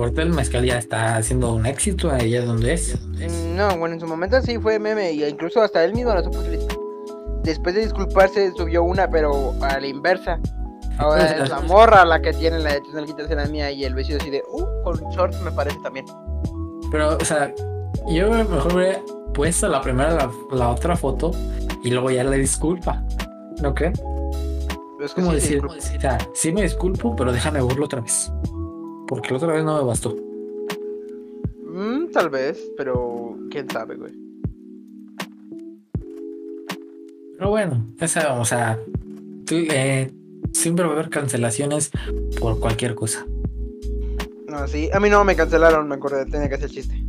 Ahorita 0.00 0.22
el 0.22 0.30
mezcal 0.30 0.64
ya 0.64 0.78
está 0.78 1.16
haciendo 1.16 1.52
un 1.54 1.66
éxito 1.66 2.10
allá 2.10 2.42
donde 2.44 2.72
es. 2.72 2.98
Mm, 3.02 3.56
No, 3.56 3.76
bueno, 3.76 3.94
en 3.94 4.00
su 4.00 4.06
momento 4.06 4.40
sí 4.40 4.58
fue 4.58 4.78
meme. 4.78 5.12
Y 5.12 5.24
incluso 5.24 5.60
hasta 5.60 5.84
él 5.84 5.94
mismo 5.94 6.14
lo 6.14 6.24
supo 6.24 6.38
utilizar. 6.38 6.76
Después 7.42 7.74
de 7.74 7.82
disculparse, 7.82 8.52
subió 8.56 8.82
una, 8.82 9.08
pero 9.10 9.54
a 9.60 9.78
la 9.78 9.86
inversa. 9.86 10.38
Ahora 10.98 11.26
Pues, 11.26 11.40
es 11.42 11.50
la 11.50 11.60
morra 11.60 12.04
la 12.04 12.20
que 12.22 12.32
tiene 12.32 12.58
la 12.58 12.74
de 12.74 12.80
tus 12.80 12.94
nalguitas 12.94 13.30
en 13.30 13.36
la 13.36 13.46
mía 13.46 13.70
y 13.70 13.84
el 13.84 13.94
vestido 13.94 14.18
así 14.20 14.30
de, 14.30 14.42
uh, 14.50 14.82
con 14.84 14.96
shorts 15.10 15.40
me 15.42 15.50
parece 15.52 15.78
también. 15.82 16.06
Pero, 16.90 17.16
o 17.16 17.24
sea, 17.24 17.54
yo 18.08 18.30
mejor 18.30 18.74
hubiera 18.74 19.00
puesto 19.34 19.68
la 19.68 19.80
primera, 19.80 20.12
la, 20.14 20.30
la 20.52 20.70
otra 20.70 20.96
foto 20.96 21.30
y 21.84 21.90
luego 21.90 22.10
ya 22.10 22.24
le 22.24 22.38
disculpa. 22.38 23.02
¿No 23.62 23.74
crees? 23.74 24.00
Es 25.02 25.14
que 25.14 25.22
¿Cómo 25.22 25.32
sí, 25.32 25.36
decir? 25.36 25.64
O 25.64 26.00
sea, 26.00 26.18
sí 26.34 26.52
me 26.52 26.62
disculpo, 26.62 27.14
pero 27.16 27.32
déjame 27.32 27.60
burlo 27.60 27.86
otra 27.86 28.00
vez. 28.00 28.30
Porque 29.10 29.30
la 29.30 29.36
otra 29.38 29.52
vez 29.54 29.64
no 29.64 29.76
me 29.76 29.82
bastó. 29.84 30.16
Mm, 31.66 32.12
tal 32.12 32.30
vez, 32.30 32.70
pero 32.76 33.36
quién 33.50 33.68
sabe, 33.68 33.96
güey. 33.96 34.12
Pero 37.36 37.50
bueno, 37.50 37.84
esa, 37.98 38.38
o 38.38 38.44
sea, 38.44 38.78
eh, 39.50 40.12
siempre 40.52 40.84
va 40.84 40.92
a 40.92 40.94
haber 40.94 41.10
cancelaciones 41.10 41.90
por 42.38 42.60
cualquier 42.60 42.94
cosa. 42.94 43.26
No, 44.46 44.68
sí, 44.68 44.88
a 44.92 45.00
mí 45.00 45.10
no 45.10 45.24
me 45.24 45.34
cancelaron, 45.34 45.88
me 45.88 45.96
acordé, 45.96 46.26
tenía 46.26 46.48
que 46.48 46.54
hacer 46.54 46.70
chiste. 46.70 47.04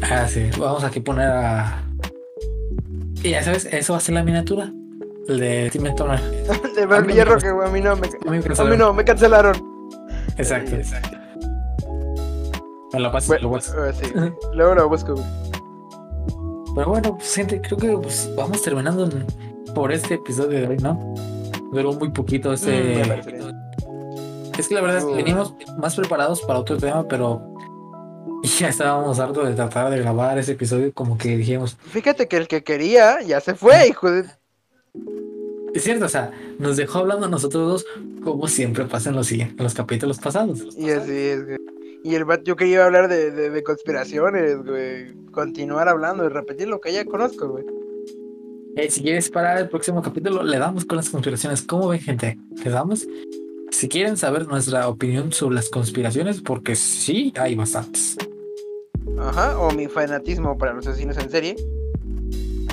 Ah, 0.00 0.28
sí, 0.28 0.48
vamos 0.60 0.84
aquí 0.84 1.00
poner 1.00 1.26
a. 1.28 1.82
Y 3.24 3.30
ya 3.30 3.42
sabes, 3.42 3.64
eso 3.64 3.94
va 3.94 3.96
a 3.96 4.00
ser 4.00 4.14
la 4.14 4.22
miniatura. 4.22 4.72
El 5.26 5.40
de 5.40 5.70
Tim 5.72 5.92
Turner. 5.96 6.20
de 6.76 6.86
me- 6.86 7.14
que 7.42 7.50
güey, 7.50 7.68
a 7.68 7.72
mí 7.72 7.80
no 7.80 7.96
me, 7.96 8.06
A 8.06 8.10
mí 8.10 8.18
me 8.26 8.28
a 8.28 8.32
mí 8.38 8.42
cancelaron. 8.44 8.78
no, 8.78 8.92
me 8.94 9.04
cancelaron. 9.04 9.73
Exacto. 10.36 10.76
Me 12.92 13.00
lo 13.00 13.10
pasas, 13.10 13.28
Bueno, 13.28 13.48
lo 13.50 13.58
eh, 13.58 13.92
sí, 13.92 14.12
luego 14.54 14.74
lo 14.74 14.88
busco. 14.88 15.14
Pero 16.74 16.88
bueno, 16.90 17.16
pues 17.16 17.34
gente, 17.34 17.60
creo 17.60 17.78
que 17.78 17.88
pues, 18.02 18.30
vamos 18.36 18.62
terminando 18.62 19.08
por 19.74 19.92
este 19.92 20.14
episodio 20.14 20.60
de 20.60 20.66
hoy, 20.68 20.76
¿no? 20.78 21.14
Duró 21.72 21.92
muy 21.94 22.10
poquito 22.10 22.50
Mm, 22.50 22.54
este. 22.54 22.80
bien. 22.82 23.24
es 24.58 24.68
que 24.68 24.74
la 24.74 24.80
verdad 24.80 24.98
es 24.98 25.04
que 25.04 25.14
venimos 25.14 25.54
más 25.78 25.96
preparados 25.96 26.40
para 26.42 26.60
otro 26.60 26.76
tema, 26.76 27.06
pero 27.08 27.42
ya 28.58 28.68
estábamos 28.68 29.18
hartos 29.18 29.48
de 29.48 29.54
tratar 29.54 29.90
de 29.90 29.98
grabar 29.98 30.38
ese 30.38 30.52
episodio, 30.52 30.92
como 30.94 31.18
que 31.18 31.36
dijimos, 31.36 31.76
Fíjate 31.90 32.28
que 32.28 32.36
el 32.36 32.46
que 32.48 32.62
quería 32.62 33.22
ya 33.22 33.40
se 33.40 33.54
fue, 33.54 33.88
hijo 33.88 34.10
de... 34.10 34.24
es 35.74 35.82
cierto, 35.82 36.04
o 36.04 36.08
sea, 36.08 36.30
nos 36.58 36.76
dejó 36.76 37.00
hablando 37.00 37.26
a 37.26 37.28
nosotros 37.28 37.84
dos, 37.84 37.86
como 38.22 38.46
siempre 38.48 38.84
pasa 38.84 39.10
en 39.10 39.16
los, 39.16 39.30
en 39.32 39.54
los 39.58 39.74
capítulos 39.74 40.18
pasados. 40.18 40.66
Y 40.78 40.90
así 40.90 41.12
es, 41.12 41.44
güey. 41.44 41.56
Y 42.04 42.14
el 42.14 42.24
vato, 42.24 42.44
yo 42.44 42.54
quería 42.54 42.84
hablar 42.84 43.08
de, 43.08 43.30
de, 43.30 43.50
de 43.50 43.62
conspiraciones, 43.62 44.62
güey. 44.64 45.14
Continuar 45.32 45.88
hablando 45.88 46.24
y 46.24 46.28
repetir 46.28 46.68
lo 46.68 46.80
que 46.80 46.92
ya 46.92 47.04
conozco, 47.04 47.48
güey. 47.48 47.64
Eh, 48.76 48.90
si 48.90 49.02
quieres 49.02 49.30
parar 49.30 49.58
el 49.58 49.68
próximo 49.68 50.02
capítulo, 50.02 50.42
le 50.42 50.58
damos 50.58 50.84
con 50.84 50.96
las 50.96 51.08
conspiraciones. 51.08 51.62
¿Cómo 51.62 51.88
ven, 51.88 52.00
gente? 52.00 52.38
¿Le 52.62 52.70
damos? 52.70 53.06
Si 53.70 53.88
quieren 53.88 54.16
saber 54.16 54.46
nuestra 54.46 54.88
opinión 54.88 55.32
sobre 55.32 55.56
las 55.56 55.70
conspiraciones, 55.70 56.40
porque 56.40 56.76
sí 56.76 57.32
hay 57.36 57.54
bastantes. 57.54 58.16
Ajá, 59.18 59.58
o 59.58 59.70
mi 59.72 59.86
fanatismo 59.86 60.58
para 60.58 60.74
los 60.74 60.86
asesinos 60.86 61.16
en 61.18 61.30
serie. 61.30 61.56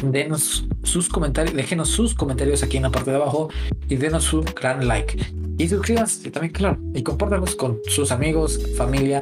Denos 0.04 0.66
sus 0.84 1.10
comentarios, 1.10 1.56
déjenos 1.56 1.90
sus 1.90 2.14
comentarios 2.14 2.64
aquí 2.64 2.78
en 2.78 2.84
la 2.84 2.92
parte 2.92 3.12
de 3.12 3.18
abajo 3.18 3.50
y 3.88 3.96
denos 3.96 4.24
su 4.24 4.42
gran 4.42 4.88
like. 4.88 5.18
Y 5.58 5.68
suscríbanse 5.68 6.32
también, 6.32 6.54
claro, 6.54 6.80
y 6.94 7.04
compártanos 7.04 7.56
con 7.56 7.80
sus 7.88 8.12
amigos, 8.12 8.60
familia 8.76 9.22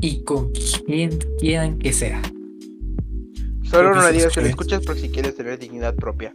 y 0.00 0.22
con 0.22 0.52
quien 0.86 1.18
quieran 1.38 1.78
que 1.78 1.92
sea. 1.92 2.20
Solo 3.62 3.94
no 3.94 4.02
le 4.02 4.12
digas 4.12 4.32
que 4.32 4.40
lo 4.40 4.46
escuchas 4.46 4.82
por 4.84 4.96
si 4.96 5.08
quieres 5.10 5.34
tener 5.34 5.58
dignidad 5.58 5.94
propia. 5.94 6.32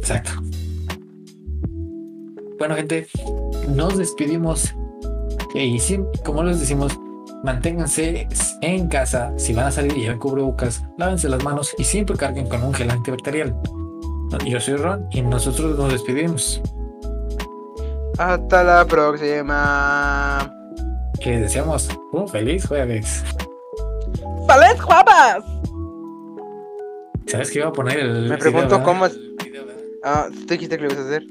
Exacto. 0.00 0.32
Bueno, 2.58 2.76
gente, 2.76 3.06
nos 3.68 3.98
despedimos. 3.98 4.74
Y 5.54 5.78
sí, 5.78 6.00
como 6.24 6.42
les 6.42 6.58
decimos, 6.58 6.98
manténganse 7.44 8.26
en 8.62 8.88
casa. 8.88 9.32
Si 9.36 9.52
van 9.52 9.66
a 9.66 9.70
salir 9.70 9.96
y 9.96 10.00
lleven 10.02 10.18
cubrebocas, 10.18 10.82
lávense 10.96 11.28
las 11.28 11.44
manos 11.44 11.74
y 11.78 11.84
siempre 11.84 12.16
carguen 12.16 12.48
con 12.48 12.62
un 12.64 12.74
gel 12.74 12.90
antibacterial. 12.90 13.54
Yo 14.46 14.58
soy 14.58 14.76
Ron 14.76 15.06
y 15.12 15.22
nosotros 15.22 15.78
nos 15.78 15.92
despedimos. 15.92 16.60
Hasta 18.18 18.64
la 18.64 18.84
próxima. 18.86 20.50
Que 21.20 21.32
les 21.32 21.40
deseamos 21.42 21.88
un 22.12 22.28
feliz 22.28 22.66
jueves. 22.66 23.22
¡Feliz 24.48 24.80
jueves! 24.80 25.44
¿Sabes 27.26 27.50
que 27.50 27.58
iba 27.58 27.68
a 27.68 27.72
poner 27.72 27.98
el. 27.98 28.28
Me 28.28 28.38
pregunto 28.38 28.82
cómo 28.82 29.06
es. 29.06 29.18
Ah, 30.02 30.28
tú 30.30 30.54
dijiste 30.54 30.76
que 30.76 30.84
lo 30.84 30.92
ibas 30.92 31.04
a 31.04 31.08
hacer. 31.08 31.26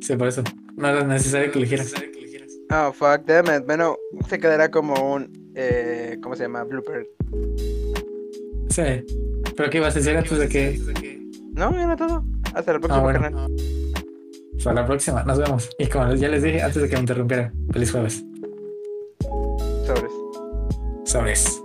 Sí, 0.00 0.16
por 0.16 0.28
eso. 0.28 0.42
No 0.76 0.88
era 0.88 1.04
necesario 1.04 1.50
que 1.52 1.58
lo 1.58 1.64
dijeras. 1.64 1.92
Ah, 2.70 2.92
fuck, 2.94 3.24
damn 3.26 3.46
it. 3.54 3.66
Bueno, 3.66 3.96
se 4.28 4.38
quedará 4.38 4.70
como 4.70 4.94
un. 5.14 5.39
Eh, 5.54 6.18
¿Cómo 6.22 6.36
se 6.36 6.44
llama? 6.44 6.64
Blooper. 6.64 7.08
Sí. 8.68 9.04
Pero 9.56 9.70
¿qué 9.70 9.78
ibas 9.78 9.94
a 9.96 9.98
decir 9.98 10.16
antes 10.16 10.38
de 10.38 10.48
que. 10.48 11.20
No, 11.52 11.72
ya 11.72 11.86
no 11.86 11.96
todo. 11.96 12.24
Hasta 12.54 12.72
la 12.72 12.78
próxima, 12.78 13.02
bueno. 13.02 13.20
carnal. 13.20 13.50
Para 14.62 14.80
la 14.82 14.86
próxima, 14.86 15.22
nos 15.24 15.38
vemos. 15.38 15.70
Y 15.78 15.86
como 15.86 16.14
ya 16.14 16.28
les 16.28 16.42
dije 16.42 16.62
antes 16.62 16.82
de 16.82 16.88
que 16.88 16.94
me 16.94 17.00
interrumpieran, 17.00 17.52
feliz 17.72 17.90
jueves. 17.90 18.24
Sobres. 19.86 20.12
Sobres. 21.04 21.60